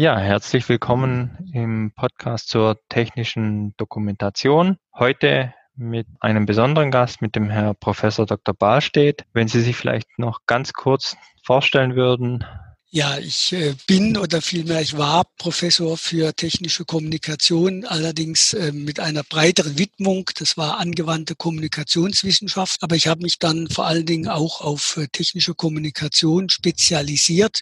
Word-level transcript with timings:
Ja, 0.00 0.16
herzlich 0.18 0.66
willkommen 0.70 1.50
im 1.52 1.92
Podcast 1.94 2.48
zur 2.48 2.78
technischen 2.88 3.76
Dokumentation. 3.76 4.78
Heute 4.94 5.52
mit 5.76 6.06
einem 6.20 6.46
besonderen 6.46 6.90
Gast, 6.90 7.20
mit 7.20 7.36
dem 7.36 7.50
Herr 7.50 7.74
Professor 7.74 8.24
Dr. 8.24 8.54
Bahlstedt. 8.54 9.26
Wenn 9.34 9.46
Sie 9.46 9.60
sich 9.60 9.76
vielleicht 9.76 10.18
noch 10.18 10.46
ganz 10.46 10.72
kurz 10.72 11.18
vorstellen 11.44 11.96
würden, 11.96 12.46
ja, 12.92 13.18
ich 13.18 13.52
äh, 13.52 13.76
bin 13.86 14.16
oder 14.16 14.42
vielmehr 14.42 14.80
ich 14.80 14.98
war 14.98 15.24
Professor 15.38 15.96
für 15.96 16.34
technische 16.34 16.84
Kommunikation, 16.84 17.84
allerdings 17.84 18.52
äh, 18.52 18.72
mit 18.72 18.98
einer 18.98 19.22
breiteren 19.22 19.78
Widmung. 19.78 20.28
Das 20.36 20.56
war 20.56 20.78
angewandte 20.78 21.36
Kommunikationswissenschaft. 21.36 22.82
Aber 22.82 22.96
ich 22.96 23.06
habe 23.06 23.22
mich 23.22 23.38
dann 23.38 23.68
vor 23.68 23.86
allen 23.86 24.06
Dingen 24.06 24.28
auch 24.28 24.60
auf 24.60 24.96
äh, 24.96 25.06
technische 25.06 25.54
Kommunikation 25.54 26.48
spezialisiert 26.48 27.60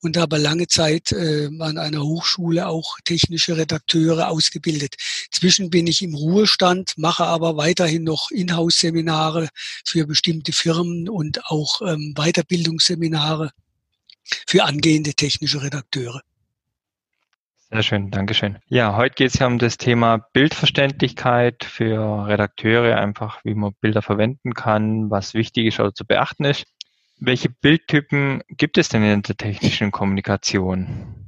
und 0.00 0.16
habe 0.16 0.38
lange 0.38 0.66
Zeit 0.66 1.12
an 1.12 1.76
einer 1.78 2.02
Hochschule 2.02 2.66
auch 2.66 2.96
technische 3.04 3.56
Redakteure 3.56 4.28
ausgebildet. 4.28 4.94
Zwischen 5.30 5.68
bin 5.68 5.86
ich 5.86 6.00
im 6.00 6.14
Ruhestand, 6.14 6.94
mache 6.96 7.24
aber 7.24 7.56
weiterhin 7.58 8.04
noch 8.04 8.30
Inhouse-Seminare 8.30 9.48
für 9.84 10.06
bestimmte 10.06 10.52
Firmen 10.52 11.08
und 11.08 11.44
auch 11.46 11.82
ähm, 11.82 12.14
Weiterbildungsseminare 12.14 13.50
für 14.46 14.64
angehende 14.64 15.14
technische 15.14 15.62
Redakteure. 15.62 16.22
Sehr 17.72 17.82
schön, 17.84 18.10
Dankeschön. 18.10 18.58
Ja, 18.66 18.96
heute 18.96 19.14
geht 19.14 19.32
es 19.32 19.38
ja 19.38 19.46
um 19.46 19.58
das 19.58 19.78
Thema 19.78 20.18
Bildverständlichkeit 20.32 21.62
für 21.64 22.26
Redakteure, 22.26 22.96
einfach 22.96 23.44
wie 23.44 23.54
man 23.54 23.74
Bilder 23.80 24.02
verwenden 24.02 24.54
kann, 24.54 25.08
was 25.08 25.34
wichtig 25.34 25.66
ist 25.66 25.78
oder 25.78 25.94
zu 25.94 26.04
beachten 26.04 26.44
ist. 26.44 26.64
Welche 27.20 27.48
Bildtypen 27.48 28.42
gibt 28.48 28.76
es 28.76 28.88
denn 28.88 29.04
in 29.04 29.22
der 29.22 29.36
technischen 29.36 29.92
Kommunikation? 29.92 31.19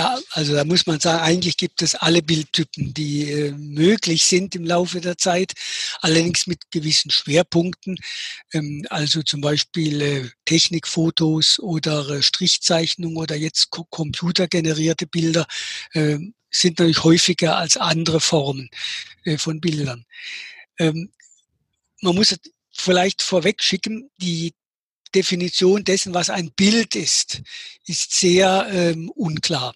Ja, 0.00 0.18
also 0.30 0.54
da 0.54 0.64
muss 0.64 0.86
man 0.86 0.98
sagen, 0.98 1.22
eigentlich 1.22 1.58
gibt 1.58 1.82
es 1.82 1.94
alle 1.94 2.22
Bildtypen, 2.22 2.94
die 2.94 3.30
äh, 3.30 3.52
möglich 3.52 4.24
sind 4.24 4.54
im 4.54 4.64
Laufe 4.64 5.02
der 5.02 5.18
Zeit, 5.18 5.52
allerdings 6.00 6.46
mit 6.46 6.70
gewissen 6.70 7.10
Schwerpunkten. 7.10 7.98
Ähm, 8.54 8.86
also 8.88 9.22
zum 9.22 9.42
Beispiel 9.42 10.00
äh, 10.00 10.30
Technikfotos 10.46 11.58
oder 11.58 12.08
äh, 12.08 12.22
Strichzeichnung 12.22 13.16
oder 13.16 13.36
jetzt 13.36 13.68
computergenerierte 13.90 15.06
Bilder 15.06 15.46
äh, 15.92 16.16
sind 16.48 16.78
natürlich 16.78 17.04
häufiger 17.04 17.58
als 17.58 17.76
andere 17.76 18.20
Formen 18.20 18.70
äh, 19.24 19.36
von 19.36 19.60
Bildern. 19.60 20.06
Ähm, 20.78 21.10
man 22.00 22.14
muss 22.14 22.34
vielleicht 22.72 23.20
vorweg 23.20 23.62
schicken, 23.62 24.10
die 24.16 24.54
Definition 25.14 25.84
dessen, 25.84 26.14
was 26.14 26.30
ein 26.30 26.52
Bild 26.52 26.96
ist, 26.96 27.42
ist 27.84 28.14
sehr 28.14 28.66
ähm, 28.72 29.10
unklar. 29.10 29.74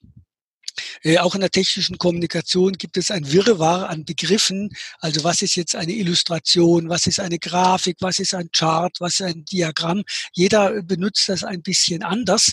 Äh, 1.02 1.18
auch 1.18 1.34
in 1.34 1.40
der 1.40 1.50
technischen 1.50 1.98
Kommunikation 1.98 2.72
gibt 2.72 2.96
es 2.96 3.10
ein 3.10 3.30
Wirrwarr 3.30 3.88
an 3.88 4.04
Begriffen. 4.04 4.70
Also 5.00 5.24
was 5.24 5.42
ist 5.42 5.56
jetzt 5.56 5.76
eine 5.76 5.92
Illustration? 5.92 6.88
Was 6.88 7.06
ist 7.06 7.20
eine 7.20 7.38
Grafik? 7.38 7.96
Was 8.00 8.18
ist 8.18 8.34
ein 8.34 8.50
Chart? 8.52 8.92
Was 9.00 9.20
ist 9.20 9.22
ein 9.26 9.44
Diagramm? 9.44 10.02
Jeder 10.32 10.82
benutzt 10.82 11.28
das 11.28 11.44
ein 11.44 11.62
bisschen 11.62 12.02
anders. 12.02 12.52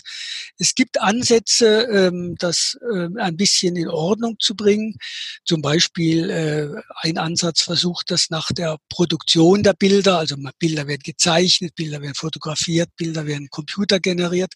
Es 0.58 0.74
gibt 0.74 1.00
Ansätze, 1.00 1.82
ähm, 1.92 2.36
das 2.38 2.78
äh, 2.92 3.08
ein 3.18 3.36
bisschen 3.36 3.76
in 3.76 3.88
Ordnung 3.88 4.36
zu 4.38 4.54
bringen. 4.54 4.96
Zum 5.44 5.62
Beispiel 5.62 6.30
äh, 6.30 6.82
ein 7.00 7.18
Ansatz 7.18 7.62
versucht 7.62 8.10
das 8.10 8.30
nach 8.30 8.50
der 8.52 8.78
Produktion 8.88 9.62
der 9.62 9.74
Bilder. 9.74 10.18
Also 10.18 10.36
Bilder 10.58 10.86
werden 10.86 11.02
gezeichnet, 11.02 11.74
Bilder 11.74 12.00
werden 12.00 12.14
fotografiert, 12.14 12.90
Bilder 12.96 13.26
werden 13.26 13.48
computergeneriert. 13.50 14.52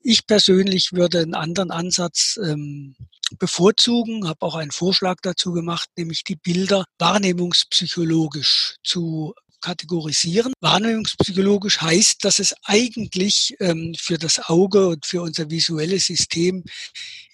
Ich 0.00 0.26
persönlich 0.26 0.92
würde 0.92 1.20
einen 1.20 1.34
anderen 1.34 1.70
Ansatz 1.70 2.38
ähm, 2.42 2.94
bevorzugen, 3.38 4.28
habe 4.28 4.42
auch 4.42 4.54
einen 4.54 4.70
Vorschlag 4.70 5.16
dazu 5.22 5.52
gemacht, 5.52 5.88
nämlich 5.96 6.22
die 6.24 6.36
Bilder 6.36 6.84
wahrnehmungspsychologisch 6.98 8.76
zu 8.84 9.34
kategorisieren. 9.60 10.52
Wahrnehmungspsychologisch 10.60 11.80
heißt, 11.80 12.24
dass 12.24 12.38
es 12.38 12.54
eigentlich 12.62 13.56
ähm, 13.58 13.94
für 13.98 14.18
das 14.18 14.38
Auge 14.48 14.88
und 14.88 15.06
für 15.06 15.22
unser 15.22 15.50
visuelles 15.50 16.06
System 16.06 16.62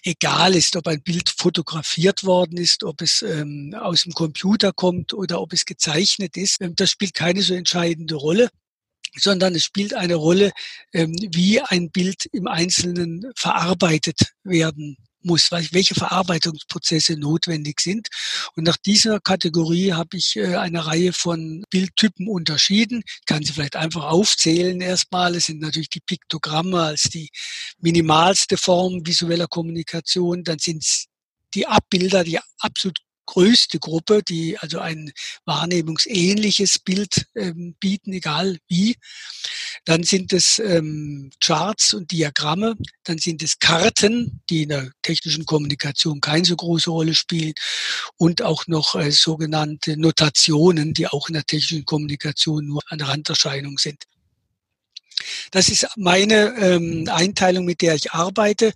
egal 0.03 0.55
ist, 0.55 0.75
ob 0.75 0.87
ein 0.87 1.01
Bild 1.01 1.29
fotografiert 1.29 2.23
worden 2.23 2.57
ist, 2.57 2.83
ob 2.83 3.01
es 3.01 3.21
ähm, 3.21 3.75
aus 3.79 4.03
dem 4.03 4.13
Computer 4.13 4.73
kommt 4.73 5.13
oder 5.13 5.41
ob 5.41 5.53
es 5.53 5.65
gezeichnet 5.65 6.35
ist. 6.37 6.57
Ähm, 6.59 6.73
das 6.75 6.91
spielt 6.91 7.13
keine 7.13 7.41
so 7.41 7.53
entscheidende 7.53 8.15
Rolle 8.15 8.49
sondern 9.15 9.55
es 9.55 9.63
spielt 9.63 9.93
eine 9.93 10.15
Rolle, 10.15 10.51
ähm, 10.93 11.15
wie 11.31 11.61
ein 11.61 11.91
Bild 11.91 12.27
im 12.31 12.47
Einzelnen 12.47 13.31
verarbeitet 13.35 14.33
werden 14.43 14.97
muss, 15.23 15.51
welche 15.51 15.95
Verarbeitungsprozesse 15.95 17.17
notwendig 17.17 17.79
sind. 17.79 18.09
Und 18.55 18.65
nach 18.65 18.77
dieser 18.77 19.19
Kategorie 19.19 19.93
habe 19.93 20.17
ich 20.17 20.35
äh, 20.35 20.55
eine 20.55 20.85
Reihe 20.85 21.13
von 21.13 21.63
Bildtypen 21.69 22.27
unterschieden. 22.27 23.03
Ich 23.05 23.25
kann 23.25 23.43
sie 23.43 23.53
vielleicht 23.53 23.75
einfach 23.75 24.03
aufzählen 24.03 24.79
erstmal. 24.81 25.35
Es 25.35 25.45
sind 25.45 25.61
natürlich 25.61 25.89
die 25.89 26.01
Piktogramme 26.01 26.81
als 26.81 27.03
die 27.03 27.29
minimalste 27.79 28.57
Form 28.57 29.05
visueller 29.05 29.47
Kommunikation. 29.47 30.43
Dann 30.43 30.59
sind 30.59 30.83
es 30.83 31.05
die 31.53 31.67
Abbilder, 31.67 32.23
die 32.23 32.39
absolut 32.59 32.97
größte 33.25 33.79
Gruppe, 33.79 34.21
die 34.23 34.57
also 34.57 34.79
ein 34.79 35.11
wahrnehmungsähnliches 35.45 36.79
Bild 36.79 37.27
ähm, 37.35 37.75
bieten, 37.79 38.13
egal 38.13 38.57
wie. 38.67 38.95
Dann 39.85 40.03
sind 40.03 40.33
es 40.33 40.59
ähm, 40.59 41.31
Charts 41.41 41.93
und 41.93 42.11
Diagramme, 42.11 42.75
dann 43.03 43.17
sind 43.17 43.43
es 43.43 43.59
Karten, 43.59 44.41
die 44.49 44.63
in 44.63 44.69
der 44.69 44.91
technischen 45.01 45.45
Kommunikation 45.45 46.21
keine 46.21 46.45
so 46.45 46.55
große 46.55 46.89
Rolle 46.89 47.15
spielen 47.15 47.53
und 48.17 48.41
auch 48.41 48.67
noch 48.67 48.95
äh, 48.95 49.11
sogenannte 49.11 49.97
Notationen, 49.97 50.93
die 50.93 51.07
auch 51.07 51.27
in 51.27 51.33
der 51.33 51.45
technischen 51.45 51.85
Kommunikation 51.85 52.67
nur 52.67 52.81
eine 52.89 53.07
Randerscheinung 53.07 53.77
sind. 53.77 54.03
Das 55.51 55.69
ist 55.69 55.87
meine 55.95 56.55
ähm, 56.57 57.07
Einteilung, 57.11 57.65
mit 57.65 57.81
der 57.81 57.95
ich 57.95 58.11
arbeite. 58.11 58.73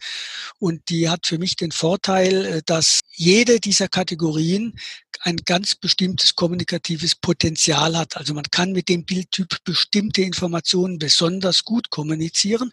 Und 0.60 0.90
die 0.90 1.10
hat 1.10 1.28
für 1.28 1.38
mich 1.38 1.56
den 1.56 1.72
Vorteil, 1.72 2.46
äh, 2.46 2.62
dass 2.66 3.00
jede 3.12 3.60
dieser 3.60 3.88
Kategorien 3.88 4.78
ein 5.22 5.38
ganz 5.38 5.76
bestimmtes 5.76 6.36
kommunikatives 6.36 7.16
Potenzial 7.16 7.98
hat. 7.98 8.18
Also 8.18 8.34
man 8.34 8.46
kann 8.52 8.72
mit 8.72 8.90
dem 8.90 9.06
Bildtyp 9.06 9.64
bestimmte 9.64 10.22
Informationen 10.22 11.00
besonders 11.00 11.64
gut 11.64 11.90
kommunizieren. 11.90 12.72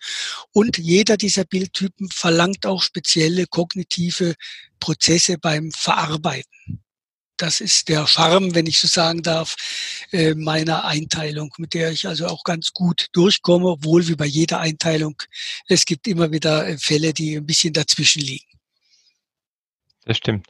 Und 0.53 0.79
jeder 0.79 1.17
dieser 1.17 1.45
Bildtypen 1.45 2.11
verlangt 2.11 2.67
auch 2.67 2.83
spezielle 2.83 3.47
kognitive 3.47 4.35
Prozesse 4.81 5.39
beim 5.39 5.73
Verarbeiten 5.73 6.85
das 7.37 7.61
ist 7.61 7.89
der 7.89 8.07
Charme, 8.07 8.55
wenn 8.55 8.67
ich 8.67 8.79
so 8.79 8.87
sagen 8.87 9.23
darf, 9.23 9.57
äh, 10.13 10.35
meiner 10.35 10.85
Einteilung, 10.85 11.53
mit 11.59 11.75
der 11.75 11.91
ich 11.91 12.07
also 12.07 12.27
auch 12.27 12.45
ganz 12.45 12.73
gut 12.73 13.09
durchkomme, 13.13 13.67
obwohl 13.67 14.07
wie 14.09 14.17
bei 14.17 14.27
jeder 14.27 14.61
Einteilung, 14.61 15.21
es 15.67 15.85
gibt 15.85 16.07
immer 16.07 16.31
wieder 16.33 16.67
äh, 16.67 16.79
Fälle, 16.79 17.13
die 17.13 17.37
ein 17.37 17.47
bisschen 17.47 17.73
dazwischen 17.73 18.23
liegen. 18.23 18.47
Das 20.05 20.17
stimmt. 20.19 20.49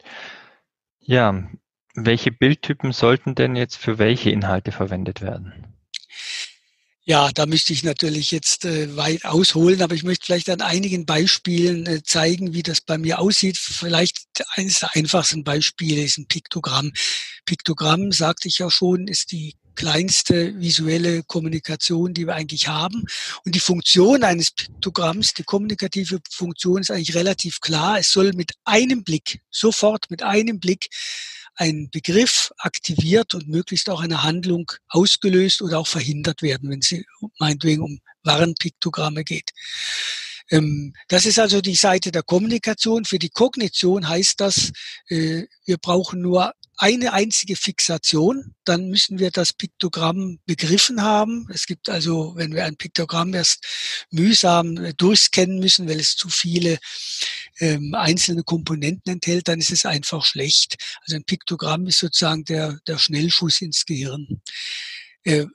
Ja, 0.99 1.49
welche 1.93 2.31
Bildtypen 2.31 2.91
sollten 2.91 3.35
denn 3.35 3.55
jetzt 3.55 3.77
für 3.77 3.97
welche 3.97 4.29
Inhalte 4.29 4.71
verwendet 4.71 5.21
werden? 5.21 5.74
Ja, 7.07 7.29
da 7.31 7.45
müsste 7.45 7.71
ich 7.71 7.83
natürlich 7.83 8.31
jetzt 8.31 8.65
äh, 8.65 8.95
weit 8.97 9.25
ausholen, 9.25 9.83
aber 9.83 9.93
ich 9.93 10.03
möchte 10.03 10.25
vielleicht 10.25 10.49
an 10.49 10.61
einigen 10.61 11.05
Beispielen 11.05 11.85
äh, 11.85 12.01
zeigen, 12.01 12.53
wie 12.55 12.63
das 12.63 12.81
bei 12.81 12.97
mir 12.97 13.19
aussieht. 13.19 13.59
Vielleicht 13.59 14.43
eines 14.55 14.79
der 14.79 14.95
einfachsten 14.95 15.43
Beispiele 15.43 16.01
ist 16.01 16.17
ein 16.17 16.25
Piktogramm. 16.27 16.91
Piktogramm, 17.45 18.11
sagte 18.11 18.47
ich 18.47 18.57
ja 18.57 18.71
schon, 18.71 19.07
ist 19.07 19.31
die 19.31 19.53
kleinste 19.75 20.59
visuelle 20.59 21.21
Kommunikation, 21.21 22.15
die 22.15 22.25
wir 22.25 22.33
eigentlich 22.33 22.69
haben. 22.69 23.03
Und 23.45 23.53
die 23.53 23.59
Funktion 23.59 24.23
eines 24.23 24.49
Piktogramms, 24.49 25.35
die 25.35 25.43
kommunikative 25.43 26.21
Funktion 26.31 26.81
ist 26.81 26.89
eigentlich 26.89 27.13
relativ 27.13 27.61
klar. 27.61 27.99
Es 27.99 28.11
soll 28.11 28.33
mit 28.33 28.53
einem 28.63 29.03
Blick, 29.03 29.41
sofort 29.51 30.09
mit 30.09 30.23
einem 30.23 30.59
Blick 30.59 30.89
ein 31.55 31.89
Begriff 31.89 32.51
aktiviert 32.57 33.33
und 33.33 33.47
möglichst 33.47 33.89
auch 33.89 34.01
eine 34.01 34.23
Handlung 34.23 34.71
ausgelöst 34.89 35.61
oder 35.61 35.79
auch 35.79 35.87
verhindert 35.87 36.41
werden, 36.41 36.69
wenn 36.69 36.81
sie 36.81 37.05
meinetwegen 37.39 37.81
um 37.81 37.99
Warnpiktogramme 38.23 39.23
geht. 39.23 39.51
Ähm, 40.51 40.93
das 41.07 41.25
ist 41.25 41.39
also 41.39 41.61
die 41.61 41.75
Seite 41.75 42.11
der 42.11 42.23
Kommunikation. 42.23 43.05
Für 43.05 43.19
die 43.19 43.29
Kognition 43.29 44.07
heißt 44.07 44.39
das, 44.39 44.71
äh, 45.07 45.43
wir 45.65 45.77
brauchen 45.77 46.21
nur 46.21 46.53
eine 46.77 47.13
einzige 47.13 47.55
Fixation, 47.55 48.53
dann 48.65 48.89
müssen 48.89 49.17
wir 49.17 49.31
das 49.31 49.53
Piktogramm 49.53 50.39
begriffen 50.45 51.01
haben. 51.01 51.47
Es 51.53 51.65
gibt 51.67 51.89
also, 51.89 52.33
wenn 52.35 52.53
wir 52.53 52.65
ein 52.65 52.75
Piktogramm 52.75 53.33
erst 53.33 54.05
mühsam 54.11 54.77
äh, 54.77 54.93
durchscannen 54.93 55.59
müssen, 55.59 55.87
weil 55.87 55.99
es 55.99 56.15
zu 56.15 56.29
viele 56.29 56.77
ähm, 57.59 57.93
einzelne 57.93 58.43
Komponenten 58.43 59.13
enthält, 59.13 59.47
dann 59.47 59.59
ist 59.59 59.71
es 59.71 59.85
einfach 59.85 60.25
schlecht. 60.25 60.75
Also 61.01 61.15
ein 61.15 61.23
Piktogramm 61.23 61.87
ist 61.87 61.99
sozusagen 61.99 62.45
der, 62.45 62.79
der 62.87 62.97
Schnellschuss 62.97 63.61
ins 63.61 63.85
Gehirn. 63.85 64.41
Äh, 65.23 65.45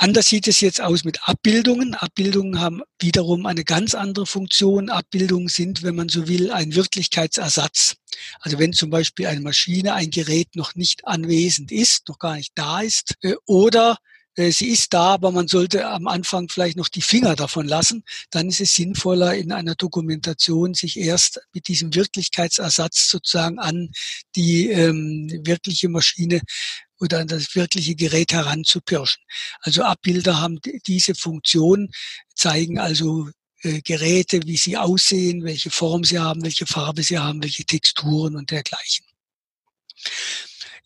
Anders 0.00 0.28
sieht 0.28 0.46
es 0.46 0.60
jetzt 0.60 0.80
aus 0.80 1.02
mit 1.02 1.28
Abbildungen. 1.28 1.94
Abbildungen 1.94 2.60
haben 2.60 2.82
wiederum 3.00 3.46
eine 3.46 3.64
ganz 3.64 3.96
andere 3.96 4.26
Funktion. 4.26 4.90
Abbildungen 4.90 5.48
sind, 5.48 5.82
wenn 5.82 5.96
man 5.96 6.08
so 6.08 6.28
will, 6.28 6.52
ein 6.52 6.76
Wirklichkeitsersatz. 6.76 7.96
Also 8.38 8.60
wenn 8.60 8.72
zum 8.72 8.90
Beispiel 8.90 9.26
eine 9.26 9.40
Maschine, 9.40 9.94
ein 9.94 10.10
Gerät 10.10 10.54
noch 10.54 10.76
nicht 10.76 11.04
anwesend 11.04 11.72
ist, 11.72 12.08
noch 12.08 12.20
gar 12.20 12.36
nicht 12.36 12.52
da 12.54 12.80
ist, 12.80 13.16
äh, 13.22 13.34
oder 13.44 13.98
sie 14.38 14.68
ist 14.68 14.94
da, 14.94 15.14
aber 15.14 15.32
man 15.32 15.48
sollte 15.48 15.88
am 15.88 16.06
Anfang 16.06 16.48
vielleicht 16.48 16.76
noch 16.76 16.88
die 16.88 17.02
Finger 17.02 17.34
davon 17.34 17.66
lassen, 17.66 18.04
dann 18.30 18.48
ist 18.48 18.60
es 18.60 18.74
sinnvoller 18.74 19.34
in 19.34 19.50
einer 19.50 19.74
Dokumentation 19.74 20.74
sich 20.74 20.96
erst 20.96 21.40
mit 21.52 21.66
diesem 21.66 21.94
Wirklichkeitsersatz 21.94 23.10
sozusagen 23.10 23.58
an 23.58 23.90
die 24.36 24.70
ähm, 24.70 25.28
wirkliche 25.44 25.88
Maschine 25.88 26.40
oder 27.00 27.18
an 27.18 27.28
das 27.28 27.54
wirkliche 27.54 27.96
Gerät 27.96 28.32
heranzupirschen. 28.32 29.22
Also 29.60 29.82
Abbilder 29.82 30.40
haben 30.40 30.60
diese 30.86 31.14
Funktion, 31.14 31.90
zeigen 32.34 32.78
also 32.78 33.28
äh, 33.62 33.80
Geräte, 33.82 34.40
wie 34.44 34.56
sie 34.56 34.76
aussehen, 34.76 35.44
welche 35.44 35.70
Form 35.70 36.04
sie 36.04 36.18
haben, 36.18 36.42
welche 36.42 36.66
Farbe 36.66 37.02
sie 37.02 37.18
haben, 37.18 37.42
welche 37.42 37.64
Texturen 37.64 38.36
und 38.36 38.52
dergleichen. 38.52 39.04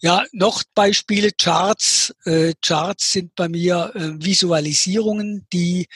Ja, 0.04 0.24
noch 0.32 0.64
Beispiele, 0.74 1.30
Charts. 1.30 2.12
Äh, 2.24 2.54
Charts 2.60 3.12
sind 3.12 3.36
bei 3.36 3.48
mir 3.48 3.92
äh, 3.94 4.24
Visualisierungen, 4.24 5.46
die 5.52 5.86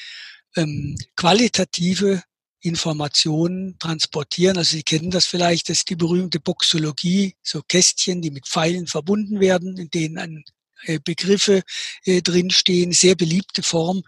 ähm, 0.55 0.97
qualitative 1.17 2.23
Informationen 2.61 3.77
transportieren. 3.81 4.59
Also 4.59 4.77
Sie 4.77 4.85
kennen 4.85 5.11
das 5.11 5.27
vielleicht, 5.27 5.69
das 5.69 5.79
ist 5.79 5.91
die 5.91 5.97
berühmte 5.97 6.39
Boxologie, 6.39 7.35
so 7.43 7.63
Kästchen, 7.63 8.23
die 8.23 8.31
mit 8.31 8.47
Pfeilen 8.47 8.87
verbunden 8.87 9.41
werden, 9.41 9.77
in 9.77 9.91
denen 9.91 10.19
ein 10.19 10.45
äh, 10.85 11.01
Begriffe 11.01 11.63
äh, 12.05 12.23
drinstehen, 12.23 12.93
sehr 12.93 13.17
beliebte 13.17 13.65
Form 13.65 14.05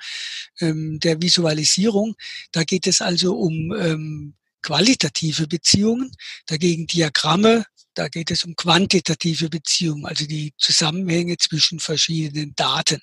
ähm, 0.60 1.00
der 1.00 1.20
Visualisierung. 1.20 2.14
Da 2.52 2.62
geht 2.62 2.86
es 2.86 3.00
also 3.00 3.34
um 3.36 3.74
ähm, 3.76 4.34
qualitative 4.62 5.48
Beziehungen, 5.48 6.12
dagegen 6.46 6.86
Diagramme 6.86 7.64
da 7.98 8.08
geht 8.08 8.30
es 8.30 8.44
um 8.44 8.54
quantitative 8.54 9.48
Beziehungen, 9.48 10.06
also 10.06 10.24
die 10.24 10.52
Zusammenhänge 10.56 11.36
zwischen 11.36 11.80
verschiedenen 11.80 12.54
Daten. 12.54 13.00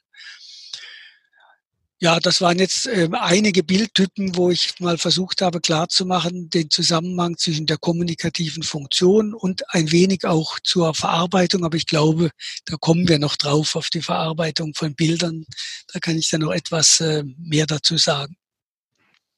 Ja, 2.00 2.20
das 2.20 2.40
waren 2.42 2.60
jetzt 2.60 2.88
äh, 2.88 3.10
einige 3.14 3.64
Bildtypen, 3.64 4.36
wo 4.36 4.52
ich 4.52 4.80
mal 4.80 4.98
versucht 4.98 5.42
habe 5.42 5.60
klarzumachen, 5.60 6.50
den 6.50 6.70
Zusammenhang 6.70 7.38
zwischen 7.38 7.66
der 7.66 7.78
kommunikativen 7.78 8.64
Funktion 8.64 9.34
und 9.34 9.64
ein 9.74 9.92
wenig 9.92 10.26
auch 10.26 10.60
zur 10.62 10.94
Verarbeitung. 10.94 11.64
Aber 11.66 11.78
ich 11.78 11.88
glaube, 11.88 12.32
da 12.66 12.76
kommen 12.78 13.08
wir 13.08 13.18
noch 13.18 13.38
drauf 13.38 13.76
auf 13.76 13.90
die 13.90 14.02
Verarbeitung 14.02 14.74
von 14.76 14.94
Bildern. 14.94 15.46
Da 15.92 16.00
kann 16.00 16.18
ich 16.18 16.30
dann 16.30 16.42
noch 16.42 16.52
etwas 16.52 17.00
äh, 17.00 17.24
mehr 17.38 17.66
dazu 17.66 17.98
sagen. 17.98 18.36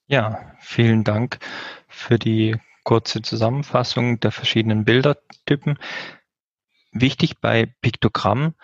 Ja, 0.07 0.56
vielen 0.59 1.04
Dank 1.04 1.39
für 1.88 2.18
die 2.18 2.56
kurze 2.87 3.21
Zusammenfassung 3.21 4.21
der 4.21 4.31
verschiedenen 4.31 4.85
Bildertypen. 4.85 5.77
Wichtig 6.93 7.41
bei 7.41 7.65
Piktogrammen, 7.81 8.55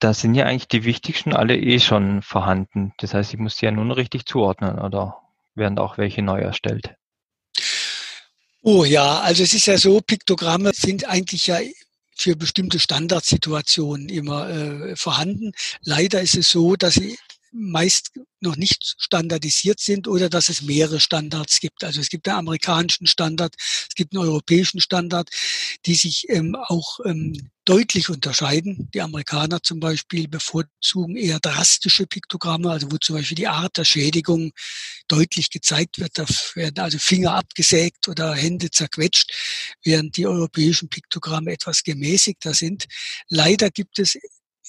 da 0.00 0.12
sind 0.12 0.34
ja 0.34 0.46
eigentlich 0.46 0.66
die 0.66 0.82
wichtigsten 0.82 1.32
alle 1.32 1.56
eh 1.56 1.78
schon 1.78 2.22
vorhanden. 2.22 2.92
Das 2.98 3.14
heißt, 3.14 3.32
ich 3.32 3.38
muss 3.38 3.56
die 3.56 3.66
ja 3.66 3.70
noch 3.70 3.96
richtig 3.96 4.26
zuordnen 4.26 4.80
oder 4.80 5.20
werden 5.54 5.78
auch 5.78 5.96
welche 5.96 6.22
neu 6.22 6.40
erstellt? 6.40 6.96
Oh 8.62 8.84
ja, 8.84 9.20
also 9.20 9.44
es 9.44 9.54
ist 9.54 9.66
ja 9.66 9.78
so, 9.78 10.00
Piktogramme 10.00 10.72
sind 10.74 11.08
eigentlich 11.08 11.46
ja 11.46 11.60
für 12.16 12.34
bestimmte 12.34 12.80
Standardsituationen 12.80 14.08
immer 14.08 14.50
äh, 14.50 14.96
vorhanden. 14.96 15.52
Leider 15.82 16.20
ist 16.20 16.36
es 16.36 16.50
so, 16.50 16.74
dass 16.74 16.94
sie 16.94 17.16
meist 17.54 18.10
noch 18.40 18.56
nicht 18.56 18.94
standardisiert 18.98 19.80
sind 19.80 20.08
oder 20.08 20.28
dass 20.28 20.48
es 20.48 20.62
mehrere 20.62 21.00
Standards 21.00 21.60
gibt. 21.60 21.82
Also 21.84 22.00
es 22.00 22.08
gibt 22.08 22.28
einen 22.28 22.38
amerikanischen 22.38 23.06
Standard, 23.06 23.54
es 23.58 23.94
gibt 23.94 24.14
einen 24.14 24.24
europäischen 24.24 24.80
Standard, 24.80 25.30
die 25.86 25.94
sich 25.94 26.26
ähm, 26.28 26.54
auch 26.54 27.00
ähm, 27.04 27.50
deutlich 27.64 28.10
unterscheiden. 28.10 28.90
Die 28.92 29.00
Amerikaner 29.00 29.62
zum 29.62 29.80
Beispiel 29.80 30.28
bevorzugen 30.28 31.16
eher 31.16 31.40
drastische 31.40 32.06
Piktogramme, 32.06 32.70
also 32.70 32.92
wo 32.92 32.98
zum 32.98 33.16
Beispiel 33.16 33.36
die 33.36 33.48
Art 33.48 33.78
der 33.78 33.84
Schädigung 33.84 34.52
deutlich 35.08 35.50
gezeigt 35.50 35.98
wird. 35.98 36.18
Da 36.18 36.26
werden 36.54 36.78
also 36.80 36.98
Finger 36.98 37.34
abgesägt 37.34 38.08
oder 38.08 38.34
Hände 38.34 38.70
zerquetscht, 38.70 39.32
während 39.82 40.16
die 40.16 40.26
europäischen 40.26 40.88
Piktogramme 40.88 41.52
etwas 41.52 41.82
gemäßigter 41.82 42.52
sind. 42.52 42.84
Leider 43.28 43.70
gibt 43.70 43.98
es 43.98 44.18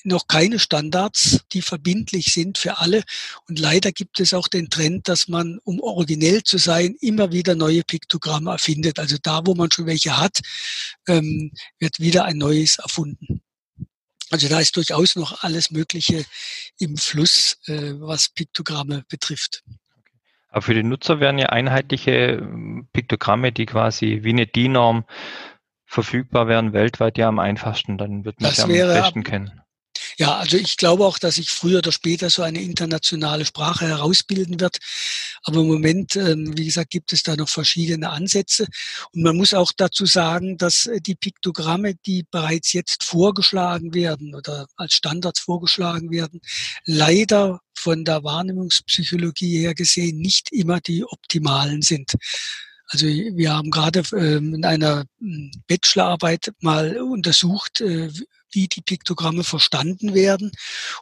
noch 0.04 0.28
keine 0.28 0.60
Standards, 0.60 1.42
die 1.54 1.62
verbindlich 1.62 2.34
sind 2.34 2.58
für 2.58 2.78
alle. 2.78 3.04
Und 3.48 3.60
leider 3.60 3.92
gibt 3.92 4.20
es 4.20 4.34
auch 4.34 4.48
den 4.48 4.70
Trend, 4.70 5.08
dass 5.08 5.28
man, 5.28 5.60
um 5.64 5.80
originell 5.80 6.44
zu 6.44 6.58
sein, 6.58 6.96
immer 7.02 7.32
wieder 7.32 7.56
neue 7.56 7.84
Piktogramme 7.84 8.52
erfindet. 8.52 9.00
Also 9.00 9.18
da, 9.22 9.42
wo 9.46 9.56
man 9.56 9.72
schon 9.72 9.86
welche 9.86 10.18
hat, 10.18 10.40
ähm, 11.08 11.52
wird 11.80 12.00
wieder 12.00 12.26
ein 12.26 12.38
neues 12.38 12.78
erfunden. 12.78 13.42
Also 14.32 14.50
da 14.50 14.60
ist 14.60 14.76
durchaus 14.76 15.16
noch 15.16 15.44
alles 15.44 15.72
Mögliche 15.72 16.26
im 16.80 16.98
Fluss, 16.98 17.58
äh, 17.68 17.94
was 18.00 18.30
Piktogramme 18.30 19.06
betrifft. 19.08 19.64
Aber 20.50 20.62
für 20.62 20.74
den 20.74 20.90
Nutzer 20.90 21.20
wären 21.20 21.38
ja 21.38 21.48
einheitliche 21.48 22.12
ähm, 22.12 22.88
Piktogramme, 22.92 23.52
die 23.52 23.66
quasi 23.66 24.20
wie 24.24 24.30
eine 24.30 24.48
DIN-Norm 24.48 25.06
verfügbar 25.86 26.48
wären, 26.48 26.74
weltweit 26.74 27.18
ja 27.18 27.28
am 27.28 27.40
einfachsten. 27.40 27.98
Dann 27.98 28.26
wird 28.26 28.42
man 28.42 28.54
ja 28.54 28.64
am 28.64 28.70
besten 28.70 29.24
kennen. 29.24 29.62
Ja, 30.18 30.38
also 30.38 30.56
ich 30.58 30.78
glaube 30.78 31.06
auch, 31.06 31.20
dass 31.20 31.36
sich 31.36 31.50
früher 31.50 31.80
oder 31.80 31.92
später 31.92 32.30
so 32.30 32.42
eine 32.42 32.62
internationale 32.62 33.46
Sprache 33.46 33.86
herausbilden 33.88 34.60
wird. 34.60 34.78
Aber 35.44 35.60
im 35.60 35.68
Moment, 35.68 36.16
ähm, 36.16 36.58
wie 36.58 36.66
gesagt, 36.66 36.90
gibt 36.92 37.12
es 37.12 37.24
da 37.24 37.36
noch 37.36 37.50
verschiedene 37.50 38.10
Ansätze. 38.10 38.66
Und 39.14 39.24
man 39.24 39.36
muss 39.36 39.54
auch 39.54 39.72
dazu 39.76 40.06
sagen, 40.06 40.58
dass 40.58 40.86
äh, 40.86 41.02
die 41.02 41.16
Piktogramme, 41.16 41.96
die 42.06 42.24
bereits 42.32 42.72
jetzt 42.74 43.04
vorgeschlagen 43.04 43.94
werden 43.94 44.36
oder 44.36 44.68
als 44.78 44.94
Standards 44.94 45.40
vorgeschlagen 45.42 46.12
werden, 46.12 46.40
leider 46.86 47.60
von 47.78 48.06
der 48.06 48.24
Wahrnehmungspsychologie 48.24 49.60
her 49.60 49.76
gesehen 49.76 50.20
nicht 50.20 50.52
immer 50.52 50.80
die 50.80 51.04
optimalen 51.04 51.82
sind. 51.82 52.14
Also 52.88 53.08
wir 53.08 53.54
haben 53.54 53.72
gerade 53.72 54.04
ähm, 54.14 54.54
in 54.56 54.66
einer 54.66 55.06
hm, 55.20 55.52
Bachelorarbeit 55.68 56.54
mal 56.60 56.98
untersucht, 56.98 57.82
äh, 57.82 58.12
wie 58.52 58.68
die 58.68 58.82
Piktogramme 58.82 59.44
verstanden 59.44 60.14
werden. 60.14 60.52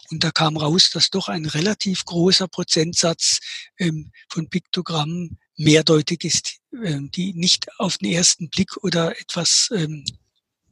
Und 0.09 0.23
da 0.23 0.31
kam 0.31 0.57
raus, 0.57 0.89
dass 0.91 1.09
doch 1.09 1.27
ein 1.29 1.45
relativ 1.45 2.05
großer 2.05 2.47
Prozentsatz 2.47 3.39
ähm, 3.77 4.11
von 4.29 4.49
Piktogrammen 4.49 5.37
mehrdeutig 5.57 6.23
ist, 6.23 6.57
ähm, 6.83 7.11
die 7.11 7.33
nicht 7.33 7.67
auf 7.79 7.97
den 7.97 8.11
ersten 8.11 8.49
Blick 8.49 8.77
oder 8.77 9.19
etwas 9.19 9.69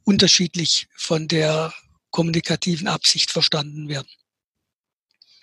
unterschiedlich 0.04 0.88
von 0.98 1.28
der 1.28 1.74
kommunikativen 2.10 2.88
Absicht 2.88 3.32
verstanden 3.32 3.88
werden. 3.88 4.10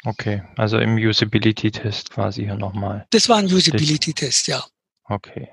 Okay, 0.05 0.43
also 0.57 0.79
im 0.79 0.97
Usability-Test 0.97 2.11
quasi 2.11 2.45
hier 2.45 2.57
nochmal. 2.57 3.07
Das 3.11 3.29
war 3.29 3.39
ein 3.39 3.47
Usability-Test, 3.47 4.47
ja. 4.49 4.65
Okay, 5.05 5.49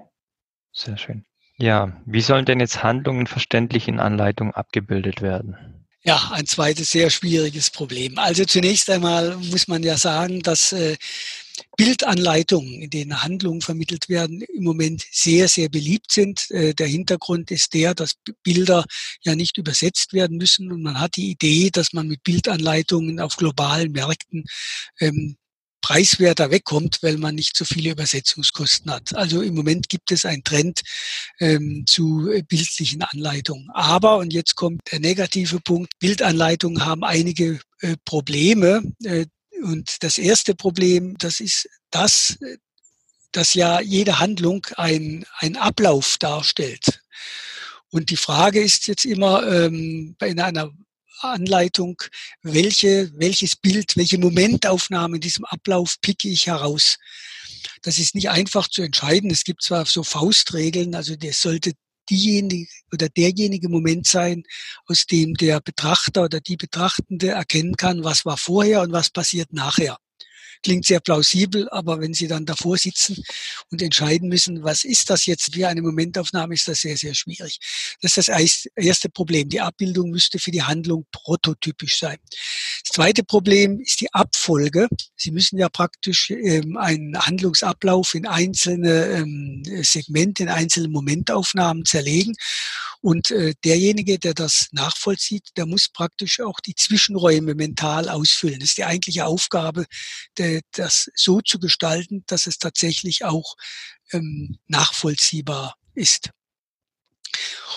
sehr 0.75 0.97
schön. 0.97 1.25
Ja, 1.57 2.01
wie 2.05 2.21
sollen 2.21 2.45
denn 2.45 2.59
jetzt 2.59 2.83
Handlungen 2.83 3.27
verständlich 3.27 3.87
in 3.87 3.99
Anleitung 3.99 4.53
abgebildet 4.53 5.21
werden? 5.21 5.85
Ja, 6.03 6.31
ein 6.33 6.45
zweites 6.45 6.91
sehr 6.91 7.09
schwieriges 7.09 7.71
Problem. 7.71 8.19
Also 8.19 8.45
zunächst 8.45 8.89
einmal 8.91 9.37
muss 9.37 9.67
man 9.67 9.81
ja 9.81 9.97
sagen, 9.97 10.43
dass 10.43 10.71
äh, 10.71 10.97
Bildanleitungen, 11.77 12.81
in 12.81 12.89
denen 12.91 13.23
Handlungen 13.23 13.61
vermittelt 13.61 14.07
werden, 14.07 14.41
im 14.41 14.63
Moment 14.63 15.03
sehr, 15.11 15.47
sehr 15.47 15.69
beliebt 15.69 16.11
sind. 16.11 16.51
Äh, 16.51 16.75
der 16.75 16.87
Hintergrund 16.87 17.49
ist 17.49 17.73
der, 17.73 17.95
dass 17.95 18.17
Bilder 18.43 18.85
ja 19.21 19.33
nicht 19.33 19.57
übersetzt 19.57 20.13
werden 20.13 20.37
müssen 20.37 20.71
und 20.71 20.83
man 20.83 20.99
hat 20.99 21.15
die 21.15 21.31
Idee, 21.31 21.71
dass 21.71 21.91
man 21.91 22.07
mit 22.07 22.21
Bildanleitungen 22.21 23.19
auf 23.19 23.35
globalen 23.35 23.91
Märkten 23.91 24.45
ähm, 24.99 25.37
preiswerter 25.85 26.49
wegkommt, 26.49 26.97
weil 27.03 27.17
man 27.17 27.35
nicht 27.35 27.55
so 27.55 27.63
viele 27.63 27.91
Übersetzungskosten 27.91 28.89
hat. 28.89 29.15
Also 29.15 29.43
im 29.43 29.53
Moment 29.53 29.87
gibt 29.87 30.11
es 30.11 30.25
einen 30.25 30.43
Trend 30.43 30.81
ähm, 31.39 31.83
zu 31.85 32.27
bildlichen 32.47 33.03
Anleitungen. 33.03 33.69
Aber, 33.69 34.17
und 34.17 34.33
jetzt 34.33 34.55
kommt 34.55 34.81
der 34.91 34.99
negative 34.99 35.59
Punkt, 35.59 35.93
Bildanleitungen 35.99 36.83
haben 36.83 37.03
einige 37.03 37.59
äh, 37.81 37.97
Probleme. 38.03 38.81
Äh, 39.03 39.27
und 39.61 40.01
das 40.01 40.17
erste 40.17 40.55
Problem, 40.55 41.19
das 41.19 41.39
ist 41.39 41.69
das, 41.91 42.35
dass 43.31 43.53
ja 43.53 43.79
jede 43.79 44.17
Handlung 44.17 44.65
ein, 44.77 45.23
ein 45.37 45.55
Ablauf 45.55 46.17
darstellt. 46.17 46.99
Und 47.91 48.09
die 48.09 48.17
Frage 48.17 48.59
ist 48.59 48.87
jetzt 48.87 49.05
immer 49.05 49.47
ähm, 49.47 50.15
bei 50.17 50.31
einer 50.31 50.71
Anleitung, 51.33 52.01
welche, 52.41 53.11
welches 53.15 53.55
Bild, 53.55 53.97
welche 53.97 54.17
Momentaufnahme 54.17 55.17
in 55.17 55.21
diesem 55.21 55.45
Ablauf 55.45 55.95
picke 56.01 56.29
ich 56.29 56.47
heraus. 56.47 56.97
Das 57.81 57.99
ist 57.99 58.15
nicht 58.15 58.29
einfach 58.29 58.67
zu 58.67 58.81
entscheiden. 58.81 59.31
Es 59.31 59.43
gibt 59.43 59.63
zwar 59.63 59.85
so 59.85 60.03
Faustregeln, 60.03 60.95
also 60.95 61.15
das 61.15 61.41
sollte 61.41 61.73
diejenige 62.09 62.67
oder 62.91 63.09
derjenige 63.09 63.69
Moment 63.69 64.07
sein, 64.07 64.43
aus 64.87 65.05
dem 65.05 65.33
der 65.33 65.61
Betrachter 65.61 66.25
oder 66.25 66.39
die 66.39 66.57
Betrachtende 66.57 67.29
erkennen 67.29 67.75
kann, 67.75 68.03
was 68.03 68.25
war 68.25 68.37
vorher 68.37 68.81
und 68.81 68.91
was 68.91 69.09
passiert 69.09 69.53
nachher. 69.53 69.97
Klingt 70.65 70.87
sehr 70.87 70.99
plausibel, 70.99 71.69
aber 71.69 72.01
wenn 72.01 72.15
Sie 72.15 72.27
dann 72.27 72.43
davor 72.43 72.75
sitzen 72.75 73.23
und 73.69 73.83
entscheiden 73.83 74.29
müssen, 74.29 74.63
was 74.63 74.83
ist 74.83 75.11
das 75.11 75.27
jetzt 75.27 75.53
für 75.53 75.67
eine 75.67 75.83
Momentaufnahme, 75.83 76.55
ist 76.55 76.67
das 76.67 76.81
sehr, 76.81 76.97
sehr 76.97 77.13
schwierig. 77.13 77.59
Das 78.01 78.17
ist 78.17 78.29
das 78.29 78.65
erste 78.75 79.09
Problem. 79.09 79.47
Die 79.47 79.61
Abbildung 79.61 80.09
müsste 80.09 80.39
für 80.39 80.49
die 80.49 80.63
Handlung 80.63 81.05
prototypisch 81.11 81.99
sein. 81.99 82.17
Das 82.87 82.97
zweite 82.97 83.23
Problem 83.23 83.79
ist 83.79 83.99
die 84.01 84.13
Abfolge. 84.13 84.87
Sie 85.15 85.31
müssen 85.31 85.57
ja 85.57 85.69
praktisch 85.69 86.29
ähm, 86.29 86.77
einen 86.77 87.17
Handlungsablauf 87.17 88.13
in 88.13 88.27
einzelne 88.27 89.07
ähm, 89.07 89.63
Segmente, 89.81 90.43
in 90.43 90.49
einzelne 90.49 90.89
Momentaufnahmen 90.89 91.83
zerlegen. 91.85 92.35
Und 93.01 93.31
äh, 93.31 93.55
derjenige, 93.63 94.19
der 94.19 94.35
das 94.35 94.67
nachvollzieht, 94.71 95.49
der 95.57 95.65
muss 95.65 95.89
praktisch 95.89 96.39
auch 96.41 96.59
die 96.59 96.75
Zwischenräume 96.75 97.55
mental 97.55 98.07
ausfüllen. 98.07 98.59
Das 98.59 98.69
ist 98.69 98.77
die 98.77 98.85
eigentliche 98.85 99.25
Aufgabe, 99.25 99.87
der, 100.37 100.61
das 100.71 101.09
so 101.15 101.41
zu 101.41 101.57
gestalten, 101.57 102.23
dass 102.27 102.45
es 102.45 102.59
tatsächlich 102.59 103.25
auch 103.25 103.55
ähm, 104.11 104.59
nachvollziehbar 104.67 105.75
ist. 105.95 106.29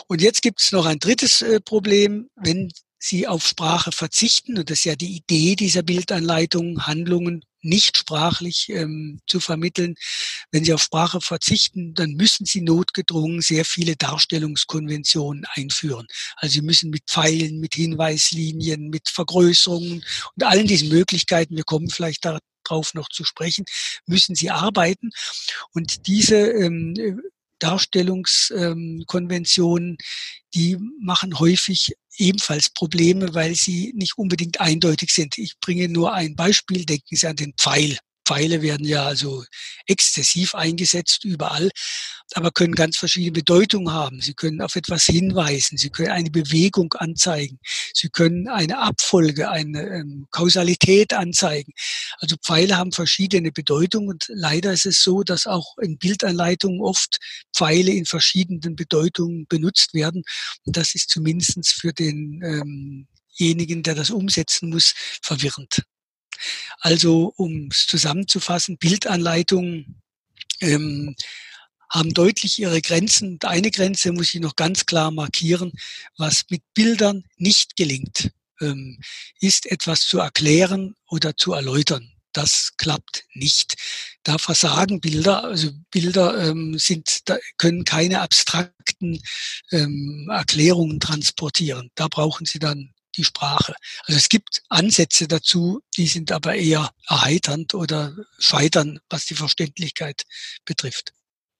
Und 0.06 0.20
jetzt 0.20 0.42
gibt 0.42 0.60
es 0.60 0.70
noch 0.70 0.84
ein 0.84 0.98
drittes 0.98 1.40
äh, 1.40 1.60
Problem, 1.60 2.28
wenn 2.36 2.70
Sie 2.98 3.26
auf 3.26 3.46
Sprache 3.46 3.92
verzichten, 3.92 4.58
und 4.58 4.70
das 4.70 4.78
ist 4.78 4.84
ja 4.84 4.96
die 4.96 5.16
Idee 5.16 5.54
dieser 5.56 5.82
Bildanleitung, 5.82 6.86
Handlungen 6.86 7.44
nicht 7.60 7.98
sprachlich 7.98 8.68
ähm, 8.70 9.20
zu 9.26 9.40
vermitteln. 9.40 9.94
Wenn 10.50 10.64
Sie 10.64 10.72
auf 10.72 10.82
Sprache 10.82 11.20
verzichten, 11.20 11.94
dann 11.94 12.12
müssen 12.12 12.46
Sie 12.46 12.60
notgedrungen 12.60 13.40
sehr 13.40 13.64
viele 13.64 13.96
Darstellungskonventionen 13.96 15.44
einführen. 15.54 16.06
Also 16.36 16.54
Sie 16.54 16.62
müssen 16.62 16.90
mit 16.90 17.04
Pfeilen, 17.08 17.60
mit 17.60 17.74
Hinweislinien, 17.74 18.88
mit 18.88 19.08
Vergrößerungen 19.08 20.04
und 20.36 20.44
allen 20.44 20.66
diesen 20.66 20.88
Möglichkeiten, 20.88 21.56
wir 21.56 21.64
kommen 21.64 21.90
vielleicht 21.90 22.24
darauf 22.24 22.94
noch 22.94 23.08
zu 23.08 23.24
sprechen, 23.24 23.64
müssen 24.06 24.34
Sie 24.34 24.50
arbeiten. 24.50 25.10
Und 25.72 26.06
diese 26.06 26.36
ähm, 26.36 26.94
Darstellungskonventionen, 27.58 29.90
ähm, 29.90 29.96
die 30.54 30.78
machen 31.00 31.38
häufig 31.38 31.92
ebenfalls 32.16 32.70
Probleme, 32.70 33.34
weil 33.34 33.54
sie 33.54 33.92
nicht 33.94 34.18
unbedingt 34.18 34.60
eindeutig 34.60 35.10
sind. 35.10 35.38
Ich 35.38 35.58
bringe 35.60 35.88
nur 35.88 36.12
ein 36.12 36.34
Beispiel, 36.34 36.84
denken 36.84 37.16
Sie 37.16 37.26
an 37.26 37.36
den 37.36 37.54
Pfeil. 37.54 37.98
Pfeile 38.28 38.60
werden 38.60 38.86
ja 38.86 39.06
also 39.06 39.42
exzessiv 39.86 40.54
eingesetzt 40.54 41.24
überall, 41.24 41.70
aber 42.34 42.50
können 42.50 42.74
ganz 42.74 42.98
verschiedene 42.98 43.32
Bedeutungen 43.32 43.90
haben. 43.90 44.20
Sie 44.20 44.34
können 44.34 44.60
auf 44.60 44.76
etwas 44.76 45.06
hinweisen, 45.06 45.78
sie 45.78 45.88
können 45.88 46.10
eine 46.10 46.30
Bewegung 46.30 46.92
anzeigen, 46.92 47.58
sie 47.94 48.10
können 48.10 48.46
eine 48.48 48.80
Abfolge, 48.80 49.50
eine 49.50 49.80
ähm, 49.80 50.26
Kausalität 50.30 51.14
anzeigen. 51.14 51.72
Also 52.18 52.36
Pfeile 52.36 52.76
haben 52.76 52.92
verschiedene 52.92 53.50
Bedeutungen 53.50 54.10
und 54.10 54.26
leider 54.28 54.74
ist 54.74 54.84
es 54.84 55.02
so, 55.02 55.22
dass 55.22 55.46
auch 55.46 55.78
in 55.78 55.96
Bildanleitungen 55.96 56.82
oft 56.82 57.16
Pfeile 57.56 57.92
in 57.92 58.04
verschiedenen 58.04 58.76
Bedeutungen 58.76 59.46
benutzt 59.48 59.94
werden. 59.94 60.22
Und 60.66 60.76
das 60.76 60.94
ist 60.94 61.08
zumindest 61.08 61.72
für 61.72 61.94
denjenigen, 61.94 63.06
der 63.82 63.94
das 63.94 64.10
umsetzen 64.10 64.68
muss, 64.68 64.92
verwirrend. 65.22 65.82
Also 66.80 67.32
um 67.36 67.68
es 67.70 67.86
zusammenzufassen, 67.86 68.78
Bildanleitungen 68.78 70.00
ähm, 70.60 71.14
haben 71.90 72.12
deutlich 72.12 72.58
ihre 72.58 72.82
Grenzen. 72.82 73.38
eine 73.42 73.70
Grenze 73.70 74.12
muss 74.12 74.34
ich 74.34 74.40
noch 74.40 74.56
ganz 74.56 74.86
klar 74.86 75.10
markieren, 75.10 75.72
was 76.16 76.44
mit 76.50 76.62
Bildern 76.74 77.24
nicht 77.36 77.76
gelingt, 77.76 78.30
ähm, 78.60 79.00
ist 79.40 79.66
etwas 79.66 80.02
zu 80.02 80.18
erklären 80.18 80.94
oder 81.08 81.36
zu 81.36 81.52
erläutern. 81.52 82.12
Das 82.32 82.72
klappt 82.76 83.24
nicht. 83.32 83.74
Da 84.22 84.38
versagen 84.38 85.00
Bilder. 85.00 85.44
Also 85.44 85.70
Bilder 85.90 86.46
ähm, 86.46 86.78
sind, 86.78 87.22
können 87.56 87.84
keine 87.84 88.20
abstrakten 88.20 89.20
ähm, 89.72 90.28
Erklärungen 90.30 91.00
transportieren. 91.00 91.90
Da 91.94 92.08
brauchen 92.08 92.46
Sie 92.46 92.58
dann 92.58 92.92
die 93.18 93.24
Sprache. 93.24 93.74
Also 94.06 94.16
es 94.16 94.28
gibt 94.28 94.62
Ansätze 94.68 95.28
dazu, 95.28 95.80
die 95.96 96.06
sind 96.06 96.32
aber 96.32 96.54
eher 96.54 96.90
erheiternd 97.08 97.74
oder 97.74 98.14
scheitern, 98.38 99.00
was 99.10 99.26
die 99.26 99.34
Verständlichkeit 99.34 100.22
betrifft. 100.64 101.12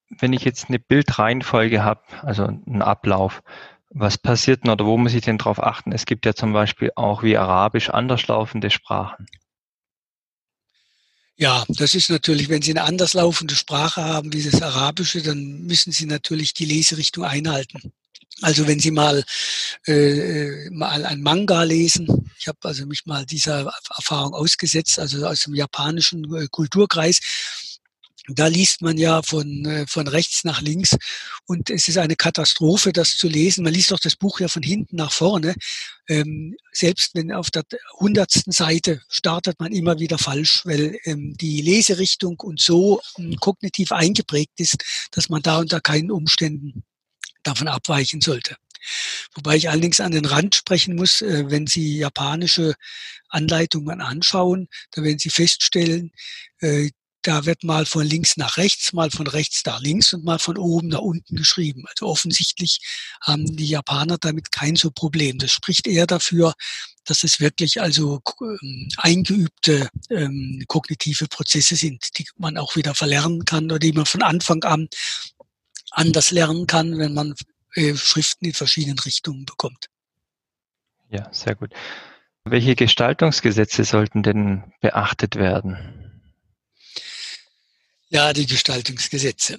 Wenn 0.09 0.33
ich 0.33 0.43
jetzt 0.43 0.69
eine 0.69 0.79
Bildreihenfolge 0.79 1.83
habe, 1.83 2.03
also 2.23 2.45
einen 2.45 2.81
Ablauf, 2.81 3.43
was 3.91 4.17
passiert 4.17 4.65
denn 4.65 4.71
oder 4.71 4.87
wo 4.87 4.97
muss 4.97 5.15
ich 5.15 5.23
denn 5.23 5.39
darauf 5.39 5.63
achten? 5.63 5.93
Es 5.93 6.07
gibt 6.07 6.25
ja 6.25 6.35
zum 6.35 6.53
Beispiel 6.53 6.93
auch 6.95 7.23
wie 7.23 7.37
Arabisch 7.37 7.91
anderslaufende 7.91 8.71
Sprachen. 8.71 9.27
Ja, 11.37 11.65
das 11.69 11.95
ist 11.95 12.11
natürlich, 12.11 12.49
wenn 12.49 12.63
Sie 12.63 12.73
eine 12.73 12.83
anderslaufende 12.83 13.55
Sprache 13.55 14.03
haben 14.03 14.33
wie 14.33 14.43
das 14.43 14.61
Arabische, 14.61 15.23
dann 15.23 15.63
müssen 15.63 15.93
Sie 15.93 16.05
natürlich 16.05 16.53
die 16.53 16.65
Leserichtung 16.65 17.25
einhalten. 17.25 17.93
Also 18.43 18.67
wenn 18.69 18.79
Sie 18.79 18.93
mal, 18.93 19.25
äh, 19.87 20.71
mal 20.71 21.05
ein 21.05 21.23
Manga 21.23 21.65
lesen, 21.65 22.31
ich 22.39 22.47
habe 22.47 22.59
also 22.63 22.87
mich 22.87 23.05
mal 23.05 23.27
dieser 23.27 23.73
Erfahrung 23.97 24.33
ausgesetzt, 24.35 24.99
also 24.99 25.27
aus 25.27 25.41
dem 25.41 25.55
japanischen 25.55 26.25
äh, 26.35 26.47
Kulturkreis, 26.49 27.21
da 28.31 28.47
liest 28.47 28.83
man 28.83 28.99
ja 28.99 29.23
von, 29.23 29.65
äh, 29.65 29.87
von 29.87 30.07
rechts 30.07 30.45
nach 30.45 30.61
links 30.61 30.97
und 31.47 31.71
es 31.71 31.89
ist 31.89 31.97
eine 31.97 32.15
Katastrophe, 32.15 32.93
das 32.93 33.17
zu 33.17 33.27
lesen. 33.27 33.65
Man 33.65 33.73
liest 33.73 33.91
doch 33.91 33.99
das 33.99 34.17
Buch 34.17 34.41
ja 34.41 34.49
von 34.49 34.63
hinten 34.63 34.97
nach 34.97 35.13
vorne. 35.13 35.55
Ähm, 36.09 36.55
selbst 36.73 37.15
wenn 37.15 37.33
auf 37.33 37.51
der 37.51 37.65
hundertsten 37.99 38.53
Seite 38.53 39.01
startet 39.09 39.59
man 39.61 39.73
immer 39.73 39.99
wieder 39.99 40.19
falsch, 40.19 40.65
weil 40.65 40.99
ähm, 41.05 41.35
die 41.39 41.63
Leserichtung 41.63 42.39
und 42.41 42.61
so 42.61 43.01
ähm, 43.19 43.37
kognitiv 43.37 43.93
eingeprägt 43.93 44.61
ist, 44.61 44.77
dass 45.11 45.29
man 45.31 45.43
da 45.43 45.59
unter 45.59 45.81
keinen 45.81 46.11
Umständen 46.11 46.85
davon 47.49 47.69
abweichen 47.69 48.21
sollte. 48.21 48.57
Wobei 49.35 49.57
ich 49.57 49.69
allerdings 49.69 50.01
an 50.01 50.13
den 50.13 50.25
Rand 50.25 50.55
sprechen 50.55 50.95
muss, 50.95 51.23
äh, 51.23 51.45
wenn 51.49 51.67
Sie 51.67 51.99
japanische 51.99 52.75
Anleitungen 53.29 54.01
anschauen, 54.01 54.69
da 54.93 55.03
werden 55.03 55.19
Sie 55.19 55.31
feststellen, 55.31 56.13
äh, 56.61 56.91
da 57.23 57.45
wird 57.45 57.65
mal 57.65 57.85
von 57.85 58.07
links 58.07 58.37
nach 58.37 58.57
rechts, 58.57 58.93
mal 58.93 59.11
von 59.11 59.27
rechts 59.27 59.63
nach 59.67 59.81
links 59.81 60.13
und 60.13 60.25
mal 60.25 60.39
von 60.39 60.57
oben 60.57 60.89
nach 60.89 61.01
unten 61.01 61.37
geschrieben. 61.37 61.85
Also 61.89 62.07
offensichtlich 62.07 62.79
haben 63.21 63.57
die 63.57 63.67
Japaner 63.67 64.19
damit 64.19 64.53
kein 64.53 64.77
so 64.77 64.91
Problem. 64.91 65.39
Das 65.39 65.51
spricht 65.51 65.87
eher 65.89 66.07
dafür, 66.07 66.55
dass 67.05 67.25
es 67.25 67.41
wirklich 67.41 67.81
also 67.81 68.21
ähm, 68.41 68.89
eingeübte 68.99 69.89
ähm, 70.11 70.65
kognitive 70.69 71.27
Prozesse 71.27 71.75
sind, 71.75 72.19
die 72.19 72.27
man 72.37 72.57
auch 72.57 72.77
wieder 72.77 72.95
verlernen 72.95 73.45
kann 73.45 73.65
oder 73.65 73.79
die 73.79 73.93
man 73.93 74.07
von 74.07 74.23
Anfang 74.23 74.63
an 74.63 74.89
anders 75.91 76.31
lernen 76.31 76.67
kann, 76.67 76.99
wenn 76.99 77.15
man 77.15 77.35
äh, 77.75 77.95
Schriften 77.95 78.47
in 78.47 78.55
verschiedenen 78.55 78.99
Richtungen 78.99 79.45
bekommt. 79.45 79.89
Ja, 81.11 81.29
sehr 81.33 81.55
gut. 81.55 81.73
Welche 82.45 82.75
Gestaltungsgesetze 82.75 83.85
sollten 83.85 84.23
denn 84.23 84.73
beachtet 84.81 85.37
werden? 85.37 86.23
Ja, 88.11 88.33
die 88.33 88.47
Gestaltungsgesetze. 88.47 89.59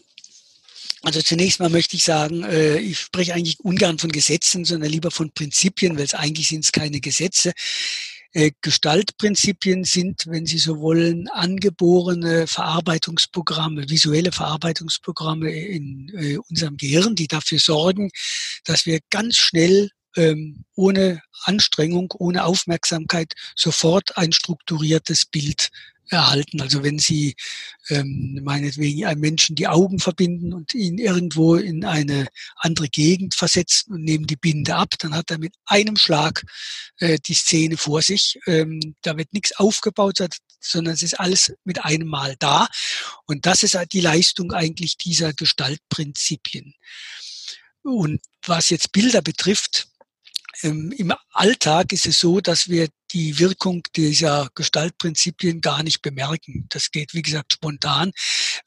Also 1.02 1.22
zunächst 1.22 1.60
mal 1.60 1.70
möchte 1.70 1.96
ich 1.96 2.04
sagen, 2.04 2.44
äh, 2.44 2.78
ich 2.78 3.00
spreche 3.00 3.34
eigentlich 3.34 3.60
ungern 3.62 4.00
von 4.00 4.12
Gesetzen, 4.12 4.66
sondern 4.66 4.90
lieber 4.90 5.12
von 5.12 5.32
Prinzipien, 5.32 5.98
weil 5.98 6.06
es 6.06 6.14
eigentlich 6.14 6.50
sind 6.50 6.66
es 6.66 6.72
keine 6.72 7.00
Gesetze. 7.00 7.54
Äh, 8.32 8.52
Gestaltprinzipien 8.62 9.84
sind, 9.86 10.26
wenn 10.28 10.46
Sie 10.46 10.60
so 10.60 10.80
wollen, 10.80 11.28
angeborene 11.30 12.46
Verarbeitungsprogramme, 12.46 13.90
visuelle 13.90 14.32
Verarbeitungsprogramme 14.32 15.50
in 15.52 16.12
äh, 16.16 16.38
unserem 16.38 16.78
Gehirn, 16.78 17.16
die 17.16 17.28
dafür 17.28 17.58
sorgen, 17.58 18.12
dass 18.66 18.86
wir 18.86 19.00
ganz 19.10 19.38
schnell 19.38 19.90
ähm, 20.16 20.64
ohne 20.76 21.22
Anstrengung, 21.44 22.14
ohne 22.18 22.44
Aufmerksamkeit 22.46 23.34
sofort 23.56 24.16
ein 24.18 24.32
strukturiertes 24.32 25.26
Bild 25.26 25.70
erhalten. 26.10 26.62
Also 26.62 26.84
wenn 26.84 27.00
Sie 27.00 27.36
ähm, 27.90 28.40
meinetwegen 28.44 29.06
einem 29.06 29.22
Menschen 29.22 29.56
die 29.56 29.68
Augen 29.68 30.00
verbinden 30.00 30.54
und 30.54 30.74
ihn 30.74 30.98
irgendwo 30.98 31.56
in 31.56 31.86
eine 31.86 32.28
andere 32.56 32.90
Gegend 32.90 33.36
versetzen 33.36 33.94
und 33.94 34.04
nehmen 34.04 34.28
die 34.28 34.36
Binde 34.36 34.76
ab, 34.76 34.90
dann 35.00 35.16
hat 35.16 35.32
er 35.32 35.38
mit 35.38 35.54
einem 35.66 35.98
Schlag 35.98 36.44
äh, 36.98 37.20
die 37.20 37.34
Szene 37.34 37.78
vor 37.78 38.02
sich. 38.02 38.40
Ähm, 38.48 38.96
da 39.02 39.18
wird 39.18 39.34
nichts 39.34 39.58
aufgebaut, 39.58 40.20
sondern 40.60 40.94
es 40.94 41.04
ist 41.04 41.20
alles 41.20 41.54
mit 41.64 41.84
einem 41.84 42.08
Mal 42.08 42.36
da. 42.40 42.68
Und 43.26 43.46
das 43.46 43.64
ist 43.64 43.76
halt 43.76 43.94
die 43.94 44.02
Leistung 44.02 44.52
eigentlich 44.52 44.98
dieser 44.98 45.34
Gestaltprinzipien. 45.34 46.74
Und 47.82 48.22
was 48.46 48.70
jetzt 48.70 48.92
Bilder 48.92 49.22
betrifft, 49.22 49.88
ähm, 50.64 50.92
im 50.98 51.14
Alltag 51.32 51.94
ist 51.94 52.06
es 52.06 52.20
so, 52.20 52.42
dass 52.42 52.70
wir 52.70 52.90
die 53.12 53.40
Wirkung 53.40 53.84
dieser 53.96 54.50
Gestaltprinzipien 54.56 55.62
gar 55.62 55.84
nicht 55.84 56.02
bemerken. 56.02 56.66
Das 56.70 56.92
geht, 56.92 57.14
wie 57.14 57.22
gesagt, 57.22 57.54
spontan. 57.54 58.12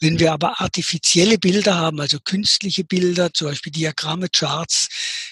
Wenn 0.01 0.19
wir 0.19 0.33
aber 0.33 0.61
artifizielle 0.61 1.39
Bilder 1.39 1.77
haben, 1.77 2.01
also 2.01 2.19
künstliche 2.19 2.85
Bilder, 2.85 3.33
zum 3.33 3.49
Beispiel 3.49 3.73
Diagramme, 3.73 4.29
Charts, 4.29 4.89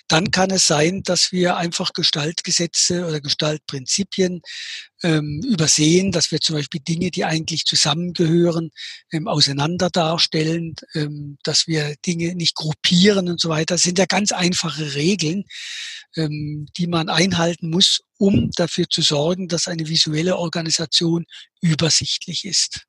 dann 0.09 0.31
kann 0.31 0.51
es 0.51 0.67
sein, 0.67 1.03
dass 1.03 1.33
wir 1.33 1.57
einfach 1.57 1.93
Gestaltgesetze 1.93 3.07
oder 3.07 3.21
Gestaltprinzipien 3.21 4.43
ähm, 5.03 5.41
übersehen, 5.45 6.13
dass 6.13 6.31
wir 6.31 6.41
zum 6.41 6.57
Beispiel 6.57 6.81
Dinge, 6.81 7.11
die 7.11 7.25
eigentlich 7.25 7.65
zusammengehören, 7.65 8.71
ähm, 9.13 9.29
auseinander 9.29 9.91
darstellen, 9.91 10.75
ähm, 10.95 11.39
dass 11.43 11.67
wir 11.67 11.95
Dinge 12.07 12.35
nicht 12.35 12.55
gruppieren 12.55 13.29
und 13.29 13.41
so 13.41 13.49
weiter. 13.49 13.75
Das 13.75 13.83
sind 13.83 13.99
ja 13.99 14.07
ganz 14.07 14.33
einfache 14.33 14.95
Regeln, 14.95 15.45
ähm, 16.17 16.67
die 16.77 16.87
man 16.87 17.09
einhalten 17.09 17.71
muss, 17.71 18.01
um 18.19 18.51
dafür 18.57 18.89
zu 18.89 19.03
sorgen, 19.03 19.49
dass 19.49 19.69
eine 19.69 19.89
visuelle 19.89 20.37
Organisation 20.37 21.25
übersichtlich 21.61 22.45
ist. 22.45 22.83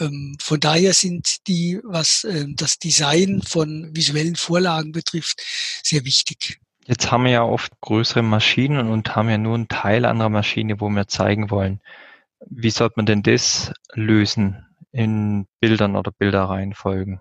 Ähm, 0.00 0.36
von 0.40 0.60
daher 0.60 0.92
sind 0.92 1.46
die, 1.46 1.78
was 1.84 2.24
ähm, 2.24 2.56
das 2.56 2.78
Design 2.78 3.42
von 3.42 3.94
visuellen 3.94 4.36
Vorlagen 4.36 4.92
betrifft, 4.92 5.40
sehr 5.82 6.04
wichtig. 6.04 6.58
Jetzt 6.86 7.10
haben 7.10 7.24
wir 7.24 7.30
ja 7.30 7.42
oft 7.42 7.72
größere 7.80 8.22
Maschinen 8.22 8.88
und 8.90 9.16
haben 9.16 9.30
ja 9.30 9.38
nur 9.38 9.54
einen 9.54 9.68
Teil 9.68 10.04
anderer 10.04 10.28
Maschine, 10.28 10.80
wo 10.80 10.88
wir 10.90 11.08
zeigen 11.08 11.50
wollen. 11.50 11.80
Wie 12.46 12.70
sollte 12.70 12.94
man 12.96 13.06
denn 13.06 13.22
das 13.22 13.72
lösen 13.94 14.66
in 14.92 15.46
Bildern 15.60 15.96
oder 15.96 16.12
Bilderreihenfolgen? 16.12 17.20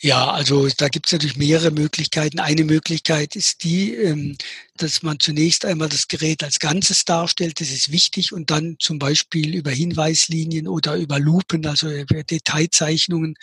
Ja, 0.00 0.30
also 0.30 0.68
da 0.76 0.88
gibt 0.88 1.06
es 1.06 1.12
natürlich 1.12 1.36
mehrere 1.36 1.72
Möglichkeiten. 1.72 2.38
Eine 2.38 2.62
Möglichkeit 2.62 3.34
ist 3.34 3.64
die, 3.64 3.94
ähm, 3.94 4.36
dass 4.76 5.02
man 5.02 5.18
zunächst 5.18 5.64
einmal 5.64 5.88
das 5.88 6.06
Gerät 6.06 6.44
als 6.44 6.60
Ganzes 6.60 7.04
darstellt. 7.04 7.60
Das 7.60 7.70
ist 7.70 7.90
wichtig 7.90 8.32
und 8.32 8.50
dann 8.50 8.76
zum 8.78 9.00
Beispiel 9.00 9.56
über 9.56 9.72
Hinweislinien 9.72 10.68
oder 10.68 10.94
über 10.94 11.18
Lupen, 11.18 11.66
also 11.66 11.90
über 11.90 12.22
Detailzeichnungen, 12.22 13.34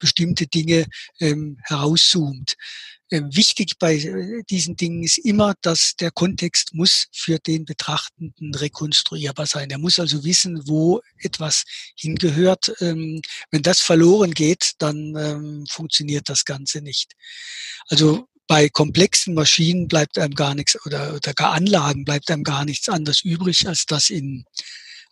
bestimmte 0.00 0.48
Dinge 0.48 0.86
ähm, 1.20 1.58
herauszoomt. 1.62 2.56
Ähm, 3.12 3.34
wichtig 3.34 3.78
bei 3.78 3.96
äh, 3.96 4.42
diesen 4.48 4.76
Dingen 4.76 5.02
ist 5.02 5.18
immer, 5.18 5.54
dass 5.62 5.94
der 5.98 6.12
Kontext 6.12 6.74
muss 6.74 7.06
für 7.12 7.38
den 7.38 7.64
Betrachtenden 7.64 8.54
rekonstruierbar 8.54 9.46
sein. 9.46 9.70
Er 9.70 9.78
muss 9.78 9.98
also 9.98 10.22
wissen, 10.24 10.62
wo 10.68 11.00
etwas 11.18 11.64
hingehört. 11.96 12.72
Ähm, 12.80 13.20
wenn 13.50 13.62
das 13.62 13.80
verloren 13.80 14.32
geht, 14.32 14.72
dann 14.78 15.16
ähm, 15.16 15.66
funktioniert 15.68 16.28
das 16.28 16.44
Ganze 16.44 16.82
nicht. 16.82 17.12
Also 17.88 18.28
bei 18.46 18.68
komplexen 18.68 19.34
Maschinen 19.34 19.88
bleibt 19.88 20.16
einem 20.16 20.34
gar 20.34 20.54
nichts 20.54 20.76
oder, 20.86 21.14
oder 21.14 21.34
gar 21.34 21.52
Anlagen 21.52 22.04
bleibt 22.04 22.30
einem 22.30 22.44
gar 22.44 22.64
nichts 22.64 22.88
anderes 22.88 23.22
übrig, 23.22 23.66
als 23.66 23.86
das 23.86 24.10
in 24.10 24.44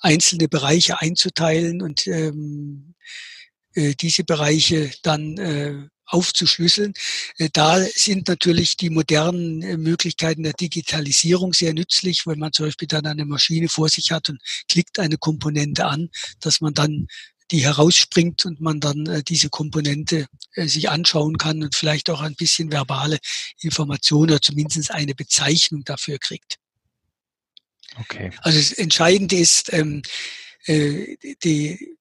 einzelne 0.00 0.48
Bereiche 0.48 1.00
einzuteilen 1.00 1.82
und 1.82 2.06
ähm, 2.06 2.94
äh, 2.98 3.37
diese 3.76 4.24
Bereiche 4.24 4.90
dann 5.02 5.38
äh, 5.38 5.88
aufzuschlüsseln. 6.08 6.94
Äh, 7.36 7.50
da 7.52 7.78
sind 7.80 8.28
natürlich 8.28 8.76
die 8.76 8.90
modernen 8.90 9.62
äh, 9.62 9.76
Möglichkeiten 9.76 10.42
der 10.42 10.54
Digitalisierung 10.54 11.52
sehr 11.52 11.74
nützlich, 11.74 12.22
weil 12.26 12.36
man 12.36 12.52
zum 12.52 12.66
Beispiel 12.66 12.88
dann 12.88 13.06
eine 13.06 13.24
Maschine 13.24 13.68
vor 13.68 13.88
sich 13.88 14.10
hat 14.10 14.28
und 14.28 14.40
klickt 14.68 14.98
eine 14.98 15.18
Komponente 15.18 15.86
an, 15.86 16.08
dass 16.40 16.60
man 16.60 16.74
dann 16.74 17.06
die 17.50 17.62
herausspringt 17.62 18.44
und 18.44 18.60
man 18.60 18.80
dann 18.80 19.06
äh, 19.06 19.22
diese 19.22 19.48
Komponente 19.48 20.26
sich 20.54 20.90
anschauen 20.90 21.38
kann 21.38 21.62
und 21.62 21.74
vielleicht 21.74 22.10
auch 22.10 22.20
ein 22.20 22.34
bisschen 22.34 22.72
verbale 22.72 23.18
Informationen 23.60 24.32
oder 24.32 24.42
zumindest 24.42 24.90
eine 24.90 25.14
Bezeichnung 25.14 25.84
dafür 25.84 26.18
kriegt. 26.18 26.56
Okay. 28.00 28.30
Also 28.40 28.58
das 28.58 28.72
Entscheidende 28.72 29.36
ist, 29.36 29.72
ähm, 29.72 30.02
äh, 30.66 31.16
die, 31.42 31.97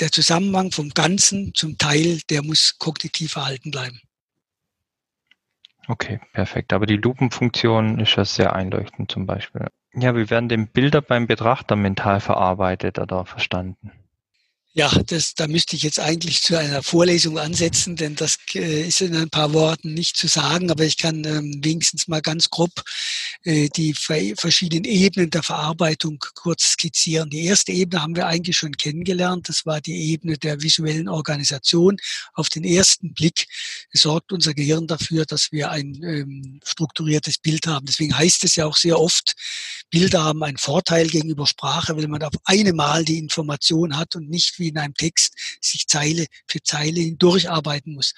der 0.00 0.12
Zusammenhang 0.12 0.72
vom 0.72 0.90
Ganzen 0.90 1.54
zum 1.54 1.78
Teil, 1.78 2.20
der 2.30 2.42
muss 2.42 2.78
kognitiv 2.78 3.36
erhalten 3.36 3.70
bleiben. 3.70 4.00
Okay, 5.88 6.20
perfekt. 6.32 6.72
Aber 6.72 6.86
die 6.86 6.96
Lupenfunktion 6.96 8.00
ist 8.00 8.16
ja 8.16 8.24
sehr 8.24 8.54
einleuchtend 8.54 9.10
zum 9.10 9.26
Beispiel. 9.26 9.66
Ja, 9.94 10.14
wie 10.16 10.28
werden 10.28 10.48
denn 10.48 10.66
Bilder 10.68 11.00
beim 11.00 11.26
Betrachter 11.26 11.76
mental 11.76 12.20
verarbeitet 12.20 12.98
oder 12.98 13.24
verstanden? 13.24 13.92
Ja, 14.74 14.90
das, 15.06 15.34
da 15.34 15.46
müsste 15.46 15.74
ich 15.74 15.82
jetzt 15.82 15.98
eigentlich 15.98 16.42
zu 16.42 16.58
einer 16.58 16.82
Vorlesung 16.82 17.38
ansetzen, 17.38 17.96
denn 17.96 18.14
das 18.14 18.36
äh, 18.54 18.82
ist 18.86 19.00
in 19.00 19.16
ein 19.16 19.30
paar 19.30 19.54
Worten 19.54 19.94
nicht 19.94 20.18
zu 20.18 20.26
sagen, 20.26 20.70
aber 20.70 20.84
ich 20.84 20.98
kann 20.98 21.24
ähm, 21.24 21.64
wenigstens 21.64 22.08
mal 22.08 22.20
ganz 22.20 22.50
grob 22.50 22.72
die 23.46 23.94
verschiedenen 23.94 24.84
Ebenen 24.84 25.30
der 25.30 25.42
Verarbeitung 25.42 26.18
kurz 26.34 26.72
skizzieren. 26.72 27.30
Die 27.30 27.44
erste 27.44 27.72
Ebene 27.72 28.02
haben 28.02 28.14
wir 28.14 28.26
eigentlich 28.26 28.56
schon 28.58 28.72
kennengelernt. 28.72 29.48
Das 29.48 29.64
war 29.64 29.80
die 29.80 30.10
Ebene 30.10 30.36
der 30.36 30.60
visuellen 30.60 31.08
Organisation. 31.08 31.96
Auf 32.34 32.50
den 32.50 32.64
ersten 32.64 33.14
Blick 33.14 33.46
sorgt 33.92 34.32
unser 34.32 34.52
Gehirn 34.52 34.86
dafür, 34.86 35.24
dass 35.24 35.52
wir 35.52 35.70
ein 35.70 35.94
ähm, 36.02 36.60
strukturiertes 36.64 37.38
Bild 37.38 37.66
haben. 37.66 37.86
Deswegen 37.86 38.16
heißt 38.16 38.44
es 38.44 38.56
ja 38.56 38.66
auch 38.66 38.76
sehr 38.76 38.98
oft, 39.00 39.34
Bilder 39.90 40.24
haben 40.24 40.42
einen 40.42 40.58
Vorteil 40.58 41.06
gegenüber 41.06 41.46
Sprache, 41.46 41.96
weil 41.96 42.08
man 42.08 42.22
auf 42.22 42.34
eine 42.44 42.72
Mal 42.72 43.04
die 43.04 43.18
Information 43.18 43.96
hat 43.96 44.16
und 44.16 44.28
nicht 44.28 44.58
wie 44.58 44.66
wie 44.66 44.70
in 44.70 44.78
einem 44.78 44.94
Text 44.94 45.34
sich 45.60 45.86
Zeile 45.86 46.26
für 46.46 46.62
Zeile 46.62 47.00
hindurcharbeiten 47.00 47.94
muss. 47.94 48.12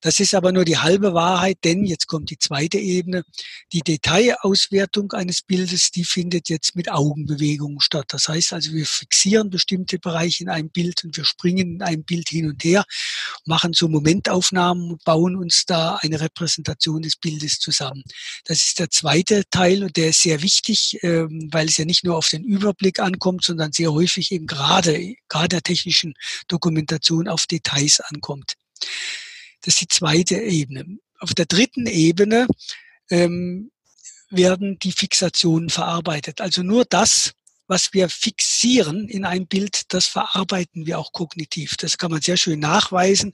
Das 0.00 0.20
ist 0.20 0.34
aber 0.34 0.52
nur 0.52 0.64
die 0.64 0.78
halbe 0.78 1.14
Wahrheit, 1.14 1.58
denn 1.64 1.84
jetzt 1.84 2.06
kommt 2.06 2.30
die 2.30 2.38
zweite 2.38 2.78
Ebene. 2.78 3.24
Die 3.72 3.80
Detailauswertung 3.80 5.12
eines 5.12 5.42
Bildes, 5.42 5.90
die 5.90 6.04
findet 6.04 6.48
jetzt 6.48 6.76
mit 6.76 6.90
Augenbewegungen 6.90 7.80
statt. 7.80 8.06
Das 8.08 8.28
heißt 8.28 8.52
also, 8.52 8.72
wir 8.72 8.86
fixieren 8.86 9.50
bestimmte 9.50 9.98
Bereiche 9.98 10.44
in 10.44 10.50
einem 10.50 10.70
Bild 10.70 11.04
und 11.04 11.16
wir 11.16 11.24
springen 11.24 11.76
in 11.76 11.82
einem 11.82 12.04
Bild 12.04 12.28
hin 12.28 12.48
und 12.48 12.62
her, 12.64 12.84
machen 13.44 13.72
so 13.72 13.88
Momentaufnahmen 13.88 14.92
und 14.92 15.04
bauen 15.04 15.36
uns 15.36 15.64
da 15.66 15.96
eine 15.96 16.20
Repräsentation 16.20 17.02
des 17.02 17.16
Bildes 17.16 17.58
zusammen. 17.58 18.02
Das 18.44 18.58
ist 18.58 18.78
der 18.78 18.90
zweite 18.90 19.42
Teil 19.50 19.84
und 19.84 19.96
der 19.96 20.08
ist 20.08 20.22
sehr 20.22 20.42
wichtig, 20.42 20.98
ähm, 21.02 21.48
weil 21.52 21.68
es 21.68 21.76
ja 21.76 21.84
nicht 21.84 22.04
nur 22.04 22.16
auf 22.16 22.28
den 22.28 22.44
Überblick 22.44 23.00
ankommt, 23.00 23.44
sondern 23.44 23.72
sehr 23.72 23.92
häufig 23.92 24.32
eben 24.32 24.46
gerade, 24.46 25.14
gerade 25.28 25.48
der 25.48 25.62
technischen 25.62 26.14
Dokumentation 26.48 27.28
auf 27.28 27.46
Details 27.46 28.00
ankommt. 28.00 28.54
Das 29.62 29.74
ist 29.74 29.80
die 29.80 29.88
zweite 29.88 30.36
Ebene. 30.36 30.98
Auf 31.18 31.34
der 31.34 31.46
dritten 31.46 31.86
Ebene 31.86 32.46
ähm, 33.10 33.70
werden 34.30 34.78
die 34.78 34.92
Fixationen 34.92 35.70
verarbeitet. 35.70 36.40
Also 36.40 36.62
nur 36.62 36.84
das, 36.84 37.34
was 37.70 37.92
wir 37.92 38.08
fixieren 38.08 39.08
in 39.08 39.24
einem 39.24 39.46
Bild, 39.46 39.92
das 39.92 40.06
verarbeiten 40.06 40.86
wir 40.86 40.98
auch 40.98 41.12
kognitiv. 41.12 41.76
Das 41.76 41.98
kann 41.98 42.10
man 42.10 42.20
sehr 42.20 42.36
schön 42.36 42.58
nachweisen, 42.58 43.32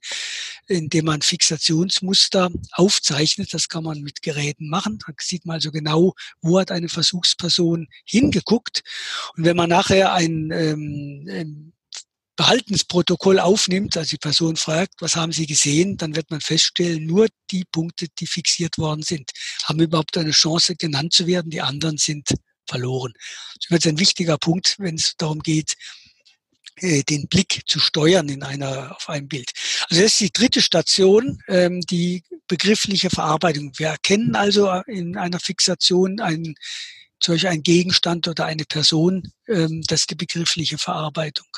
indem 0.67 1.07
man 1.07 1.23
Fixationsmuster 1.23 2.51
aufzeichnet. 2.73 3.55
Das 3.55 3.69
kann 3.71 3.85
man 3.85 4.03
mit 4.03 4.21
Geräten 4.21 4.69
machen. 4.69 4.99
Da 5.07 5.15
sieht 5.19 5.47
man 5.47 5.55
also 5.55 5.71
genau, 5.71 6.15
wo 6.43 6.61
hat 6.61 6.71
eine 6.71 6.91
Versuchsperson 6.91 7.89
hingeguckt. 8.05 8.83
Und 9.37 9.45
wenn 9.45 9.57
man 9.57 9.71
nachher 9.71 10.12
ein 10.12 10.51
ähm, 10.53 11.73
Behaltensprotokoll 12.37 13.40
aufnimmt, 13.40 13.96
also 13.96 14.11
die 14.11 14.18
Person 14.18 14.57
fragt, 14.57 14.94
was 15.01 15.16
haben 15.16 15.33
Sie 15.33 15.46
gesehen, 15.46 15.96
dann 15.96 16.14
wird 16.14 16.31
man 16.31 16.40
feststellen, 16.40 17.07
nur 17.07 17.29
die 17.51 17.64
Punkte, 17.64 18.07
die 18.18 18.27
fixiert 18.27 18.79
worden 18.79 19.03
sind, 19.03 19.31
haben 19.64 19.81
überhaupt 19.81 20.16
eine 20.18 20.33
Chance 20.33 20.77
genannt 20.77 21.14
zu 21.14 21.27
werden, 21.27 21.51
die 21.51 21.62
anderen 21.62 21.96
sind 21.96 22.29
verloren. 22.68 23.12
Das 23.55 23.70
jetzt 23.70 23.87
ein 23.87 23.99
wichtiger 23.99 24.38
Punkt, 24.38 24.77
wenn 24.79 24.96
es 24.96 25.14
darum 25.16 25.40
geht, 25.40 25.75
äh, 26.81 27.03
den 27.05 27.27
Blick 27.29 27.62
zu 27.66 27.81
steuern 27.81 28.29
in 28.29 28.42
einer, 28.42 28.94
auf 28.94 29.09
einem 29.09 29.29
Bild. 29.29 29.51
Also 29.88 30.03
das 30.03 30.12
ist 30.12 30.20
die 30.20 30.33
dritte 30.33 30.61
Station, 30.61 31.42
ähm, 31.49 31.81
die 31.81 32.22
begriffliche 32.49 33.09
Verarbeitung. 33.09 33.72
Wir 33.79 33.88
erkennen 33.88 34.37
also 34.37 34.70
in 34.87 35.16
einer 35.16 35.40
Fixation 35.40 36.20
einen 36.20 36.55
solch 37.22 37.48
ein 37.48 37.62
Gegenstand 37.62 38.29
oder 38.29 38.46
eine 38.46 38.64
Person, 38.64 39.33
ähm, 39.48 39.83
das 39.87 40.00
ist 40.00 40.11
die 40.11 40.14
begriffliche 40.16 40.79
Verarbeitung. 40.79 41.48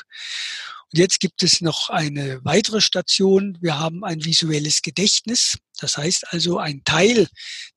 Und 0.91 0.97
jetzt 0.97 1.19
gibt 1.19 1.43
es 1.43 1.61
noch 1.61 1.89
eine 1.89 2.43
weitere 2.43 2.81
Station. 2.81 3.57
Wir 3.61 3.77
haben 3.77 4.03
ein 4.03 4.25
visuelles 4.25 4.81
Gedächtnis. 4.81 5.57
Das 5.79 5.97
heißt 5.97 6.33
also, 6.33 6.57
ein 6.57 6.83
Teil 6.83 7.27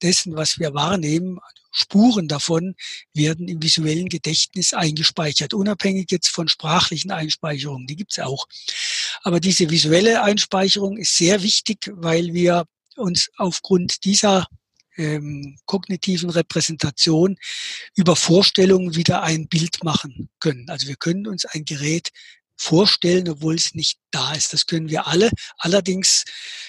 dessen, 0.00 0.34
was 0.34 0.58
wir 0.58 0.72
wahrnehmen, 0.72 1.38
Spuren 1.72 2.28
davon 2.28 2.74
werden 3.14 3.48
im 3.48 3.62
visuellen 3.62 4.08
Gedächtnis 4.08 4.74
eingespeichert, 4.74 5.54
unabhängig 5.54 6.10
jetzt 6.10 6.28
von 6.28 6.48
sprachlichen 6.48 7.10
Einspeicherungen. 7.10 7.86
Die 7.86 7.96
gibt 7.96 8.12
es 8.12 8.18
auch. 8.18 8.46
Aber 9.22 9.40
diese 9.40 9.70
visuelle 9.70 10.22
Einspeicherung 10.22 10.98
ist 10.98 11.16
sehr 11.16 11.42
wichtig, 11.42 11.90
weil 11.94 12.34
wir 12.34 12.64
uns 12.96 13.30
aufgrund 13.36 14.04
dieser 14.04 14.46
ähm, 14.96 15.58
kognitiven 15.66 16.30
Repräsentation 16.30 17.36
über 17.96 18.16
Vorstellungen 18.16 18.94
wieder 18.94 19.22
ein 19.22 19.48
Bild 19.48 19.82
machen 19.84 20.28
können. 20.40 20.68
Also 20.68 20.88
wir 20.88 20.96
können 20.96 21.26
uns 21.26 21.44
ein 21.44 21.64
Gerät 21.64 22.10
vorstellen, 22.56 23.28
obwohl 23.28 23.56
es 23.56 23.74
nicht 23.74 23.98
da 24.10 24.34
ist. 24.34 24.52
Das 24.52 24.66
können 24.66 24.88
wir 24.88 25.06
alle, 25.06 25.30
allerdings 25.58 26.24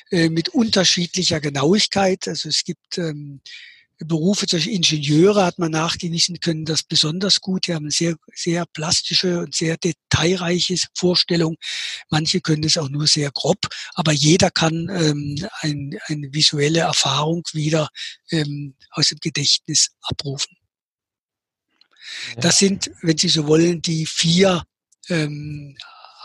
äh, 0.10 0.30
mit 0.30 0.50
unterschiedlicher 0.50 1.40
Genauigkeit. 1.40 2.28
Also 2.28 2.50
es 2.50 2.64
gibt 2.64 2.98
ähm, 2.98 3.42
Berufe, 4.04 4.46
solche 4.50 4.72
Ingenieure 4.72 5.46
hat 5.46 5.60
man 5.60 5.72
nachgewiesen, 5.72 6.40
können 6.40 6.66
das 6.66 6.84
besonders 6.84 7.42
gut. 7.42 7.68
Die 7.68 7.74
haben 7.74 7.86
eine 7.86 7.92
sehr, 7.92 8.16
sehr 8.34 8.66
plastische 8.66 9.40
und 9.40 9.56
sehr 9.56 9.78
detailreiche 9.78 10.76
Vorstellung. 10.96 11.56
Manche 12.10 12.42
können 12.42 12.64
es 12.64 12.78
auch 12.78 12.90
nur 12.90 13.08
sehr 13.08 13.32
grob, 13.32 13.60
aber 13.94 14.12
jeder 14.12 14.52
kann 14.52 14.90
ähm, 14.90 15.48
ein, 15.62 15.98
eine 16.08 16.34
visuelle 16.34 16.80
Erfahrung 16.80 17.44
wieder 17.54 17.90
ähm, 18.32 18.76
aus 18.92 19.10
dem 19.10 19.20
Gedächtnis 19.20 19.90
abrufen. 20.02 20.56
Ja. 22.36 22.42
Das 22.42 22.58
sind, 22.60 22.92
wenn 23.02 23.18
Sie 23.18 23.30
so 23.30 23.48
wollen, 23.48 23.82
die 23.82 24.06
vier 24.06 24.64
ähm, 25.10 25.76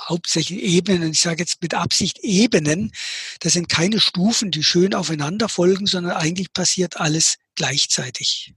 hauptsächlich 0.07 0.63
Ebenen. 0.63 1.11
Ich 1.13 1.21
sage 1.21 1.41
jetzt 1.41 1.63
mit 1.63 1.75
Absicht 1.75 2.19
Ebenen. 2.21 2.93
Das 3.41 3.53
sind 3.53 3.69
keine 3.69 4.01
Stufen, 4.01 4.51
die 4.51 4.63
schön 4.63 4.95
aufeinander 4.95 5.49
folgen, 5.49 5.87
sondern 5.87 6.13
eigentlich 6.13 6.53
passiert 6.53 6.99
alles 6.99 7.39
gleichzeitig. 7.55 8.55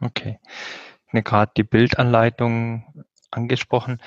Okay. 0.00 0.38
Ich 1.06 1.14
habe 1.14 1.22
gerade 1.22 1.52
die 1.56 1.64
Bildanleitung 1.64 3.04
angesprochen. 3.30 4.00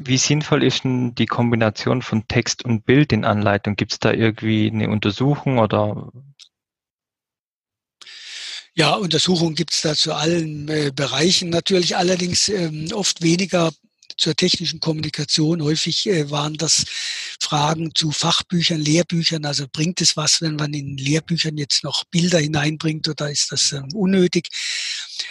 Wie 0.00 0.18
sinnvoll 0.18 0.62
ist 0.62 0.84
denn 0.84 1.14
die 1.14 1.26
Kombination 1.26 2.02
von 2.02 2.28
Text 2.28 2.64
und 2.64 2.84
Bild 2.84 3.12
in 3.12 3.24
Anleitung? 3.24 3.74
Gibt 3.74 3.92
es 3.92 3.98
da 3.98 4.12
irgendwie 4.12 4.70
eine 4.70 4.90
Untersuchung 4.90 5.58
oder 5.58 6.12
ja, 8.78 8.94
Untersuchungen 8.94 9.56
gibt 9.56 9.74
es 9.74 9.80
da 9.80 9.96
zu 9.96 10.14
allen 10.14 10.68
äh, 10.68 10.92
Bereichen 10.94 11.50
natürlich, 11.50 11.96
allerdings 11.96 12.48
ähm, 12.48 12.86
oft 12.92 13.22
weniger 13.22 13.72
zur 14.16 14.36
technischen 14.36 14.78
Kommunikation. 14.78 15.62
Häufig 15.62 16.06
äh, 16.06 16.30
waren 16.30 16.54
das 16.54 16.84
Fragen 17.40 17.90
zu 17.96 18.12
Fachbüchern, 18.12 18.80
Lehrbüchern. 18.80 19.44
Also 19.44 19.66
bringt 19.72 20.00
es 20.00 20.16
was, 20.16 20.40
wenn 20.42 20.54
man 20.54 20.74
in 20.74 20.96
Lehrbüchern 20.96 21.56
jetzt 21.56 21.82
noch 21.82 22.04
Bilder 22.04 22.38
hineinbringt 22.38 23.08
oder 23.08 23.32
ist 23.32 23.50
das 23.50 23.72
ähm, 23.72 23.88
unnötig? 23.94 24.46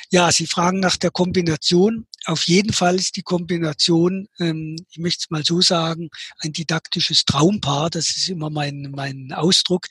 Ja, 0.09 0.31
Sie 0.31 0.47
fragen 0.47 0.79
nach 0.79 0.97
der 0.97 1.11
Kombination. 1.11 2.07
Auf 2.25 2.43
jeden 2.43 2.73
Fall 2.73 2.95
ist 2.95 3.15
die 3.15 3.21
Kombination, 3.21 4.27
ähm, 4.39 4.75
ich 4.89 4.97
möchte 4.97 5.23
es 5.23 5.29
mal 5.29 5.43
so 5.43 5.61
sagen, 5.61 6.09
ein 6.39 6.53
didaktisches 6.53 7.25
Traumpaar. 7.25 7.89
Das 7.89 8.09
ist 8.15 8.29
immer 8.29 8.49
mein, 8.49 8.91
mein 8.95 9.31
Ausdruck. 9.33 9.87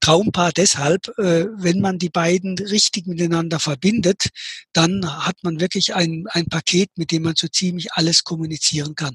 Traumpaar 0.00 0.52
deshalb, 0.52 1.08
äh, 1.18 1.46
wenn 1.56 1.80
man 1.80 1.98
die 1.98 2.10
beiden 2.10 2.58
richtig 2.58 3.06
miteinander 3.06 3.60
verbindet, 3.60 4.30
dann 4.72 5.24
hat 5.24 5.36
man 5.42 5.60
wirklich 5.60 5.94
ein, 5.94 6.24
ein 6.30 6.46
Paket, 6.46 6.90
mit 6.96 7.12
dem 7.12 7.22
man 7.22 7.34
so 7.36 7.46
ziemlich 7.46 7.92
alles 7.92 8.24
kommunizieren 8.24 8.96
kann. 8.96 9.14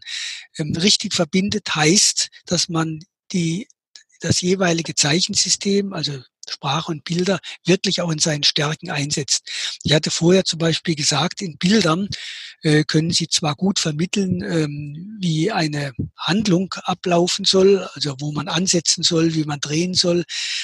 Ähm, 0.57 0.73
richtig 0.77 1.13
verbindet 1.13 1.75
heißt, 1.75 2.29
dass 2.45 2.69
man 2.69 3.01
die 3.33 3.67
das 4.21 4.41
jeweilige 4.41 4.95
Zeichensystem, 4.95 5.93
also 5.93 6.21
Sprache 6.49 6.91
und 6.91 7.03
Bilder 7.03 7.39
wirklich 7.65 8.01
auch 8.01 8.11
in 8.11 8.19
seinen 8.19 8.43
Stärken 8.43 8.89
einsetzt. 8.89 9.79
Ich 9.83 9.93
hatte 9.93 10.11
vorher 10.11 10.45
zum 10.45 10.59
Beispiel 10.59 10.95
gesagt, 10.95 11.41
in 11.41 11.57
Bildern 11.57 12.09
äh, 12.61 12.83
können 12.83 13.11
Sie 13.11 13.27
zwar 13.27 13.55
gut 13.55 13.79
vermitteln, 13.79 14.41
ähm, 14.41 15.17
wie 15.19 15.51
eine 15.51 15.93
Handlung 16.17 16.73
ablaufen 16.83 17.45
soll, 17.45 17.87
also 17.93 18.15
wo 18.19 18.31
man 18.31 18.47
ansetzen 18.47 19.03
soll, 19.03 19.33
wie 19.33 19.43
man 19.43 19.59
drehen 19.59 19.93
soll, 19.93 20.23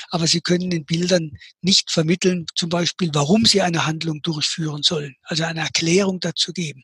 aber 0.10 0.28
Sie 0.28 0.42
können 0.42 0.72
in 0.72 0.86
Bildern 0.86 1.32
nicht 1.62 1.92
vermitteln, 1.92 2.46
zum 2.56 2.70
Beispiel, 2.70 3.10
warum 3.14 3.46
Sie 3.46 3.62
eine 3.62 3.86
Handlung 3.86 4.22
durchführen 4.22 4.84
sollen, 4.84 5.16
also 5.24 5.44
eine 5.44 5.62
Erklärung 5.62 6.20
dazu 6.20 6.54
geben. 6.54 6.84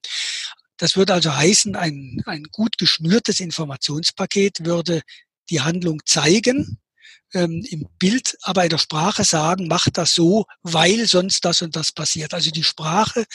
Das 0.77 0.95
würde 0.95 1.13
also 1.13 1.35
heißen, 1.35 1.75
ein, 1.75 2.21
ein 2.25 2.43
gut 2.51 2.77
geschnürtes 2.77 3.41
Informationspaket 3.41 4.65
würde 4.65 5.01
die 5.49 5.61
Handlung 5.61 6.01
zeigen, 6.05 6.79
ähm, 7.33 7.65
im 7.69 7.87
Bild, 7.99 8.37
aber 8.41 8.63
in 8.63 8.69
der 8.69 8.77
Sprache 8.77 9.23
sagen, 9.23 9.67
mach 9.67 9.87
das 9.93 10.13
so, 10.13 10.45
weil 10.63 11.07
sonst 11.07 11.45
das 11.45 11.61
und 11.61 11.75
das 11.75 11.91
passiert. 11.91 12.33
Also 12.33 12.51
die 12.51 12.63
Sprache 12.63 13.25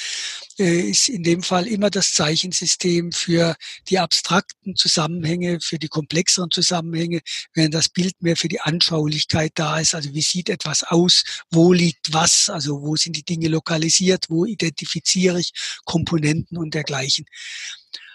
äh, 0.59 0.81
ist 0.91 1.09
in 1.09 1.23
dem 1.23 1.43
Fall 1.43 1.67
immer 1.67 1.91
das 1.91 2.15
Zeichensystem 2.15 3.13
für 3.13 3.57
die 3.89 3.99
abstrakten 3.99 4.77
Zusammenhänge, 4.77 5.61
für 5.61 5.79
die 5.79 5.89
komplexeren 5.89 6.51
Zusammenhänge, 6.51 7.21
während 7.55 7.75
das 7.75 7.89
Bild 7.89 8.21
mehr 8.21 8.37
für 8.37 8.49
die 8.49 8.61
Anschaulichkeit 8.61 9.53
da 9.55 9.79
ist. 9.79 9.95
Also 9.95 10.13
wie 10.13 10.23
sieht 10.23 10.49
etwas 10.49 10.83
aus, 10.83 11.23
wo 11.51 11.73
liegt 11.73 12.13
was, 12.13 12.49
also 12.49 12.83
wo 12.83 12.97
sind 12.97 13.17
die 13.17 13.25
Dinge 13.25 13.49
lokalisiert, 13.49 14.27
wo 14.29 14.45
identifiziere 14.45 15.41
ich 15.41 15.53
Komponenten 15.85 16.59
und 16.59 16.75
dergleichen. 16.75 17.27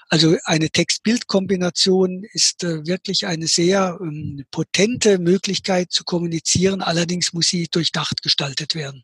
Also 0.10 0.38
eine 0.46 0.72
Text-Bild-Kombination 0.72 2.26
ist 2.34 2.64
äh, 2.64 2.86
wirklich 2.88 3.28
eine 3.28 3.48
sehr 3.48 3.98
ähm, 4.02 4.44
potente 4.50 5.20
Möglichkeit 5.20 5.92
zu 5.92 6.04
kommunizieren. 6.04 6.82
Allerdings 6.82 7.32
muss 7.32 7.48
sie 7.48 7.68
durchdacht 7.68 8.24
gestaltet 8.24 8.74
werden. 8.74 9.04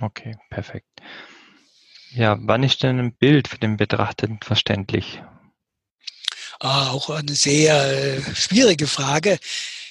Okay, 0.00 0.36
perfekt. 0.48 0.88
Ja, 2.12 2.38
wann 2.40 2.62
ist 2.62 2.84
denn 2.84 3.00
ein 3.00 3.16
Bild 3.16 3.48
für 3.48 3.58
den 3.58 3.76
Betrachteten 3.76 4.38
verständlich? 4.42 5.20
Ah, 6.60 6.90
auch 6.90 7.10
eine 7.10 7.34
sehr 7.34 7.74
äh, 7.74 8.22
schwierige 8.34 8.86
Frage. 8.86 9.38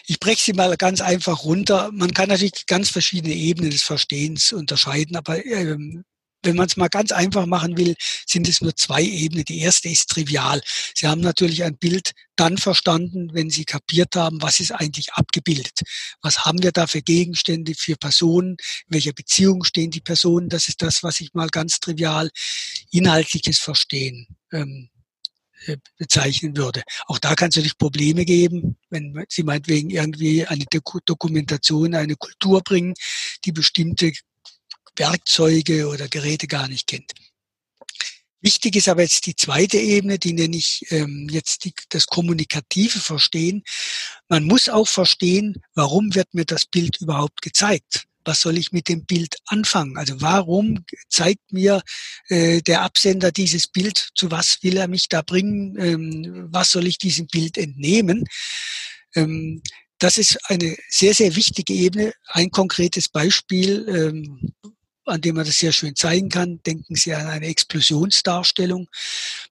Ich 0.06 0.20
breche 0.20 0.42
sie 0.42 0.54
mal 0.54 0.76
ganz 0.78 1.02
einfach 1.02 1.44
runter. 1.44 1.90
Man 1.92 2.14
kann 2.14 2.30
natürlich 2.30 2.66
ganz 2.66 2.90
verschiedene 2.90 3.34
Ebenen 3.34 3.72
des 3.72 3.84
Verstehens 3.84 4.54
unterscheiden, 4.54 5.18
aber 5.18 5.46
ähm, 5.46 6.06
wenn 6.44 6.56
man 6.56 6.68
es 6.68 6.78
mal 6.78 6.90
ganz 6.90 7.12
einfach 7.12 7.46
machen 7.46 7.78
will, 7.78 7.96
sind 8.28 8.48
es 8.48 8.62
nur 8.62 8.76
zwei 8.76 9.02
Ebenen. 9.02 9.46
Die 9.46 9.60
erste 9.60 9.90
ist 9.90 10.10
trivial. 10.10 10.62
Sie 10.96 11.08
haben 11.08 11.22
natürlich 11.22 11.64
ein 11.64 11.78
Bild 11.78 12.12
dann 12.36 12.58
verstanden, 12.58 13.30
wenn 13.34 13.50
Sie 13.50 13.66
kapiert 13.66 14.16
haben, 14.16 14.42
was 14.42 14.60
ist 14.60 14.72
eigentlich 14.72 15.14
abgebildet. 15.14 15.82
Was 16.22 16.46
haben 16.46 16.62
wir 16.64 16.72
da 16.72 16.88
für 16.88 17.02
Gegenstände, 17.02 17.74
für 17.76 17.96
Personen, 17.96 18.58
in 18.88 18.94
welcher 18.96 19.14
Beziehung 19.14 19.64
stehen 19.64 19.92
die 19.92 20.02
Personen. 20.02 20.50
Das 20.50 20.68
ist 20.68 20.82
das, 20.82 21.04
was 21.04 21.20
ich 21.20 21.34
mal 21.34 21.50
ganz 21.50 21.80
trivial 21.80 22.30
inhaltliches 22.92 23.60
Verstehen 23.60 24.28
ähm, 24.52 24.90
äh, 25.66 25.78
bezeichnen 25.98 26.58
würde. 26.58 26.84
Auch 27.08 27.20
da 27.20 27.36
kann 27.36 27.50
es 27.50 27.56
natürlich 27.56 27.78
Probleme 27.78 28.26
geben, 28.26 28.78
wenn 28.90 29.26
Sie 29.30 29.44
meinetwegen 29.44 29.90
irgendwie 29.90 30.46
eine 30.46 30.66
Dokumentation, 31.06 31.96
eine 31.96 32.16
Kultur 32.16 32.62
bringen, 32.62 32.94
die 33.46 33.54
bestimmte 33.54 34.12
Werkzeuge 34.96 35.88
oder 35.88 36.08
Geräte 36.08 36.48
gar 36.48 36.68
nicht 36.68 36.88
kennt. 36.88 37.14
Wichtig 38.44 38.76
ist 38.76 38.90
aber 38.90 39.04
jetzt 39.04 39.26
die 39.26 39.38
zweite 39.38 39.78
Ebene, 39.78 40.20
die 40.20 40.34
nenne 40.34 40.58
ich 40.58 40.86
ähm, 40.90 41.30
jetzt 41.32 41.64
die, 41.64 41.74
das 41.88 42.08
kommunikative 42.08 43.00
Verstehen. 43.00 43.64
Man 44.28 44.44
muss 44.44 44.68
auch 44.68 44.88
verstehen, 44.88 45.62
warum 45.76 46.14
wird 46.14 46.34
mir 46.34 46.44
das 46.44 46.66
Bild 46.66 47.00
überhaupt 47.00 47.42
gezeigt? 47.42 48.04
Was 48.26 48.42
soll 48.42 48.58
ich 48.58 48.74
mit 48.74 48.90
dem 48.90 49.06
Bild 49.06 49.38
anfangen? 49.46 49.98
Also 49.98 50.20
warum 50.20 50.84
zeigt 51.08 51.54
mir 51.54 51.84
äh, 52.28 52.62
der 52.62 52.82
Absender 52.82 53.32
dieses 53.32 53.68
Bild? 53.68 54.10
Zu 54.14 54.30
was 54.30 54.62
will 54.62 54.76
er 54.76 54.90
mich 54.90 55.08
da 55.08 55.22
bringen? 55.22 55.78
Ähm, 55.80 56.48
was 56.52 56.72
soll 56.72 56.86
ich 56.86 56.98
diesem 56.98 57.28
Bild 57.28 57.58
entnehmen? 57.58 58.26
Ähm, 59.16 59.62
das 60.00 60.18
ist 60.18 60.38
eine 60.50 60.76
sehr, 60.90 61.14
sehr 61.14 61.34
wichtige 61.38 61.74
Ebene. 61.74 62.14
Ein 62.28 62.52
konkretes 62.52 63.08
Beispiel, 63.08 63.86
ähm, 63.88 64.54
an 65.06 65.22
dem 65.22 65.36
man 65.36 65.46
das 65.46 65.60
sehr 65.60 65.72
schön 65.72 65.96
zeigen 65.96 66.30
kann. 66.30 66.62
Denken 66.64 66.96
Sie 66.96 67.14
an 67.14 67.28
eine 67.28 67.48
Explosionsdarstellung. 67.48 68.88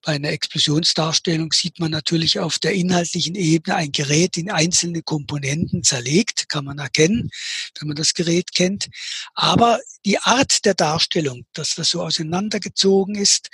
Bei 0.03 0.13
einer 0.13 0.31
Explosionsdarstellung 0.31 1.53
sieht 1.53 1.79
man 1.79 1.91
natürlich 1.91 2.39
auf 2.39 2.59
der 2.59 2.73
inhaltlichen 2.73 3.35
Ebene 3.35 3.77
ein 3.77 3.93
Gerät 3.93 4.37
in 4.37 4.51
einzelne 4.51 5.03
Komponenten 5.03 5.83
zerlegt, 5.83 6.49
kann 6.49 6.65
man 6.65 6.79
erkennen, 6.79 7.31
wenn 7.79 7.89
man 7.89 7.97
das 7.97 8.15
Gerät 8.15 8.55
kennt. 8.55 8.89
Aber 9.35 9.81
die 10.05 10.19
Art 10.19 10.65
der 10.65 10.75
Darstellung, 10.75 11.45
dass 11.53 11.75
das 11.75 11.91
so 11.91 12.03
auseinandergezogen 12.03 13.15
ist, 13.15 13.49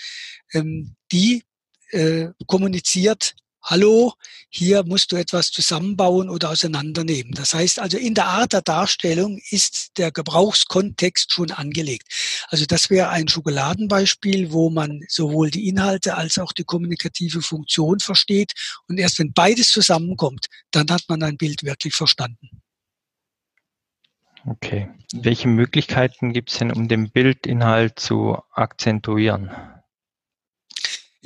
ähm, 0.53 0.95
die 1.11 1.45
äh, 1.91 2.29
kommuniziert 2.47 3.35
hallo, 3.63 4.13
hier 4.49 4.85
musst 4.85 5.13
du 5.13 5.17
etwas 5.17 5.51
zusammenbauen 5.51 6.31
oder 6.31 6.51
auseinandernehmen. 6.51 7.33
Das 7.33 7.55
heißt 7.55 7.79
also, 7.81 7.99
in 7.99 8.15
der 8.15 8.27
Art 8.27 8.53
der 8.53 8.63
Darstellung 8.63 9.41
ist 9.51 9.99
der 9.99 10.11
Gebrauchskontext 10.11 11.33
schon 11.33 11.51
angelegt. 11.51 12.09
Also 12.49 12.65
das 12.67 12.91
wäre 12.91 13.11
ein 13.11 13.29
Schokoladenbeispiel, 13.29 14.53
wo 14.53 14.71
man 14.71 15.01
sowohl 15.09 15.51
die 15.51 15.69
Inhalte 15.69 16.17
als 16.17 16.39
auch 16.39 16.53
die 16.53 16.65
kommunikative 16.65 17.43
Funktion 17.43 18.01
versteht. 18.01 18.53
Und 18.89 18.99
erst 18.99 19.19
wenn 19.19 19.33
beides 19.33 19.71
zusammenkommt, 19.71 20.47
dann 20.71 20.91
hat 20.91 21.03
man 21.09 21.23
ein 21.23 21.37
Bild 21.37 21.63
wirklich 21.63 21.95
verstanden. 21.95 22.63
Okay. 24.47 24.89
Welche 25.13 25.49
Möglichkeiten 25.49 26.33
gibt 26.33 26.51
es 26.51 26.59
denn, 26.59 26.73
um 26.73 26.89
den 26.89 27.11
Bildinhalt 27.11 27.99
zu 27.99 28.39
akzentuieren? 28.53 29.51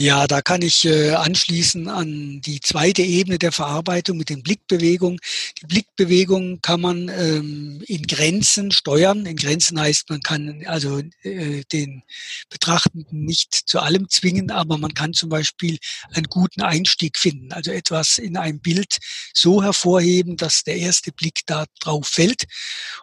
Ja, 0.03 0.27
da 0.27 0.43
kann 0.43 0.63
ich 0.63 0.85
äh, 0.85 1.11
anschließen 1.11 1.87
an 1.87 2.41
die 2.41 2.59
zweite 2.59 3.03
Ebene 3.03 3.39
der 3.39 3.53
Verarbeitung 3.53 4.17
mit 4.17 4.31
den 4.31 4.43
Blickbewegungen. 4.43 5.21
Die 5.61 5.67
Blickbewegung 5.67 6.61
kann 6.61 6.81
man 6.81 7.09
ähm, 7.09 7.85
in 7.87 8.09
Grenzen 8.09 8.73
steuern. 8.73 9.27
In 9.27 9.37
Grenzen 9.37 9.79
heißt, 9.79 10.11
man 10.11 10.21
kann 10.21 10.65
also 10.67 11.01
äh, 11.23 11.63
den 11.71 12.03
Betrachtenden 12.51 13.25
nicht 13.25 13.55
zu 13.55 13.79
allem 13.79 14.09
zwingen, 14.09 14.51
aber 14.51 14.77
man 14.77 14.93
kann 14.93 15.13
zum 15.13 15.29
Beispiel 15.29 15.79
einen 16.13 16.27
guten 16.27 16.63
Einstieg 16.63 17.17
finden. 17.17 17.53
Also 17.53 17.71
etwas 17.71 18.19
in 18.19 18.37
einem 18.37 18.59
Bild 18.59 18.99
so 19.33 19.63
hervorheben, 19.63 20.37
dass 20.37 20.65
der 20.65 20.79
erste 20.79 21.13
Blick 21.13 21.43
da 21.47 21.67
drauf 21.79 22.09
fällt. 22.09 22.47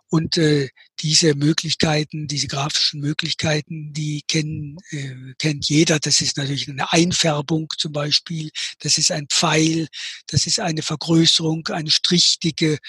Und 0.10 0.36
äh, 0.36 0.68
diese 1.02 1.36
Möglichkeiten, 1.36 2.28
diese 2.28 2.48
grafischen 2.48 3.00
Möglichkeiten, 3.00 3.94
die 3.94 4.24
kennen, 4.28 4.78
äh, 4.92 5.34
kennt 5.38 5.70
jeder. 5.70 6.00
Das 6.00 6.22
ist 6.22 6.38
natürlich 6.38 6.68
eine 6.68 6.92
Einfärbung 6.92 7.68
zum 7.78 7.92
Beispiel, 7.92 8.52
das 8.80 8.98
ist 8.98 9.12
ein 9.12 9.28
Pfeil, 9.28 9.88
das 10.28 10.46
ist 10.46 10.60
eine 10.60 10.82
Vergrößerung, 10.82 11.68
eine 11.68 11.92
strichtige, 11.92 12.80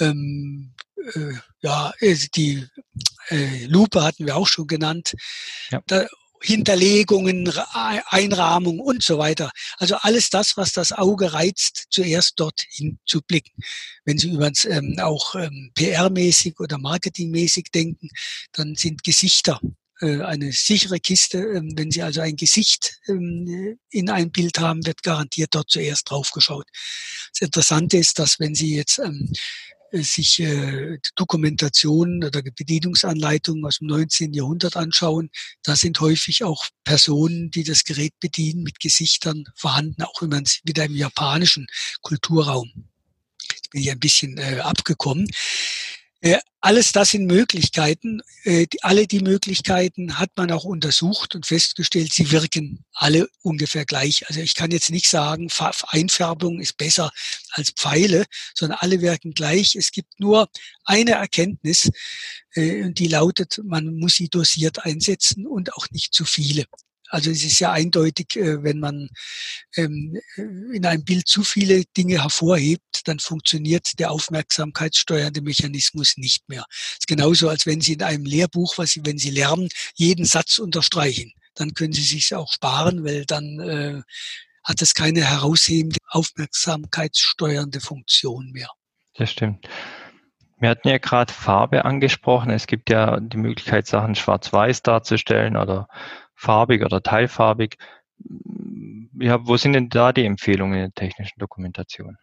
ähm, 0.00 0.74
äh, 1.14 1.34
ja, 1.62 1.92
äh, 2.00 2.16
die 2.34 2.66
äh, 3.28 3.66
Lupe 3.66 4.02
hatten 4.02 4.26
wir 4.26 4.36
auch 4.36 4.48
schon 4.48 4.66
genannt. 4.66 5.14
Ja. 5.70 5.82
Da, 5.86 6.06
Hinterlegungen, 6.42 7.52
Einrahmung 8.08 8.80
und 8.80 9.02
so 9.02 9.18
weiter. 9.18 9.50
Also 9.78 9.96
alles 9.96 10.30
das, 10.30 10.56
was 10.56 10.72
das 10.72 10.92
Auge 10.92 11.32
reizt, 11.32 11.86
zuerst 11.90 12.34
dorthin 12.38 12.98
zu 13.06 13.22
blicken. 13.22 13.52
Wenn 14.04 14.18
Sie 14.18 14.30
übrigens 14.30 14.64
ähm, 14.64 14.98
auch 15.00 15.34
ähm, 15.34 15.72
PR-mäßig 15.74 16.58
oder 16.60 16.78
marketingmäßig 16.78 17.66
denken, 17.72 18.08
dann 18.52 18.74
sind 18.74 19.02
Gesichter 19.02 19.60
äh, 20.00 20.20
eine 20.20 20.52
sichere 20.52 21.00
Kiste. 21.00 21.38
Ähm, 21.38 21.72
wenn 21.76 21.90
Sie 21.90 22.02
also 22.02 22.20
ein 22.20 22.36
Gesicht 22.36 23.00
ähm, 23.08 23.78
in 23.90 24.10
ein 24.10 24.30
Bild 24.30 24.58
haben, 24.58 24.84
wird 24.86 25.02
garantiert 25.02 25.54
dort 25.54 25.70
zuerst 25.70 26.10
drauf 26.10 26.30
geschaut. 26.32 26.66
Das 27.32 27.40
Interessante 27.40 27.96
ist, 27.96 28.18
dass 28.18 28.38
wenn 28.38 28.54
Sie 28.54 28.76
jetzt 28.76 28.98
ähm, 28.98 29.32
sich 29.92 30.40
äh, 30.40 30.98
Dokumentationen 31.14 32.24
oder 32.24 32.42
Bedienungsanleitungen 32.42 33.64
aus 33.64 33.78
dem 33.78 33.88
19. 33.88 34.32
Jahrhundert 34.32 34.76
anschauen, 34.76 35.30
da 35.62 35.76
sind 35.76 36.00
häufig 36.00 36.44
auch 36.44 36.66
Personen, 36.84 37.50
die 37.50 37.64
das 37.64 37.84
Gerät 37.84 38.14
bedienen, 38.20 38.62
mit 38.62 38.80
Gesichtern 38.80 39.44
vorhanden, 39.54 40.02
auch 40.02 40.22
wenn 40.22 40.30
man 40.30 40.44
es 40.44 40.60
wieder 40.64 40.84
im 40.84 40.94
japanischen 40.94 41.66
Kulturraum. 42.02 42.70
Jetzt 43.50 43.70
bin 43.70 43.82
ich 43.82 43.90
ein 43.90 44.00
bisschen 44.00 44.38
äh, 44.38 44.60
abgekommen. 44.60 45.28
Äh, 46.26 46.40
alles 46.60 46.90
das 46.90 47.10
sind 47.10 47.26
Möglichkeiten. 47.26 48.20
Äh, 48.42 48.66
alle 48.82 49.06
die 49.06 49.20
Möglichkeiten 49.20 50.18
hat 50.18 50.30
man 50.36 50.50
auch 50.50 50.64
untersucht 50.64 51.36
und 51.36 51.46
festgestellt, 51.46 52.12
sie 52.12 52.32
wirken 52.32 52.84
alle 52.92 53.28
ungefähr 53.42 53.84
gleich. 53.84 54.26
Also 54.28 54.40
ich 54.40 54.56
kann 54.56 54.72
jetzt 54.72 54.90
nicht 54.90 55.08
sagen, 55.08 55.48
Einfärbung 55.86 56.60
ist 56.60 56.76
besser 56.76 57.12
als 57.52 57.70
Pfeile, 57.70 58.24
sondern 58.56 58.78
alle 58.80 59.00
wirken 59.02 59.34
gleich. 59.34 59.76
Es 59.76 59.92
gibt 59.92 60.18
nur 60.18 60.48
eine 60.84 61.12
Erkenntnis, 61.12 61.90
äh, 62.54 62.90
die 62.90 63.06
lautet, 63.06 63.60
man 63.64 63.94
muss 63.94 64.14
sie 64.14 64.28
dosiert 64.28 64.84
einsetzen 64.84 65.46
und 65.46 65.74
auch 65.74 65.88
nicht 65.92 66.12
zu 66.12 66.24
viele. 66.24 66.64
Also 67.08 67.30
es 67.30 67.44
ist 67.44 67.58
ja 67.60 67.72
eindeutig, 67.72 68.36
äh, 68.36 68.62
wenn 68.62 68.80
man 68.80 69.08
ähm, 69.76 70.18
in 70.36 70.84
einem 70.86 71.04
Bild 71.04 71.28
zu 71.28 71.42
viele 71.42 71.84
Dinge 71.96 72.22
hervorhebt, 72.22 73.02
dann 73.04 73.18
funktioniert 73.18 73.98
der 73.98 74.10
aufmerksamkeitssteuernde 74.10 75.42
Mechanismus 75.42 76.16
nicht 76.16 76.48
mehr. 76.48 76.64
Es 76.70 76.98
ist 77.00 77.06
genauso, 77.06 77.48
als 77.48 77.66
wenn 77.66 77.80
Sie 77.80 77.94
in 77.94 78.02
einem 78.02 78.24
Lehrbuch, 78.24 78.78
was 78.78 78.90
Sie, 78.90 79.02
wenn 79.04 79.18
Sie 79.18 79.30
lernen, 79.30 79.68
jeden 79.94 80.24
Satz 80.24 80.58
unterstreichen. 80.58 81.32
Dann 81.54 81.74
können 81.74 81.92
Sie 81.92 82.02
sich 82.02 82.34
auch 82.34 82.52
sparen, 82.52 83.04
weil 83.04 83.24
dann 83.24 83.60
äh, 83.60 84.02
hat 84.64 84.82
es 84.82 84.94
keine 84.94 85.24
heraushebende 85.24 85.98
aufmerksamkeitssteuernde 86.08 87.80
Funktion 87.80 88.50
mehr. 88.50 88.68
Das 89.14 89.30
stimmt. 89.30 89.68
Wir 90.58 90.70
hatten 90.70 90.88
ja 90.88 90.98
gerade 90.98 91.32
Farbe 91.32 91.84
angesprochen. 91.84 92.50
Es 92.50 92.66
gibt 92.66 92.90
ja 92.90 93.20
die 93.20 93.36
Möglichkeit, 93.36 93.86
Sachen 93.86 94.14
schwarz-weiß 94.14 94.82
darzustellen 94.82 95.56
oder 95.56 95.86
farbig 96.36 96.84
oder 96.84 97.02
teilfarbig. 97.02 97.76
Ja, 99.18 99.46
wo 99.46 99.56
sind 99.56 99.72
denn 99.72 99.88
da 99.88 100.12
die 100.12 100.24
Empfehlungen 100.24 100.74
in 100.74 100.84
der 100.84 100.94
technischen 100.94 101.38
Dokumentation? 101.38 102.16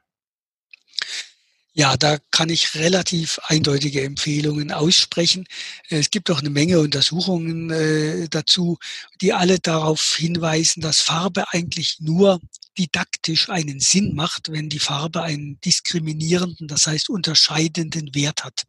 Ja, 1.75 1.97
da 1.97 2.19
kann 2.29 2.49
ich 2.49 2.75
relativ 2.75 3.39
eindeutige 3.47 4.03
Empfehlungen 4.03 4.71
aussprechen. 4.71 5.45
Es 5.89 6.11
gibt 6.11 6.29
auch 6.29 6.39
eine 6.39 6.51
Menge 6.51 6.79
Untersuchungen 6.79 7.71
äh, 7.71 8.27
dazu, 8.29 8.77
die 9.21 9.33
alle 9.33 9.57
darauf 9.59 10.15
hinweisen, 10.15 10.81
dass 10.81 10.99
Farbe 11.01 11.45
eigentlich 11.51 11.97
nur 11.99 12.39
didaktisch 12.77 13.49
einen 13.49 13.79
Sinn 13.79 14.15
macht, 14.15 14.51
wenn 14.51 14.69
die 14.69 14.79
Farbe 14.79 15.21
einen 15.21 15.59
diskriminierenden, 15.61 16.67
das 16.67 16.87
heißt 16.87 17.09
unterscheidenden 17.09 18.13
Wert 18.15 18.43
hat. 18.43 18.63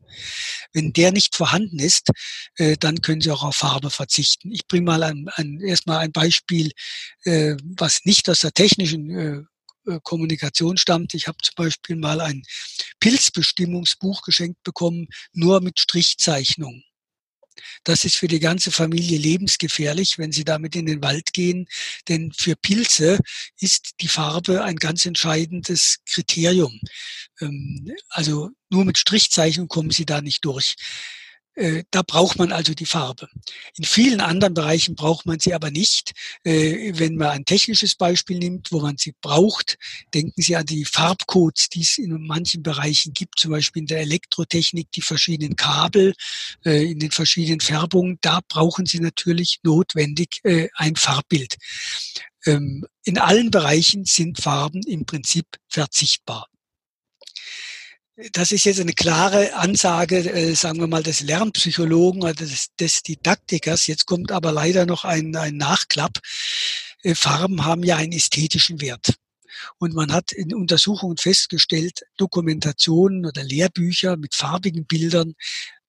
Wenn 0.72 0.92
der 0.92 1.12
nicht 1.12 1.36
vorhanden 1.36 1.78
ist, 1.78 2.10
äh, 2.56 2.76
dann 2.78 3.00
können 3.00 3.20
Sie 3.20 3.30
auch 3.30 3.44
auf 3.44 3.56
Farbe 3.56 3.90
verzichten. 3.90 4.52
Ich 4.52 4.66
bringe 4.66 4.84
mal 4.84 5.02
ein, 5.02 5.28
ein, 5.34 5.60
erstmal 5.60 5.98
ein 5.98 6.12
Beispiel, 6.12 6.70
äh, 7.24 7.56
was 7.76 8.00
nicht 8.04 8.28
aus 8.28 8.40
der 8.40 8.52
technischen 8.52 9.10
äh, 9.10 9.42
äh, 9.86 10.00
Kommunikation 10.02 10.76
stammt. 10.76 11.14
Ich 11.14 11.28
habe 11.28 11.38
zum 11.42 11.54
Beispiel 11.56 11.96
mal 11.96 12.20
ein 12.20 12.42
Pilzbestimmungsbuch 13.00 14.22
geschenkt 14.22 14.62
bekommen, 14.62 15.08
nur 15.32 15.60
mit 15.60 15.80
Strichzeichnung. 15.80 16.82
Das 17.84 18.04
ist 18.04 18.16
für 18.16 18.28
die 18.28 18.40
ganze 18.40 18.70
Familie 18.70 19.18
lebensgefährlich, 19.18 20.18
wenn 20.18 20.32
Sie 20.32 20.44
damit 20.44 20.76
in 20.76 20.86
den 20.86 21.02
Wald 21.02 21.32
gehen, 21.32 21.66
denn 22.08 22.32
für 22.32 22.56
Pilze 22.56 23.18
ist 23.58 23.94
die 24.00 24.08
Farbe 24.08 24.62
ein 24.64 24.76
ganz 24.76 25.06
entscheidendes 25.06 25.98
Kriterium. 26.06 26.80
Ähm, 27.40 27.94
also 28.08 28.50
nur 28.70 28.84
mit 28.84 28.98
Strichzeichnung 28.98 29.68
kommen 29.68 29.90
Sie 29.90 30.06
da 30.06 30.20
nicht 30.20 30.44
durch. 30.44 30.76
Äh, 31.54 31.84
da 31.90 32.02
braucht 32.02 32.38
man 32.38 32.52
also 32.52 32.74
die 32.74 32.86
Farbe. 32.86 33.28
In 33.76 33.84
vielen 33.84 34.20
anderen 34.20 34.54
Bereichen 34.54 34.96
braucht 34.96 35.24
man 35.26 35.38
sie 35.38 35.54
aber 35.54 35.70
nicht. 35.70 36.12
Äh, 36.42 36.92
wenn 36.98 37.16
man 37.16 37.28
ein 37.28 37.44
technisches 37.44 37.94
Beispiel 37.94 38.38
nimmt, 38.38 38.72
wo 38.72 38.80
man 38.80 38.96
sie 38.96 39.14
braucht, 39.20 39.78
denken 40.12 40.42
Sie 40.42 40.56
an 40.56 40.66
die 40.66 40.84
Farbcodes, 40.84 41.68
die 41.68 41.82
es 41.82 41.98
in 41.98 42.26
manchen 42.26 42.62
Bereichen 42.62 43.12
gibt, 43.12 43.38
zum 43.38 43.52
Beispiel 43.52 43.82
in 43.82 43.86
der 43.86 44.00
Elektrotechnik, 44.00 44.90
die 44.92 45.02
verschiedenen 45.02 45.56
Kabel 45.56 46.14
äh, 46.64 46.90
in 46.90 46.98
den 46.98 47.10
verschiedenen 47.10 47.60
Färbungen. 47.60 48.18
Da 48.20 48.40
brauchen 48.48 48.86
Sie 48.86 49.00
natürlich 49.00 49.60
notwendig 49.62 50.40
ein 50.76 50.96
Farbbild. 50.96 51.56
Ähm, 52.46 52.84
in 53.04 53.18
allen 53.18 53.50
Bereichen 53.50 54.04
sind 54.04 54.40
Farben 54.40 54.82
im 54.82 55.06
Prinzip 55.06 55.46
verzichtbar. 55.68 56.48
Das 58.32 58.52
ist 58.52 58.64
jetzt 58.64 58.78
eine 58.78 58.92
klare 58.92 59.54
Ansage, 59.54 60.18
äh, 60.18 60.54
sagen 60.54 60.78
wir 60.78 60.86
mal, 60.86 61.02
des 61.02 61.20
Lernpsychologen 61.20 62.22
oder 62.22 62.32
des, 62.34 62.68
des 62.76 63.02
Didaktikers. 63.02 63.88
Jetzt 63.88 64.06
kommt 64.06 64.30
aber 64.30 64.52
leider 64.52 64.86
noch 64.86 65.04
ein, 65.04 65.34
ein 65.34 65.56
Nachklapp. 65.56 66.20
Äh, 67.02 67.16
Farben 67.16 67.64
haben 67.64 67.82
ja 67.82 67.96
einen 67.96 68.12
ästhetischen 68.12 68.80
Wert. 68.80 69.14
Und 69.78 69.94
man 69.94 70.12
hat 70.12 70.30
in 70.30 70.54
Untersuchungen 70.54 71.16
festgestellt, 71.16 72.02
Dokumentationen 72.16 73.26
oder 73.26 73.42
Lehrbücher 73.42 74.16
mit 74.16 74.36
farbigen 74.36 74.86
Bildern 74.86 75.34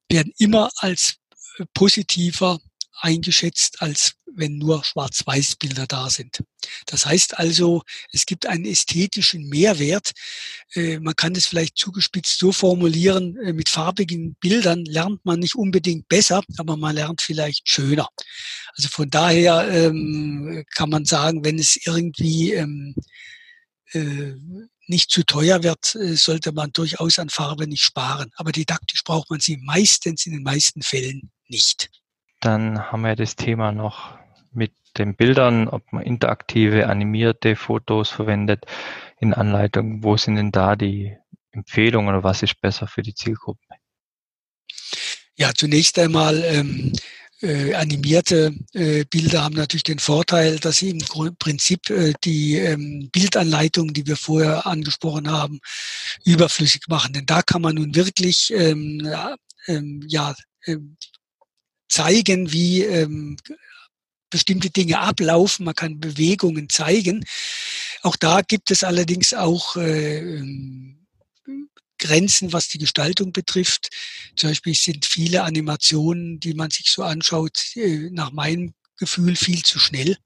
werden 0.09 0.33
immer 0.39 0.71
als 0.77 1.17
äh, 1.59 1.65
positiver 1.75 2.59
eingeschätzt, 2.99 3.81
als 3.81 4.15
wenn 4.36 4.58
nur 4.58 4.84
Schwarz-Weiß-Bilder 4.84 5.88
da 5.88 6.10
sind. 6.10 6.43
Das 6.86 7.05
heißt 7.05 7.38
also, 7.39 7.84
es 8.12 8.25
gibt 8.25 8.45
einen 8.45 8.65
ästhetischen 8.65 9.47
Mehrwert. 9.47 10.12
Äh, 10.73 10.99
man 10.99 11.15
kann 11.15 11.36
es 11.36 11.47
vielleicht 11.47 11.77
zugespitzt 11.77 12.39
so 12.39 12.51
formulieren, 12.51 13.38
äh, 13.38 13.53
mit 13.53 13.69
farbigen 13.69 14.36
Bildern 14.36 14.86
lernt 14.86 15.23
man 15.25 15.39
nicht 15.39 15.55
unbedingt 15.55 16.08
besser, 16.08 16.43
aber 16.58 16.77
man 16.77 16.95
lernt 16.95 17.21
vielleicht 17.21 17.67
schöner. 17.69 18.10
Also 18.75 18.89
von 18.89 19.10
daher 19.10 19.67
ähm, 19.69 20.65
kann 20.73 20.89
man 20.89 21.05
sagen, 21.05 21.45
wenn 21.45 21.58
es 21.58 21.77
irgendwie 21.86 22.53
ähm, 22.53 22.95
äh, 23.93 24.34
nicht 24.88 25.10
zu 25.10 25.23
teuer 25.23 25.63
wird, 25.63 25.97
sollte 26.13 26.51
man 26.51 26.71
durchaus 26.71 27.17
an 27.17 27.29
Farbe 27.29 27.65
nicht 27.65 27.81
sparen. 27.81 28.29
Aber 28.36 28.51
didaktisch 28.51 29.03
braucht 29.03 29.31
man 29.31 29.39
sie 29.39 29.58
meistens 29.58 30.27
in 30.27 30.34
den 30.34 30.43
meisten 30.43 30.84
Fällen 30.84 31.31
nicht. 31.47 31.89
Dann 32.45 32.91
haben 32.91 33.01
wir 33.01 33.15
das 33.15 33.36
Thema 33.36 33.71
noch 33.71 34.19
mit 34.53 34.71
den 34.99 35.15
Bildern, 35.15 35.67
ob 35.67 35.91
man 35.91 36.03
interaktive, 36.03 36.88
animierte 36.88 37.55
Fotos 37.55 38.12
verwendet 38.12 38.67
in 39.19 39.34
Anleitungen. 39.34 40.03
Wo 40.03 40.15
sind 40.15 40.36
denn 40.36 40.51
da 40.51 40.75
die 40.75 41.17
Empfehlungen 41.49 42.10
oder 42.10 42.23
was 42.23 42.43
ist 42.43 42.62
besser 42.62 42.86
für 42.86 43.01
die 43.01 43.15
Zielgruppe? 43.15 43.65
Ja, 45.36 45.53
zunächst 45.55 45.97
einmal 45.97 46.43
ähm, 46.43 46.93
äh, 47.41 47.73
animierte 47.73 48.53
äh, 48.73 49.05
Bilder 49.05 49.43
haben 49.43 49.55
natürlich 49.55 49.84
den 49.84 49.97
Vorteil, 49.97 50.60
dass 50.60 50.77
sie 50.77 50.91
im 50.91 50.99
Prinzip 51.39 51.89
äh, 51.89 52.13
die 52.23 52.58
ähm, 52.58 53.10
Bildanleitung, 53.12 53.91
die 53.91 54.05
wir 54.05 54.17
vorher 54.17 54.67
angesprochen 54.67 55.31
haben, 55.31 55.62
überflüssig 56.25 56.84
machen. 56.89 57.13
Denn 57.13 57.25
da 57.25 57.41
kann 57.41 57.63
man 57.63 57.73
nun 57.73 57.95
wirklich 57.95 58.53
ähm, 58.55 59.12
ähm 59.65 60.05
ja, 60.08 60.36
ähm, 60.67 60.95
zeigen, 61.88 62.52
wie 62.52 62.84
ähm, 62.84 63.38
bestimmte 64.30 64.69
Dinge 64.69 65.00
ablaufen, 65.00 65.65
man 65.65 65.76
kann 65.76 66.00
Bewegungen 66.00 66.69
zeigen. 66.69 67.26
Auch 68.02 68.15
da 68.15 68.41
gibt 68.41 68.71
es 68.71 68.84
allerdings 68.84 69.34
auch 69.34 69.78
äh, 69.78 70.19
ähm, 70.19 71.08
Grenzen, 71.98 72.52
was 72.54 72.67
die 72.67 72.78
Gestaltung 72.78 73.32
betrifft. 73.32 73.89
Zum 74.36 74.50
Beispiel 74.50 74.76
sind 74.76 75.06
viele 75.06 75.43
Animationen, 75.43 76.39
die 76.39 76.54
man 76.54 76.69
sich 76.69 76.91
so 76.91 77.04
anschaut, 77.04 77.76
äh, 77.76 78.10
nach 78.12 78.32
meinem 78.32 78.74
Gefühl 78.98 79.36
viel 79.36 79.63
zu 79.63 79.80
schnell. 79.80 80.17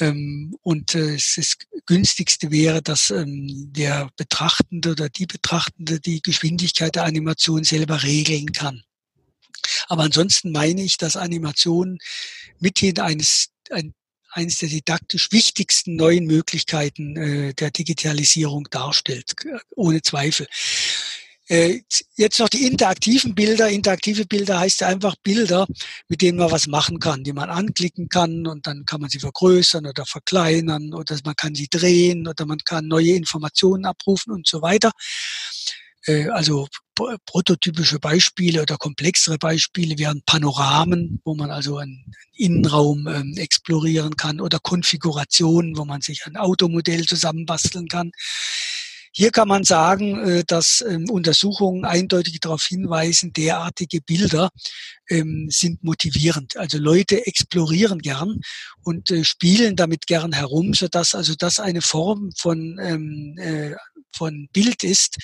Ähm, 0.00 0.56
und 0.62 0.94
äh, 0.94 1.16
das 1.36 1.56
günstigste 1.86 2.50
wäre, 2.50 2.82
dass 2.82 3.10
ähm, 3.10 3.72
der 3.72 4.10
Betrachtende 4.16 4.92
oder 4.92 5.08
die 5.08 5.26
Betrachtende 5.26 6.00
die 6.00 6.20
Geschwindigkeit 6.20 6.96
der 6.96 7.04
Animation 7.04 7.62
selber 7.62 8.02
regeln 8.02 8.52
kann. 8.52 8.82
Aber 9.88 10.04
ansonsten 10.04 10.52
meine 10.52 10.82
ich, 10.82 10.96
dass 10.96 11.16
Animation 11.16 11.98
mithin 12.58 12.98
eines, 12.98 13.48
ein, 13.70 13.94
eines 14.30 14.58
der 14.58 14.68
didaktisch 14.68 15.30
wichtigsten 15.32 15.96
neuen 15.96 16.26
Möglichkeiten 16.26 17.16
äh, 17.16 17.54
der 17.54 17.70
Digitalisierung 17.70 18.68
darstellt, 18.70 19.34
ohne 19.76 20.02
Zweifel. 20.02 20.46
Äh, 21.46 21.82
jetzt 22.16 22.40
noch 22.40 22.48
die 22.48 22.66
interaktiven 22.66 23.34
Bilder. 23.34 23.68
Interaktive 23.68 24.24
Bilder 24.24 24.60
heißt 24.60 24.82
einfach 24.82 25.14
Bilder, 25.22 25.66
mit 26.08 26.22
denen 26.22 26.38
man 26.38 26.50
was 26.50 26.66
machen 26.66 26.98
kann, 26.98 27.22
die 27.22 27.34
man 27.34 27.50
anklicken 27.50 28.08
kann 28.08 28.46
und 28.46 28.66
dann 28.66 28.86
kann 28.86 29.02
man 29.02 29.10
sie 29.10 29.18
vergrößern 29.18 29.86
oder 29.86 30.06
verkleinern 30.06 30.94
oder 30.94 31.18
man 31.22 31.36
kann 31.36 31.54
sie 31.54 31.68
drehen 31.68 32.26
oder 32.26 32.46
man 32.46 32.58
kann 32.64 32.88
neue 32.88 33.12
Informationen 33.12 33.84
abrufen 33.84 34.32
und 34.32 34.46
so 34.46 34.62
weiter. 34.62 34.92
Äh, 36.06 36.28
also 36.28 36.68
prototypische 37.26 37.98
Beispiele 37.98 38.62
oder 38.62 38.76
komplexere 38.76 39.38
Beispiele 39.38 39.98
wären 39.98 40.22
Panoramen, 40.24 41.20
wo 41.24 41.34
man 41.34 41.50
also 41.50 41.78
einen 41.78 42.14
Innenraum 42.36 43.08
ähm, 43.08 43.34
explorieren 43.36 44.16
kann 44.16 44.40
oder 44.40 44.58
Konfigurationen, 44.60 45.76
wo 45.76 45.84
man 45.84 46.02
sich 46.02 46.24
ein 46.26 46.36
Automodell 46.36 47.04
zusammenbasteln 47.06 47.88
kann. 47.88 48.12
Hier 49.16 49.30
kann 49.30 49.46
man 49.46 49.62
sagen, 49.62 50.18
äh, 50.26 50.44
dass 50.44 50.84
ähm, 50.86 51.08
Untersuchungen 51.08 51.84
eindeutig 51.84 52.40
darauf 52.40 52.64
hinweisen, 52.64 53.32
derartige 53.32 54.00
Bilder 54.00 54.50
ähm, 55.08 55.46
sind 55.50 55.84
motivierend. 55.84 56.56
Also 56.56 56.78
Leute 56.78 57.24
explorieren 57.24 58.00
gern 58.00 58.40
und 58.82 59.12
äh, 59.12 59.22
spielen 59.22 59.76
damit 59.76 60.08
gern 60.08 60.32
herum, 60.32 60.74
sodass 60.74 61.14
also 61.14 61.36
das 61.36 61.60
eine 61.60 61.80
Form 61.80 62.32
von 62.36 62.78
ähm, 62.82 63.36
äh, 63.38 63.76
von 64.16 64.48
Bild 64.52 64.84
ist, 64.84 65.16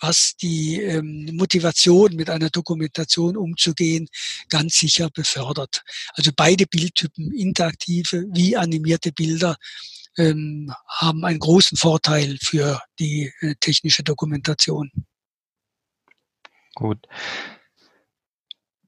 was 0.00 0.34
die 0.36 1.00
Motivation 1.32 2.14
mit 2.14 2.28
einer 2.28 2.50
Dokumentation 2.50 3.38
umzugehen 3.38 4.06
ganz 4.50 4.76
sicher 4.76 5.08
befördert. 5.08 5.82
Also 6.12 6.30
beide 6.36 6.66
Bildtypen, 6.66 7.32
interaktive 7.32 8.26
wie 8.34 8.54
animierte 8.54 9.12
Bilder, 9.12 9.56
ähm, 10.16 10.72
haben 10.88 11.24
einen 11.24 11.38
großen 11.38 11.76
Vorteil 11.76 12.38
für 12.40 12.80
die 12.98 13.32
äh, 13.40 13.54
technische 13.60 14.02
Dokumentation. 14.02 14.90
Gut. 16.74 17.06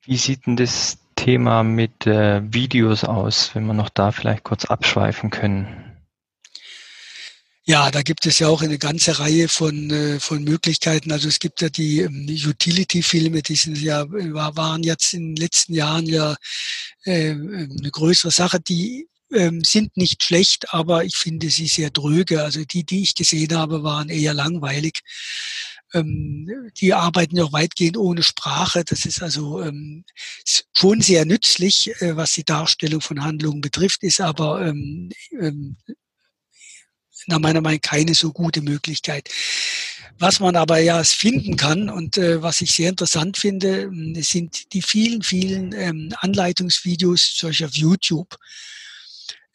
Wie 0.03 0.17
sieht 0.17 0.47
denn 0.47 0.57
das 0.57 0.99
Thema 1.17 1.62
mit 1.62 2.07
äh, 2.07 2.41
Videos 2.53 3.05
aus, 3.05 3.55
wenn 3.55 3.67
wir 3.67 3.75
noch 3.75 3.89
da 3.89 4.12
vielleicht 4.12 4.45
kurz 4.45 4.65
abschweifen 4.65 5.31
können? 5.31 5.87
Ja, 7.69 7.91
da 7.91 8.03
gibt 8.03 8.25
es 8.27 8.39
ja 8.39 8.47
auch 8.47 8.62
eine 8.62 8.79
ganze 8.79 9.19
Reihe 9.19 9.49
von, 9.49 9.91
äh, 9.91 10.21
von 10.21 10.45
Möglichkeiten. 10.45 11.11
Also 11.11 11.27
es 11.27 11.41
gibt 11.41 11.61
ja 11.61 11.69
die 11.69 12.01
ähm, 12.01 12.29
Utility-Filme, 12.29 13.43
die 13.43 13.57
sind 13.57 13.77
ja, 13.79 14.07
waren 14.09 14.85
jetzt 14.85 15.15
in 15.15 15.35
den 15.35 15.37
letzten 15.37 15.75
Jahren 15.75 16.07
ja 16.07 16.37
äh, 17.03 17.31
eine 17.33 17.91
größere 17.91 18.31
Sache, 18.31 18.61
die 18.61 19.09
ähm, 19.33 19.62
sind 19.65 19.97
nicht 19.97 20.23
schlecht, 20.23 20.73
aber 20.73 21.05
ich 21.05 21.17
finde 21.17 21.51
sie 21.51 21.67
sehr 21.67 21.91
dröge. 21.91 22.43
Also 22.43 22.65
die, 22.65 22.85
die 22.85 23.03
ich 23.03 23.15
gesehen 23.15 23.57
habe, 23.57 23.83
waren 23.83 24.09
eher 24.09 24.35
langweilig. 24.35 25.01
Ähm, 25.95 26.71
die 26.79 26.95
arbeiten 26.95 27.37
ja 27.37 27.45
auch 27.45 27.53
weitgehend 27.53 27.97
ohne 27.97 28.23
Sprache. 28.23 28.85
Das 28.85 29.07
ist 29.07 29.23
also 29.23 29.62
ähm, 29.62 30.05
schon 30.73 31.01
sehr 31.01 31.25
nützlich, 31.25 31.91
äh, 32.01 32.17
was 32.17 32.33
die 32.33 32.45
Darstellung 32.45 33.01
von 33.01 33.23
Handlungen 33.23 33.61
betrifft, 33.61 34.03
ist 34.03 34.21
aber 34.21 34.67
ähm, 34.67 35.11
ähm, 35.41 35.77
nach 37.27 37.39
meiner 37.39 37.61
Meinung 37.61 37.81
keine 37.81 38.15
so 38.15 38.33
gute 38.33 38.62
Möglichkeit. 38.62 39.29
Was 40.19 40.41
man 40.41 40.57
aber 40.57 40.79
ja 40.79 41.03
finden 41.05 41.57
kann 41.57 41.91
und 41.91 42.17
äh, 42.17 42.43
was 42.43 42.61
ich 42.61 42.73
sehr 42.73 42.89
interessant 42.89 43.37
finde, 43.37 43.91
sind 44.23 44.73
die 44.73 44.81
vielen, 44.81 45.23
vielen 45.23 45.73
ähm, 45.73 46.15
Anleitungsvideos 46.21 47.37
solcher 47.37 47.67
auf 47.67 47.75
YouTube 47.75 48.37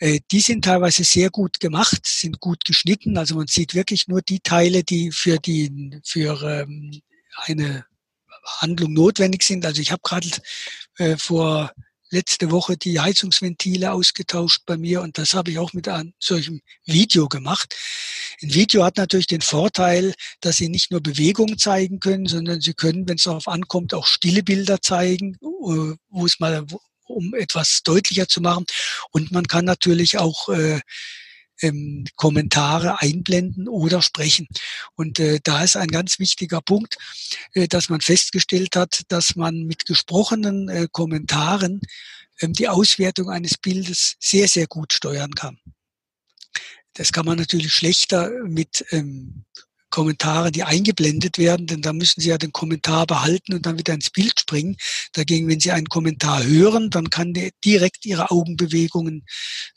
die 0.02 0.40
sind 0.40 0.66
teilweise 0.66 1.04
sehr 1.04 1.30
gut 1.30 1.60
gemacht, 1.60 2.08
sind 2.08 2.40
gut 2.40 2.66
geschnitten. 2.66 3.18
Also 3.18 3.36
man 3.36 3.48
sieht 3.48 3.76
wirklich 3.76 4.08
nur 4.08 4.22
die 4.22 4.40
Teile, 4.40 4.84
die 4.84 5.12
für 5.12 5.38
die 5.38 6.00
für 6.04 6.42
ähm, 6.42 7.02
eine 7.36 7.86
Handlung 8.60 8.94
notwendig 8.94 9.44
sind. 9.44 9.66
Also 9.66 9.82
ich 9.82 9.92
habe 9.92 10.02
gerade 10.04 10.28
äh, 10.98 11.18
vor 11.18 11.72
letzte 12.12 12.52
Woche 12.52 12.78
die 12.78 13.00
Heizungsventile 13.00 13.94
ausgetauscht 13.94 14.64
bei 14.66 14.78
mir 14.78 15.02
und 15.02 15.18
das 15.18 15.34
habe 15.34 15.52
ich 15.52 15.60
auch 15.60 15.74
mit 15.74 15.88
einem 15.88 16.14
solchen 16.20 16.62
Video 16.86 17.30
gemacht. 17.30 17.76
Ein 18.42 18.54
Video 18.54 18.84
hat 18.84 18.98
natürlich 18.98 19.28
den 19.28 19.42
Vorteil, 19.42 20.14
dass 20.42 20.58
Sie 20.58 20.68
nicht 20.68 20.92
nur 20.92 21.02
Bewegung 21.02 21.58
zeigen 21.58 22.00
können, 22.00 22.26
sondern 22.26 22.60
Sie 22.60 22.74
können, 22.74 23.08
wenn 23.08 23.16
es 23.16 23.24
darauf 23.24 23.48
ankommt, 23.48 23.94
auch 23.94 24.08
stille 24.08 24.44
Bilder 24.44 24.82
zeigen, 24.82 25.36
äh, 25.36 25.96
wo 26.10 26.26
es 26.26 26.40
mal, 26.40 26.66
um 27.12 27.34
etwas 27.34 27.82
deutlicher 27.84 28.28
zu 28.28 28.42
machen. 28.42 28.66
Und 29.12 29.32
man 29.32 29.48
kann 29.48 29.66
natürlich 29.66 30.18
auch 30.18 30.50
äh, 30.50 30.80
ähm, 31.62 32.06
Kommentare 32.16 33.02
einblenden 33.02 33.68
oder 33.68 34.02
sprechen. 34.02 34.48
Und 34.96 35.20
äh, 35.20 35.40
da 35.44 35.64
ist 35.64 35.76
ein 35.76 35.88
ganz 35.88 36.20
wichtiger 36.20 36.62
Punkt, 36.62 36.98
äh, 37.54 37.68
dass 37.68 37.90
man 37.90 38.02
festgestellt 38.02 38.76
hat, 38.76 39.02
dass 39.10 39.36
man 39.36 39.64
mit 39.64 39.86
gesprochenen 39.86 40.70
äh, 40.70 40.88
Kommentaren 40.92 41.82
ähm, 42.42 42.54
die 42.54 42.68
Auswertung 42.68 43.30
eines 43.30 43.58
Bildes 43.58 44.16
sehr, 44.20 44.48
sehr 44.48 44.68
gut 44.68 44.94
steuern 44.94 45.34
kann. 45.36 45.60
Das 46.94 47.12
kann 47.12 47.26
man 47.26 47.38
natürlich 47.38 47.74
schlechter 47.74 48.30
mit 48.44 48.86
ähm, 48.92 49.46
Kommentare, 49.92 50.52
die 50.52 50.64
eingeblendet 50.64 51.38
werden, 51.38 51.68
denn 51.68 51.82
da 51.82 51.94
müssen 51.94 52.22
Sie 52.22 52.30
ja 52.30 52.38
den 52.38 52.52
Kommentar 52.52 53.06
behalten 53.06 53.54
und 53.54 53.66
dann 53.66 53.78
wieder 53.78 53.94
ins 53.94 54.10
Bild 54.10 54.40
springen. 54.40 54.78
Dagegen, 55.14 55.48
wenn 55.48 55.60
Sie 55.60 55.72
einen 55.72 55.88
Kommentar 55.88 56.44
hören, 56.44 56.90
dann 56.90 57.10
kann 57.10 57.34
der 57.34 57.52
direkt 57.64 58.06
Ihre 58.06 58.32
Augenbewegungen 58.32 59.26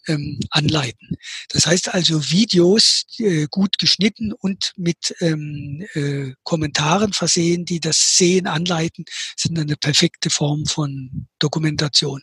ähm, 0.06 0.40
anleiten. 0.50 1.16
Das 1.50 1.66
heißt 1.66 1.92
also, 1.92 2.30
Videos 2.30 3.04
äh, 3.18 3.46
gut 3.50 3.78
geschnitten 3.78 4.32
und 4.32 4.72
mit 4.76 5.14
ähm, 5.20 5.84
äh, 5.94 6.32
Kommentaren 6.42 7.12
versehen, 7.12 7.64
die 7.64 7.80
das 7.80 8.16
Sehen 8.16 8.46
anleiten, 8.46 9.04
sind 9.36 9.58
eine 9.58 9.76
perfekte 9.76 10.30
Form 10.30 10.64
von 10.66 11.26
Dokumentation. 11.38 12.22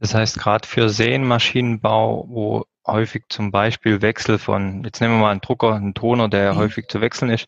Das 0.00 0.14
heißt, 0.14 0.38
gerade 0.38 0.66
für 0.66 0.88
Sehenmaschinenbau, 0.88 2.24
wo 2.28 2.64
häufig 2.86 3.24
zum 3.28 3.50
Beispiel 3.50 4.00
Wechsel 4.00 4.38
von, 4.38 4.82
jetzt 4.82 5.00
nehmen 5.00 5.14
wir 5.14 5.20
mal 5.20 5.30
einen 5.30 5.42
Drucker, 5.42 5.74
einen 5.74 5.92
Toner, 5.92 6.28
der 6.28 6.54
mhm. 6.54 6.58
häufig 6.58 6.88
zu 6.88 7.02
wechseln 7.02 7.30
ist, 7.30 7.46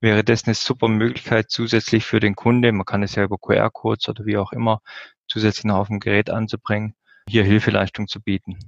wäre 0.00 0.24
das 0.24 0.44
eine 0.44 0.54
super 0.54 0.88
Möglichkeit 0.88 1.50
zusätzlich 1.50 2.04
für 2.04 2.18
den 2.18 2.34
Kunde. 2.34 2.72
Man 2.72 2.84
kann 2.84 3.04
es 3.04 3.14
ja 3.14 3.22
über 3.22 3.38
QR-Codes 3.38 4.08
oder 4.08 4.26
wie 4.26 4.36
auch 4.36 4.52
immer 4.52 4.80
zusätzlich 5.28 5.64
noch 5.64 5.76
auf 5.76 5.88
dem 5.88 6.00
Gerät 6.00 6.28
anzubringen, 6.28 6.94
hier 7.28 7.44
Hilfeleistung 7.44 8.08
zu 8.08 8.20
bieten. 8.20 8.58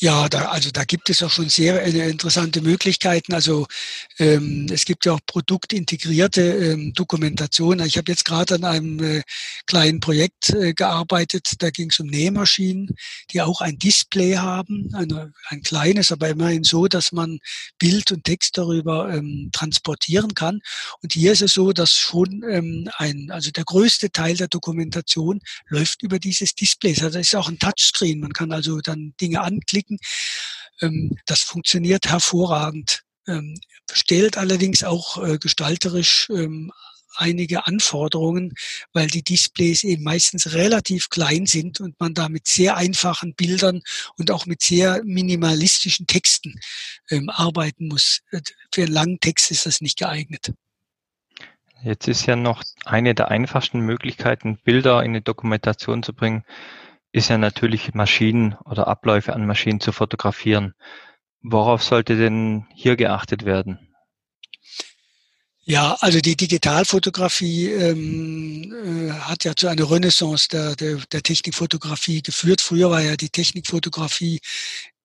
Ja, 0.00 0.28
da, 0.28 0.46
also 0.46 0.70
da 0.70 0.84
gibt 0.84 1.08
es 1.08 1.22
auch 1.22 1.30
schon 1.30 1.48
sehr 1.48 1.82
äh, 1.82 2.10
interessante 2.10 2.60
Möglichkeiten. 2.60 3.32
Also 3.32 3.66
ähm, 4.18 4.66
es 4.70 4.84
gibt 4.84 5.06
ja 5.06 5.12
auch 5.12 5.20
produktintegrierte 5.26 6.42
ähm, 6.42 6.92
Dokumentation. 6.94 7.80
Ich 7.80 7.96
habe 7.96 8.10
jetzt 8.10 8.24
gerade 8.24 8.56
an 8.56 8.64
einem 8.64 9.02
äh, 9.02 9.22
kleinen 9.66 10.00
Projekt 10.00 10.50
äh, 10.50 10.74
gearbeitet. 10.74 11.52
Da 11.60 11.70
ging 11.70 11.90
es 11.90 12.00
um 12.00 12.08
Nähmaschinen, 12.08 12.90
die 13.30 13.40
auch 13.40 13.60
ein 13.60 13.78
Display 13.78 14.36
haben, 14.36 14.90
eine, 14.94 15.32
ein 15.48 15.62
kleines, 15.62 16.10
aber 16.10 16.28
immerhin 16.28 16.64
so, 16.64 16.88
dass 16.88 17.12
man 17.12 17.38
Bild 17.78 18.10
und 18.10 18.24
Text 18.24 18.58
darüber 18.58 19.12
ähm, 19.14 19.50
transportieren 19.52 20.34
kann. 20.34 20.60
Und 21.02 21.12
hier 21.12 21.32
ist 21.32 21.42
es 21.42 21.54
so, 21.54 21.72
dass 21.72 21.92
schon 21.92 22.42
ähm, 22.50 22.90
ein, 22.96 23.30
also 23.30 23.50
der 23.52 23.64
größte 23.64 24.10
Teil 24.10 24.36
der 24.36 24.48
Dokumentation 24.48 25.40
läuft 25.68 26.02
über 26.02 26.18
dieses 26.18 26.54
Display. 26.54 26.90
Also 26.90 27.10
das 27.10 27.28
ist 27.28 27.36
auch 27.36 27.48
ein 27.48 27.58
Touchscreen. 27.58 28.18
Man 28.18 28.32
kann 28.32 28.50
also 28.50 28.80
dann 28.80 29.14
Dinge 29.20 29.40
anklicken 29.40 29.83
klicken. 29.84 29.98
Ähm, 30.80 31.16
das 31.26 31.40
funktioniert 31.40 32.08
hervorragend. 32.08 33.02
Ähm, 33.26 33.58
stellt 33.90 34.36
allerdings 34.36 34.84
auch 34.84 35.22
äh, 35.22 35.38
gestalterisch 35.38 36.28
ähm, 36.30 36.72
einige 37.16 37.66
Anforderungen, 37.66 38.54
weil 38.92 39.06
die 39.06 39.22
Displays 39.22 39.84
eben 39.84 40.02
meistens 40.02 40.52
relativ 40.52 41.10
klein 41.10 41.46
sind 41.46 41.80
und 41.80 41.98
man 42.00 42.12
da 42.12 42.28
mit 42.28 42.46
sehr 42.48 42.76
einfachen 42.76 43.34
Bildern 43.34 43.82
und 44.18 44.30
auch 44.30 44.46
mit 44.46 44.62
sehr 44.62 45.00
minimalistischen 45.04 46.06
Texten 46.06 46.58
ähm, 47.08 47.30
arbeiten 47.30 47.88
muss. 47.88 48.20
Äh, 48.30 48.40
für 48.72 48.82
einen 48.82 48.92
langen 48.92 49.20
Text 49.20 49.50
ist 49.50 49.64
das 49.64 49.80
nicht 49.80 49.98
geeignet. 49.98 50.52
Jetzt 51.82 52.08
ist 52.08 52.26
ja 52.26 52.34
noch 52.34 52.62
eine 52.84 53.14
der 53.14 53.28
einfachsten 53.28 53.80
Möglichkeiten, 53.80 54.58
Bilder 54.64 55.00
in 55.02 55.10
eine 55.10 55.20
Dokumentation 55.20 56.02
zu 56.02 56.14
bringen, 56.14 56.44
ist 57.14 57.28
ja 57.28 57.38
natürlich 57.38 57.94
Maschinen 57.94 58.56
oder 58.64 58.88
Abläufe 58.88 59.34
an 59.34 59.46
Maschinen 59.46 59.78
zu 59.78 59.92
fotografieren. 59.92 60.74
Worauf 61.42 61.84
sollte 61.84 62.16
denn 62.16 62.66
hier 62.74 62.96
geachtet 62.96 63.44
werden? 63.44 63.78
Ja, 65.62 65.96
also 66.00 66.20
die 66.20 66.36
Digitalfotografie 66.36 67.68
ähm, 67.68 68.74
äh, 68.84 69.12
hat 69.12 69.44
ja 69.44 69.54
zu 69.54 69.68
einer 69.68 69.88
Renaissance 69.88 70.48
der, 70.48 70.74
der, 70.74 70.96
der 71.12 71.22
Technikfotografie 71.22 72.20
geführt. 72.20 72.60
Früher 72.60 72.90
war 72.90 73.00
ja 73.00 73.16
die 73.16 73.30
Technikfotografie 73.30 74.40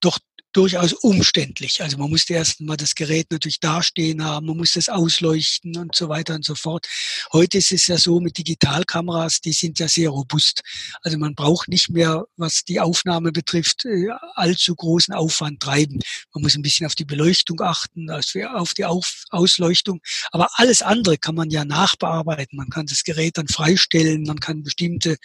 doch 0.02 0.18
durchaus 0.54 0.94
umständlich. 0.94 1.82
Also 1.82 1.98
man 1.98 2.10
musste 2.10 2.34
erst 2.34 2.60
mal 2.62 2.78
das 2.78 2.96
Gerät 2.96 3.28
natürlich 3.32 3.60
dastehen 3.60 4.24
haben, 4.24 4.48
man 4.48 4.58
musste 4.58 4.80
es 4.80 4.90
ausleuchten 4.90 5.78
und 5.78 5.96
so 5.96 6.10
weiter 6.10 6.36
und 6.36 6.44
so 6.44 6.56
fort. 6.56 6.88
Heute 7.32 7.60
ist 7.60 7.72
es 7.72 7.88
ja 7.88 7.98
so 7.98 8.20
mit 8.20 8.38
Digitalkameras, 8.38 9.42
die 9.42 9.52
sind 9.52 9.78
ja 9.80 9.88
sehr 9.88 10.10
robust. 10.10 10.62
Also 11.04 11.18
man 11.18 11.36
braucht 11.36 11.68
nicht 11.68 11.90
mehr, 11.90 12.26
was 12.36 12.64
die 12.64 12.80
Aufnahme 12.80 13.32
betrifft, 13.32 13.86
äh, 13.86 14.08
allzu 14.34 14.76
großen 14.76 15.14
Aufwand 15.14 15.60
treiben. 15.60 16.00
Man 16.34 16.44
muss 16.44 16.56
ein 16.56 16.64
bisschen 16.64 16.88
auf 16.88 16.96
die 16.96 17.06
Beleuchtung 17.06 17.62
achten, 17.62 18.10
auf 18.10 18.74
die 18.74 18.86
Ausleuchtung. 18.86 20.02
Aber 20.32 20.50
alles 20.54 20.82
andere 20.82 21.18
kann 21.18 21.36
man 21.36 21.52
ja 21.52 21.64
nachbearbeiten. 21.64 22.58
Man 22.58 22.70
kann 22.70 22.88
das 22.88 23.04
Gerät 23.04 23.38
dann 23.38 23.48
freistellen, 23.48 24.24
man 24.24 24.40
kann 24.40 24.64
bestimmte 24.64 25.18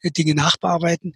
äh, 0.00 0.10
Dinge 0.10 0.34
nachbearbeiten. 0.34 1.14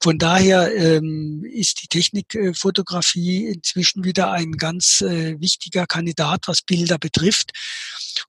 Von 0.00 0.18
daher 0.18 0.74
ähm, 0.74 1.44
ist 1.44 1.82
die 1.82 1.88
Technikfotografie 1.88 2.93
Fotografie 2.94 3.46
inzwischen 3.46 4.04
wieder 4.04 4.30
ein 4.30 4.52
ganz 4.52 5.00
äh, 5.00 5.40
wichtiger 5.40 5.86
Kandidat, 5.86 6.42
was 6.46 6.62
Bilder 6.62 6.98
betrifft. 6.98 7.50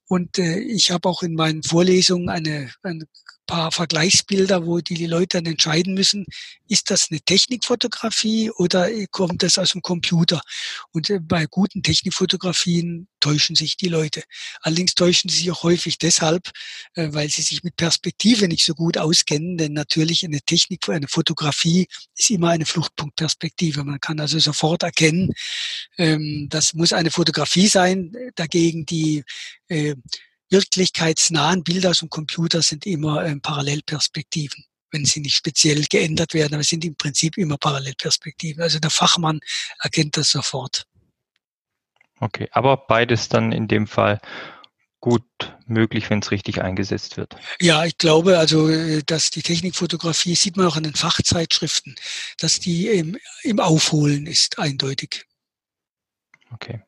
Und 0.07 0.39
äh, 0.39 0.59
ich 0.59 0.91
habe 0.91 1.07
auch 1.07 1.21
in 1.21 1.35
meinen 1.35 1.63
Vorlesungen 1.63 2.29
eine, 2.29 2.71
eine 2.81 3.05
paar 3.45 3.71
Vergleichsbilder, 3.71 4.65
wo 4.65 4.79
die 4.79 5.05
Leute 5.05 5.37
dann 5.37 5.45
entscheiden 5.45 5.93
müssen, 5.93 6.25
ist 6.67 6.89
das 6.89 7.07
eine 7.09 7.21
Technikfotografie 7.21 8.51
oder 8.51 8.89
kommt 9.11 9.43
das 9.43 9.57
aus 9.57 9.71
dem 9.71 9.81
Computer? 9.81 10.41
Und 10.91 11.09
äh, 11.09 11.19
bei 11.19 11.45
guten 11.45 11.83
Technikfotografien 11.83 13.07
täuschen 13.19 13.55
sich 13.55 13.77
die 13.77 13.87
Leute. 13.87 14.23
Allerdings 14.61 14.93
täuschen 14.95 15.29
sie 15.29 15.37
sich 15.37 15.51
auch 15.51 15.63
häufig 15.63 15.97
deshalb, 15.97 16.51
äh, 16.95 17.09
weil 17.11 17.29
sie 17.29 17.41
sich 17.41 17.63
mit 17.63 17.75
Perspektive 17.75 18.47
nicht 18.47 18.65
so 18.65 18.73
gut 18.73 18.97
auskennen, 18.97 19.57
denn 19.57 19.73
natürlich 19.73 20.23
eine 20.23 20.41
Technik, 20.41 20.87
eine 20.89 21.07
Fotografie 21.07 21.87
ist 22.17 22.29
immer 22.29 22.49
eine 22.49 22.65
Fluchtpunktperspektive. 22.65 23.83
Man 23.83 23.99
kann 23.99 24.19
also 24.19 24.39
sofort 24.39 24.83
erkennen, 24.83 25.31
ähm, 25.97 26.47
das 26.49 26.73
muss 26.73 26.93
eine 26.93 27.11
Fotografie 27.11 27.67
sein. 27.67 28.11
Dagegen 28.35 28.85
die 28.85 29.23
äh, 29.67 29.95
wirklichkeitsnahen 30.49 31.63
Bilder 31.63 31.91
aus 31.91 31.99
dem 31.99 32.09
Computer 32.09 32.61
sind 32.61 32.85
immer 32.85 33.25
ähm, 33.25 33.41
Parallelperspektiven, 33.41 34.63
wenn 34.91 35.05
sie 35.05 35.19
nicht 35.19 35.35
speziell 35.35 35.83
geändert 35.89 36.33
werden, 36.33 36.53
aber 36.53 36.63
sind 36.63 36.85
im 36.85 36.95
Prinzip 36.95 37.37
immer 37.37 37.57
Parallelperspektiven. 37.57 38.61
Also 38.61 38.79
der 38.79 38.91
Fachmann 38.91 39.39
erkennt 39.79 40.17
das 40.17 40.29
sofort. 40.29 40.85
Okay, 42.19 42.47
aber 42.51 42.77
beides 42.77 43.27
dann 43.27 43.51
in 43.51 43.67
dem 43.67 43.87
Fall 43.87 44.19
gut 45.05 45.23
möglich, 45.67 46.09
wenn 46.09 46.19
es 46.19 46.31
richtig 46.31 46.61
eingesetzt 46.61 47.15
wird. 47.15 47.35
Ja, 47.61 47.85
ich 47.85 47.97
glaube, 47.99 48.39
also, 48.39 48.69
äh, 48.69 49.03
dass 49.05 49.29
die 49.29 49.43
Technikfotografie 49.43 50.33
sieht 50.33 50.57
man 50.57 50.65
auch 50.65 50.77
an 50.77 50.83
den 50.83 50.95
Fachzeitschriften, 50.95 51.95
dass 52.39 52.59
die 52.59 52.87
im, 52.87 53.17
im 53.43 53.59
Aufholen 53.59 54.25
ist, 54.25 54.57
eindeutig. 54.57 55.25
Okay. 56.51 56.81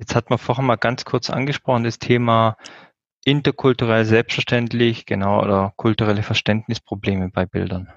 Jetzt 0.00 0.14
hat 0.14 0.30
man 0.30 0.38
vorhin 0.38 0.64
mal 0.64 0.76
ganz 0.76 1.04
kurz 1.04 1.28
angesprochen, 1.28 1.84
das 1.84 1.98
Thema 1.98 2.56
interkulturell 3.24 4.06
selbstverständlich, 4.06 5.04
genau, 5.04 5.42
oder 5.42 5.74
kulturelle 5.76 6.22
Verständnisprobleme 6.22 7.28
bei 7.28 7.44
Bildern. 7.44 7.92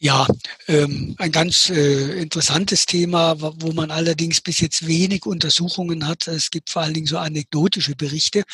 Ja, 0.00 0.28
ähm, 0.68 1.16
ein 1.18 1.32
ganz 1.32 1.68
äh, 1.70 2.20
interessantes 2.20 2.86
Thema, 2.86 3.34
wo 3.40 3.72
man 3.72 3.90
allerdings 3.90 4.40
bis 4.40 4.60
jetzt 4.60 4.86
wenig 4.86 5.26
Untersuchungen 5.26 6.06
hat. 6.06 6.28
Es 6.28 6.50
gibt 6.50 6.70
vor 6.70 6.82
allen 6.82 6.94
Dingen 6.94 7.08
so 7.08 7.18
anekdotische 7.18 7.96
Berichte. 7.96 8.44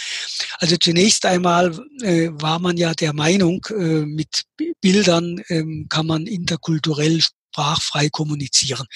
Also 0.60 0.78
zunächst 0.78 1.26
einmal 1.26 1.78
äh, 2.00 2.30
war 2.32 2.58
man 2.58 2.78
ja 2.78 2.94
der 2.94 3.12
Meinung, 3.12 3.66
äh, 3.68 4.06
mit 4.06 4.44
Bildern 4.80 5.42
ähm, 5.48 5.86
kann 5.90 6.06
man 6.06 6.26
interkulturell 6.26 7.20
sprachfrei 7.20 8.08
kommunizieren. 8.08 8.86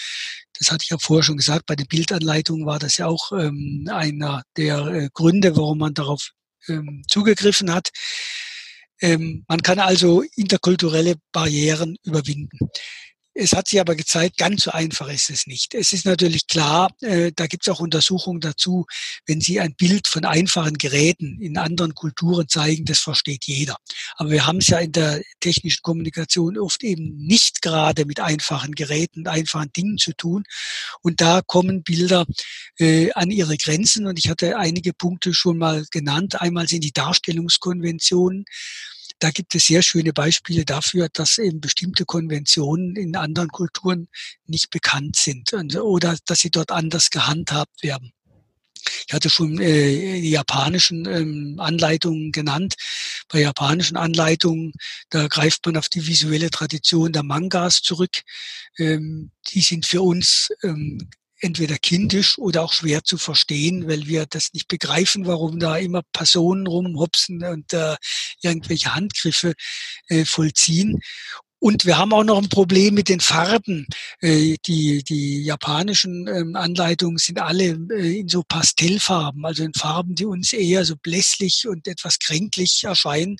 Das 0.59 0.71
hatte 0.71 0.83
ich 0.85 0.91
ja 0.91 0.99
vorher 1.01 1.23
schon 1.23 1.37
gesagt, 1.37 1.67
bei 1.67 1.77
den 1.77 1.87
Bildanleitungen 1.87 2.67
war 2.67 2.79
das 2.79 2.97
ja 2.97 3.07
auch 3.07 3.33
ähm, 3.33 3.89
einer 3.91 4.43
der 4.57 4.87
äh, 4.87 5.09
Gründe, 5.13 5.57
warum 5.57 5.79
man 5.79 5.95
darauf 5.95 6.31
ähm, 6.69 7.03
zugegriffen 7.09 7.73
hat. 7.73 7.91
Ähm, 9.01 9.45
man 9.49 9.63
kann 9.63 9.79
also 9.79 10.23
interkulturelle 10.35 11.15
Barrieren 11.33 11.97
überwinden. 12.03 12.59
Es 13.41 13.53
hat 13.53 13.69
sich 13.69 13.81
aber 13.81 13.95
gezeigt, 13.95 14.37
ganz 14.37 14.65
so 14.65 14.73
einfach 14.73 15.09
ist 15.09 15.31
es 15.31 15.47
nicht. 15.47 15.73
Es 15.73 15.93
ist 15.93 16.05
natürlich 16.05 16.49
klar, 16.49 16.91
äh, 17.03 17.31
da 17.35 17.47
gibt 17.47 17.65
es 17.65 17.73
auch 17.73 17.79
Untersuchungen 17.79 18.41
dazu, 18.41 18.85
wenn 19.27 19.41
Sie 19.41 19.61
ein 19.61 19.77
Bild 19.77 20.09
von 20.09 20.25
einfachen 20.25 20.77
Geräten 20.77 21.41
in 21.41 21.57
anderen 21.57 21.95
Kulturen 21.95 22.49
zeigen, 22.49 22.85
das 22.85 22.99
versteht 22.99 23.45
jeder. 23.45 23.77
Aber 24.17 24.31
wir 24.31 24.45
haben 24.45 24.59
es 24.59 24.67
ja 24.67 24.79
in 24.79 24.91
der 24.91 25.23
technischen 25.39 25.83
Kommunikation 25.83 26.59
oft 26.59 26.83
eben 26.83 27.17
nicht 27.17 27.63
gerade 27.63 28.07
mit 28.07 28.19
einfachen 28.19 28.75
Geräten, 28.75 29.29
einfachen 29.29 29.71
Dingen 29.73 29.99
zu 29.99 30.15
tun. 30.15 30.43
Und 31.03 31.21
da 31.21 31.41
kommen 31.41 31.85
Bilder 31.85 32.27
äh, 32.81 33.13
an 33.13 33.31
ihre 33.31 33.57
Grenzen. 33.57 34.09
Und 34.09 34.19
ich 34.19 34.29
hatte 34.31 34.57
einige 34.57 34.93
Punkte 34.93 35.33
schon 35.33 35.59
mal 35.59 35.87
genannt. 35.93 36.41
Einmal 36.41 36.67
sind 36.67 36.83
die 36.83 36.93
Darstellungskonventionen. 36.93 38.47
Da 39.19 39.31
gibt 39.31 39.55
es 39.55 39.67
sehr 39.67 39.83
schöne 39.83 40.13
Beispiele 40.13 40.65
dafür, 40.65 41.09
dass 41.13 41.39
eben 41.39 41.61
bestimmte 41.61 42.05
Konventionen 42.05 42.95
in 42.97 43.17
anderen 43.17 43.49
Kulturen 43.49 44.09
nicht 44.47 44.71
bekannt 44.71 45.17
sind 45.17 45.53
oder 45.77 46.17
dass 46.27 46.41
sie 46.41 46.51
dort 46.51 46.71
anders 46.71 47.11
gehandhabt 47.11 47.83
werden. 47.83 48.13
Ich 49.07 49.15
hatte 49.15 49.31
schon 49.31 49.61
äh, 49.61 50.21
die 50.21 50.31
japanischen 50.31 51.07
ähm, 51.07 51.57
Anleitungen 51.59 52.33
genannt. 52.33 52.75
Bei 53.29 53.41
japanischen 53.41 53.97
Anleitungen, 53.97 54.73
da 55.11 55.27
greift 55.27 55.67
man 55.67 55.77
auf 55.77 55.89
die 55.89 56.07
visuelle 56.07 56.51
Tradition 56.51 57.13
der 57.13 57.23
Mangas 57.23 57.83
zurück. 57.83 58.23
Ähm, 58.79 59.31
die 59.51 59.61
sind 59.61 59.87
für 59.87 60.03
uns 60.03 60.51
ähm, 60.63 61.09
entweder 61.41 61.77
kindisch 61.77 62.39
oder 62.39 62.63
auch 62.63 62.73
schwer 62.73 63.05
zu 63.05 63.19
verstehen, 63.19 63.89
weil 63.89 64.07
wir 64.07 64.27
das 64.27 64.53
nicht 64.53 64.69
begreifen, 64.69 65.27
warum 65.27 65.59
da 65.59 65.77
immer 65.77 66.03
Personen 66.13 66.67
rumhopsen 66.67 67.45
und 67.45 67.73
äh, 67.73 67.97
irgendwelche 68.43 68.95
Handgriffe 68.95 69.55
äh, 70.09 70.25
vollziehen. 70.25 71.01
Und 71.61 71.87
wir 71.87 71.99
haben 71.99 72.13
auch 72.13 72.23
noch 72.23 72.39
ein 72.39 72.49
Problem 72.49 72.95
mit 72.95 73.09
den 73.09 73.19
Farben. 73.19 73.87
Äh, 74.21 74.57
die, 74.67 75.03
die 75.03 75.43
japanischen 75.43 76.29
ähm, 76.29 76.55
Anleitungen 76.55 77.19
sind 77.19 77.41
alle 77.41 77.77
äh, 77.91 78.21
in 78.21 78.29
so 78.29 78.45
Pastellfarben, 78.45 79.45
also 79.45 79.65
in 79.65 79.75
Farben, 79.75 80.15
die 80.15 80.27
uns 80.27 80.53
eher 80.53 80.85
so 80.85 80.95
blässlich 80.97 81.67
und 81.67 81.89
etwas 81.89 82.21
kränklich 82.21 82.85
erscheinen. 82.85 83.37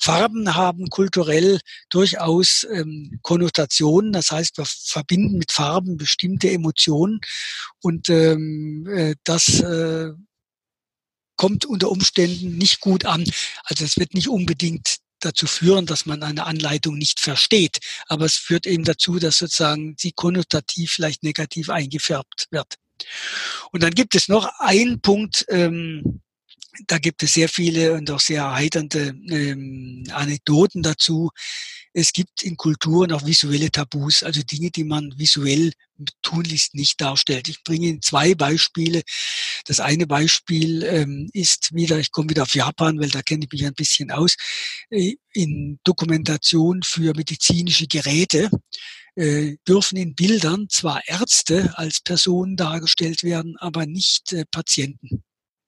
Farben 0.00 0.54
haben 0.54 0.88
kulturell 0.88 1.60
durchaus 1.90 2.66
ähm, 2.70 3.18
Konnotationen. 3.22 4.12
Das 4.12 4.30
heißt, 4.30 4.58
wir 4.58 4.66
verbinden 4.66 5.38
mit 5.38 5.52
Farben 5.52 5.96
bestimmte 5.96 6.50
Emotionen. 6.50 7.20
Und 7.80 8.08
ähm, 8.08 8.86
äh, 8.88 9.14
das 9.24 9.62
kommt 11.36 11.64
unter 11.66 11.90
Umständen 11.90 12.56
nicht 12.56 12.80
gut 12.80 13.04
an. 13.04 13.24
Also 13.64 13.84
es 13.84 13.96
wird 13.98 14.14
nicht 14.14 14.28
unbedingt 14.28 14.96
dazu 15.20 15.46
führen, 15.46 15.86
dass 15.86 16.06
man 16.06 16.22
eine 16.22 16.46
Anleitung 16.46 16.96
nicht 16.96 17.20
versteht. 17.20 17.78
Aber 18.06 18.24
es 18.24 18.34
führt 18.34 18.66
eben 18.66 18.84
dazu, 18.84 19.18
dass 19.18 19.38
sozusagen 19.38 19.94
sie 19.98 20.12
konnotativ 20.12 20.92
vielleicht 20.92 21.22
negativ 21.22 21.70
eingefärbt 21.70 22.48
wird. 22.50 22.74
Und 23.72 23.82
dann 23.82 23.92
gibt 23.92 24.14
es 24.14 24.28
noch 24.28 24.48
einen 24.58 25.00
Punkt, 25.00 25.44
ähm, 25.48 26.22
da 26.86 26.98
gibt 26.98 27.22
es 27.22 27.32
sehr 27.32 27.48
viele 27.48 27.94
und 27.94 28.10
auch 28.10 28.20
sehr 28.20 28.42
erheiternde 28.42 29.14
ähm, 29.30 30.04
Anekdoten 30.10 30.82
dazu. 30.82 31.30
Es 31.92 32.12
gibt 32.12 32.42
in 32.42 32.56
Kulturen 32.56 33.12
auch 33.12 33.24
visuelle 33.24 33.70
Tabus, 33.70 34.22
also 34.22 34.42
Dinge, 34.42 34.70
die 34.70 34.84
man 34.84 35.14
visuell 35.16 35.72
tunlichst 36.20 36.74
nicht 36.74 37.00
darstellt. 37.00 37.48
Ich 37.48 37.64
bringe 37.64 37.86
Ihnen 37.86 38.02
zwei 38.02 38.34
Beispiele. 38.34 39.02
Das 39.64 39.80
eine 39.80 40.06
Beispiel 40.06 40.82
ähm, 40.82 41.30
ist 41.32 41.74
wieder, 41.74 41.98
ich 41.98 42.12
komme 42.12 42.28
wieder 42.28 42.42
auf 42.42 42.54
Japan, 42.54 43.00
weil 43.00 43.08
da 43.08 43.22
kenne 43.22 43.44
ich 43.44 43.52
mich 43.52 43.64
ein 43.64 43.74
bisschen 43.74 44.10
aus, 44.10 44.36
äh, 44.90 45.14
in 45.32 45.78
Dokumentation 45.84 46.82
für 46.82 47.14
medizinische 47.14 47.86
Geräte 47.86 48.50
äh, 49.14 49.56
dürfen 49.66 49.96
in 49.96 50.14
Bildern 50.14 50.68
zwar 50.68 51.00
Ärzte 51.08 51.72
als 51.78 52.00
Personen 52.00 52.56
dargestellt 52.56 53.22
werden, 53.22 53.56
aber 53.56 53.86
nicht 53.86 54.34
äh, 54.34 54.44
Patienten. 54.50 55.22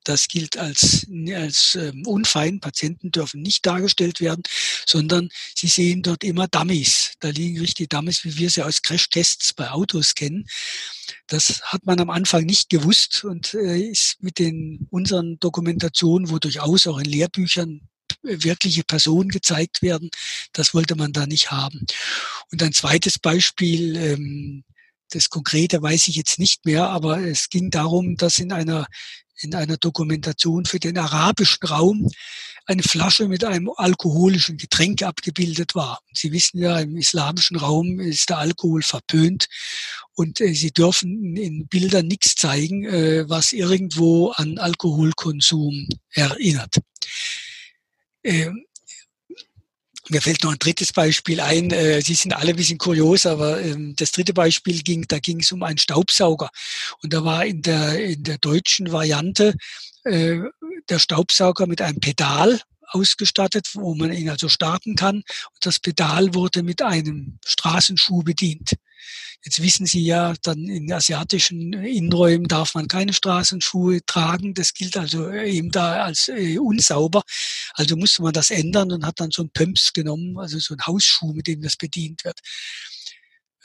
Das 0.08 0.26
gilt 0.26 0.56
als, 0.56 1.06
als 1.34 1.74
ähm, 1.74 2.06
unfein. 2.06 2.60
Patienten 2.60 3.10
dürfen 3.10 3.42
nicht 3.42 3.66
dargestellt 3.66 4.22
werden, 4.22 4.42
sondern 4.86 5.28
Sie 5.54 5.66
sehen 5.66 6.02
dort 6.02 6.24
immer 6.24 6.48
Dummies. 6.48 7.12
Da 7.20 7.28
liegen 7.28 7.60
richtige 7.60 7.88
Dummies, 7.88 8.24
wie 8.24 8.38
wir 8.38 8.48
sie 8.48 8.62
aus 8.62 8.80
Crashtests 8.80 9.52
bei 9.52 9.70
Autos 9.70 10.14
kennen. 10.14 10.46
Das 11.26 11.60
hat 11.64 11.84
man 11.84 12.00
am 12.00 12.08
Anfang 12.08 12.46
nicht 12.46 12.70
gewusst 12.70 13.22
und 13.22 13.52
äh, 13.52 13.82
ist 13.82 14.16
mit 14.20 14.38
den 14.38 14.86
unseren 14.88 15.38
Dokumentationen, 15.40 16.30
wo 16.30 16.38
durchaus 16.38 16.86
auch 16.86 16.96
in 16.96 17.04
Lehrbüchern 17.04 17.82
wirkliche 18.22 18.84
Person 18.84 19.28
gezeigt 19.28 19.82
werden. 19.82 20.08
Das 20.54 20.72
wollte 20.72 20.96
man 20.96 21.12
da 21.12 21.26
nicht 21.26 21.50
haben. 21.50 21.84
Und 22.50 22.62
ein 22.62 22.72
zweites 22.72 23.18
Beispiel, 23.18 23.94
ähm, 23.96 24.64
das 25.10 25.28
Konkrete 25.28 25.82
weiß 25.82 26.08
ich 26.08 26.16
jetzt 26.16 26.38
nicht 26.38 26.64
mehr, 26.64 26.88
aber 26.88 27.18
es 27.18 27.48
ging 27.48 27.70
darum, 27.70 28.16
dass 28.16 28.38
in 28.38 28.52
einer, 28.52 28.86
in 29.40 29.54
einer 29.54 29.76
Dokumentation 29.76 30.64
für 30.64 30.78
den 30.78 30.98
arabischen 30.98 31.66
Raum 31.66 32.10
eine 32.66 32.82
Flasche 32.82 33.28
mit 33.28 33.44
einem 33.44 33.70
alkoholischen 33.74 34.58
Getränk 34.58 35.02
abgebildet 35.02 35.74
war. 35.74 36.00
Sie 36.12 36.32
wissen 36.32 36.58
ja, 36.60 36.78
im 36.78 36.96
islamischen 36.96 37.56
Raum 37.56 37.98
ist 37.98 38.28
der 38.28 38.38
Alkohol 38.38 38.82
verpönt 38.82 39.48
und 40.14 40.40
äh, 40.40 40.52
Sie 40.52 40.70
dürfen 40.70 41.36
in 41.36 41.66
Bildern 41.66 42.06
nichts 42.06 42.34
zeigen, 42.34 42.84
äh, 42.84 43.28
was 43.28 43.52
irgendwo 43.52 44.32
an 44.32 44.58
Alkoholkonsum 44.58 45.88
erinnert. 46.10 46.76
Ähm, 48.22 48.66
mir 50.10 50.22
fällt 50.22 50.44
noch 50.44 50.52
ein 50.52 50.58
drittes 50.58 50.92
Beispiel 50.92 51.40
ein. 51.40 51.70
Äh, 51.70 52.00
Sie 52.02 52.14
sind 52.14 52.32
alle 52.32 52.50
ein 52.50 52.56
bisschen 52.56 52.78
kurios, 52.78 53.26
aber 53.26 53.60
ähm, 53.60 53.94
das 53.96 54.12
dritte 54.12 54.34
Beispiel 54.34 54.82
ging, 54.82 55.04
da 55.08 55.18
ging 55.18 55.40
es 55.40 55.52
um 55.52 55.62
einen 55.62 55.78
Staubsauger. 55.78 56.50
Und 57.02 57.12
da 57.12 57.24
war 57.24 57.44
in 57.44 57.62
der, 57.62 58.02
in 58.02 58.22
der 58.22 58.38
deutschen 58.38 58.92
Variante 58.92 59.54
äh, 60.04 60.38
der 60.88 60.98
Staubsauger 60.98 61.66
mit 61.66 61.80
einem 61.80 62.00
Pedal 62.00 62.60
ausgestattet, 62.90 63.68
wo 63.74 63.94
man 63.94 64.12
ihn 64.12 64.30
also 64.30 64.48
starten 64.48 64.96
kann. 64.96 65.16
Und 65.16 65.60
das 65.60 65.78
Pedal 65.78 66.34
wurde 66.34 66.62
mit 66.62 66.82
einem 66.82 67.38
Straßenschuh 67.44 68.22
bedient. 68.22 68.74
Jetzt 69.44 69.62
wissen 69.62 69.86
Sie 69.86 70.04
ja, 70.04 70.34
dann 70.42 70.64
in 70.66 70.92
asiatischen 70.92 71.72
Innenräumen 71.72 72.48
darf 72.48 72.74
man 72.74 72.88
keine 72.88 73.12
Straßenschuhe 73.12 74.04
tragen. 74.04 74.54
Das 74.54 74.74
gilt 74.74 74.96
also 74.96 75.30
eben 75.30 75.70
da 75.70 76.02
als 76.04 76.28
äh, 76.28 76.58
unsauber. 76.58 77.22
Also 77.74 77.96
musste 77.96 78.22
man 78.22 78.32
das 78.32 78.50
ändern 78.50 78.92
und 78.92 79.06
hat 79.06 79.20
dann 79.20 79.30
so 79.30 79.42
ein 79.42 79.50
Pumps 79.50 79.92
genommen, 79.92 80.38
also 80.38 80.58
so 80.58 80.74
ein 80.74 80.86
Hausschuh, 80.86 81.32
mit 81.32 81.46
dem 81.46 81.62
das 81.62 81.76
bedient 81.76 82.24
wird. 82.24 82.40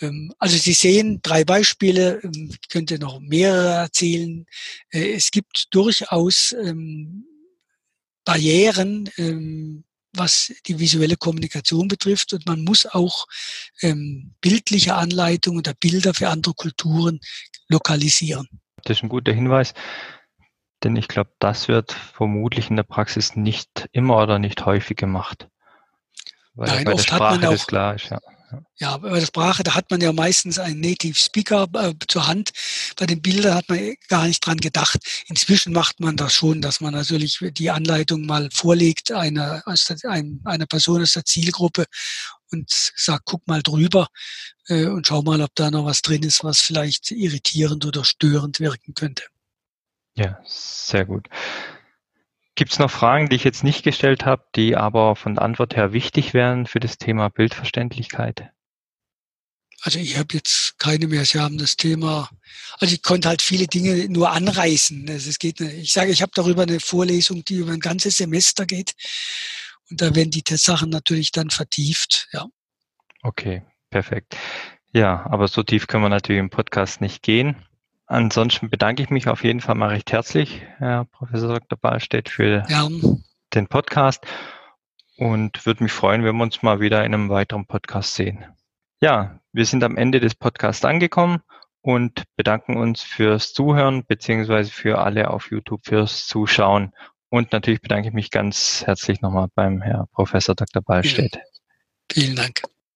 Ähm, 0.01 0.33
also 0.39 0.57
Sie 0.57 0.73
sehen 0.73 1.19
drei 1.21 1.43
Beispiele, 1.43 2.19
ähm, 2.23 2.49
ich 2.51 2.69
könnte 2.69 2.99
noch 2.99 3.19
mehrere 3.19 3.73
erzählen. 3.73 4.45
Äh, 4.91 5.13
es 5.13 5.31
gibt 5.31 5.67
durchaus 5.71 6.55
ähm, 6.63 7.25
Barrieren, 8.25 9.09
was 10.15 10.53
die 10.67 10.79
visuelle 10.79 11.17
Kommunikation 11.17 11.87
betrifft. 11.87 12.33
Und 12.33 12.45
man 12.45 12.63
muss 12.63 12.85
auch 12.85 13.27
bildliche 14.41 14.95
Anleitungen 14.95 15.59
oder 15.59 15.73
Bilder 15.73 16.13
für 16.13 16.29
andere 16.29 16.53
Kulturen 16.53 17.19
lokalisieren. 17.69 18.47
Das 18.83 18.97
ist 18.97 19.03
ein 19.03 19.09
guter 19.09 19.31
Hinweis, 19.31 19.73
denn 20.83 20.95
ich 20.95 21.07
glaube, 21.07 21.31
das 21.39 21.67
wird 21.67 21.93
vermutlich 21.93 22.69
in 22.69 22.75
der 22.75 22.83
Praxis 22.83 23.35
nicht 23.35 23.87
immer 23.91 24.21
oder 24.21 24.39
nicht 24.39 24.65
häufig 24.65 24.97
gemacht. 24.97 25.47
Weil 26.55 26.83
Nein, 26.83 26.93
oft 26.93 27.11
hat 27.11 27.19
man 27.19 27.45
auch, 27.45 27.67
klar 27.67 27.95
ist, 27.95 28.09
ja. 28.09 28.19
Ja, 28.77 28.97
bei 28.97 29.19
der 29.19 29.25
Sprache, 29.25 29.63
da 29.63 29.75
hat 29.75 29.89
man 29.91 30.01
ja 30.01 30.11
meistens 30.11 30.59
einen 30.59 30.79
Native 30.79 31.15
Speaker 31.15 31.67
äh, 31.73 31.93
zur 32.07 32.27
Hand. 32.27 32.51
Bei 32.97 33.05
den 33.05 33.21
Bildern 33.21 33.55
hat 33.55 33.69
man 33.69 33.95
gar 34.07 34.27
nicht 34.27 34.45
dran 34.45 34.57
gedacht. 34.57 34.99
Inzwischen 35.27 35.73
macht 35.73 35.99
man 35.99 36.17
das 36.17 36.33
schon, 36.33 36.61
dass 36.61 36.81
man 36.81 36.93
natürlich 36.93 37.39
die 37.41 37.69
Anleitung 37.69 38.25
mal 38.25 38.49
vorlegt 38.51 39.11
einer, 39.11 39.63
einer 39.65 40.65
Person 40.65 41.01
aus 41.01 41.13
der 41.13 41.25
Zielgruppe 41.25 41.85
und 42.51 42.69
sagt, 42.69 43.23
guck 43.25 43.47
mal 43.47 43.61
drüber 43.61 44.07
äh, 44.67 44.85
und 44.85 45.07
schau 45.07 45.21
mal, 45.21 45.41
ob 45.41 45.53
da 45.55 45.71
noch 45.71 45.85
was 45.85 46.01
drin 46.01 46.23
ist, 46.23 46.43
was 46.43 46.61
vielleicht 46.61 47.11
irritierend 47.11 47.85
oder 47.85 48.03
störend 48.03 48.59
wirken 48.59 48.93
könnte. 48.93 49.23
Ja, 50.15 50.39
sehr 50.45 51.05
gut. 51.05 51.27
Gibt 52.55 52.71
es 52.71 52.79
noch 52.79 52.91
Fragen, 52.91 53.29
die 53.29 53.35
ich 53.35 53.43
jetzt 53.43 53.63
nicht 53.63 53.83
gestellt 53.83 54.25
habe, 54.25 54.45
die 54.55 54.75
aber 54.75 55.15
von 55.15 55.35
der 55.35 55.43
Antwort 55.43 55.75
her 55.75 55.91
wichtig 55.91 56.33
wären 56.33 56.67
für 56.67 56.79
das 56.79 56.97
Thema 56.97 57.29
Bildverständlichkeit? 57.29 58.51
Also 59.81 59.99
ich 59.99 60.17
habe 60.17 60.33
jetzt 60.33 60.79
keine 60.79 61.07
mehr. 61.07 61.25
Sie 61.25 61.39
haben 61.39 61.57
das 61.57 61.75
Thema, 61.75 62.29
also 62.79 62.93
ich 62.93 63.01
konnte 63.01 63.27
halt 63.27 63.41
viele 63.41 63.67
Dinge 63.67 64.07
nur 64.07 64.31
anreißen. 64.31 65.09
Also 65.09 65.29
es 65.29 65.39
geht, 65.39 65.59
ich 65.59 65.91
sage, 65.91 66.11
ich 66.11 66.21
habe 66.21 66.31
darüber 66.33 66.61
eine 66.63 66.79
Vorlesung, 66.79 67.43
die 67.43 67.55
über 67.55 67.73
ein 67.73 67.81
ganzes 67.81 68.17
Semester 68.17 68.65
geht. 68.65 68.93
Und 69.89 70.01
da 70.01 70.15
werden 70.15 70.31
die 70.31 70.43
Sachen 70.55 70.89
natürlich 70.89 71.31
dann 71.31 71.49
vertieft, 71.49 72.29
ja. 72.31 72.47
Okay, 73.23 73.63
perfekt. 73.89 74.37
Ja, 74.93 75.25
aber 75.25 75.47
so 75.47 75.63
tief 75.63 75.87
können 75.87 76.03
wir 76.03 76.09
natürlich 76.09 76.39
im 76.39 76.49
Podcast 76.49 77.01
nicht 77.01 77.21
gehen. 77.23 77.55
Ansonsten 78.05 78.69
bedanke 78.69 79.01
ich 79.01 79.09
mich 79.09 79.27
auf 79.27 79.43
jeden 79.43 79.61
Fall 79.61 79.75
mal 79.75 79.89
recht 79.89 80.11
herzlich, 80.11 80.61
Herr 80.77 81.05
Professor 81.05 81.59
Dr. 81.59 81.77
Ballstedt, 81.77 82.29
für 82.29 82.65
ja. 82.67 82.89
den 83.53 83.67
Podcast 83.67 84.25
und 85.17 85.65
würde 85.65 85.83
mich 85.83 85.91
freuen, 85.91 86.23
wenn 86.23 86.35
wir 86.35 86.43
uns 86.43 86.61
mal 86.61 86.79
wieder 86.79 87.05
in 87.05 87.13
einem 87.13 87.29
weiteren 87.29 87.65
Podcast 87.65 88.15
sehen. 88.15 88.45
Ja, 89.01 89.39
wir 89.51 89.65
sind 89.65 89.83
am 89.83 89.97
Ende 89.97 90.19
des 90.19 90.35
Podcasts 90.35 90.83
angekommen 90.85 91.41
und 91.81 92.23
bedanken 92.35 92.77
uns 92.77 93.01
fürs 93.01 93.53
Zuhören 93.53 94.05
beziehungsweise 94.05 94.71
für 94.71 94.99
alle 94.99 95.29
auf 95.29 95.51
YouTube 95.51 95.85
fürs 95.85 96.27
Zuschauen. 96.27 96.93
Und 97.29 97.51
natürlich 97.51 97.81
bedanke 97.81 98.09
ich 98.09 98.13
mich 98.13 98.31
ganz 98.31 98.83
herzlich 98.85 99.21
nochmal 99.21 99.47
beim 99.55 99.81
Herr 99.81 100.07
Professor 100.11 100.55
Dr. 100.55 100.81
Ballstedt. 100.81 101.39
Vielen 102.11 102.35
Dank. 102.35 102.63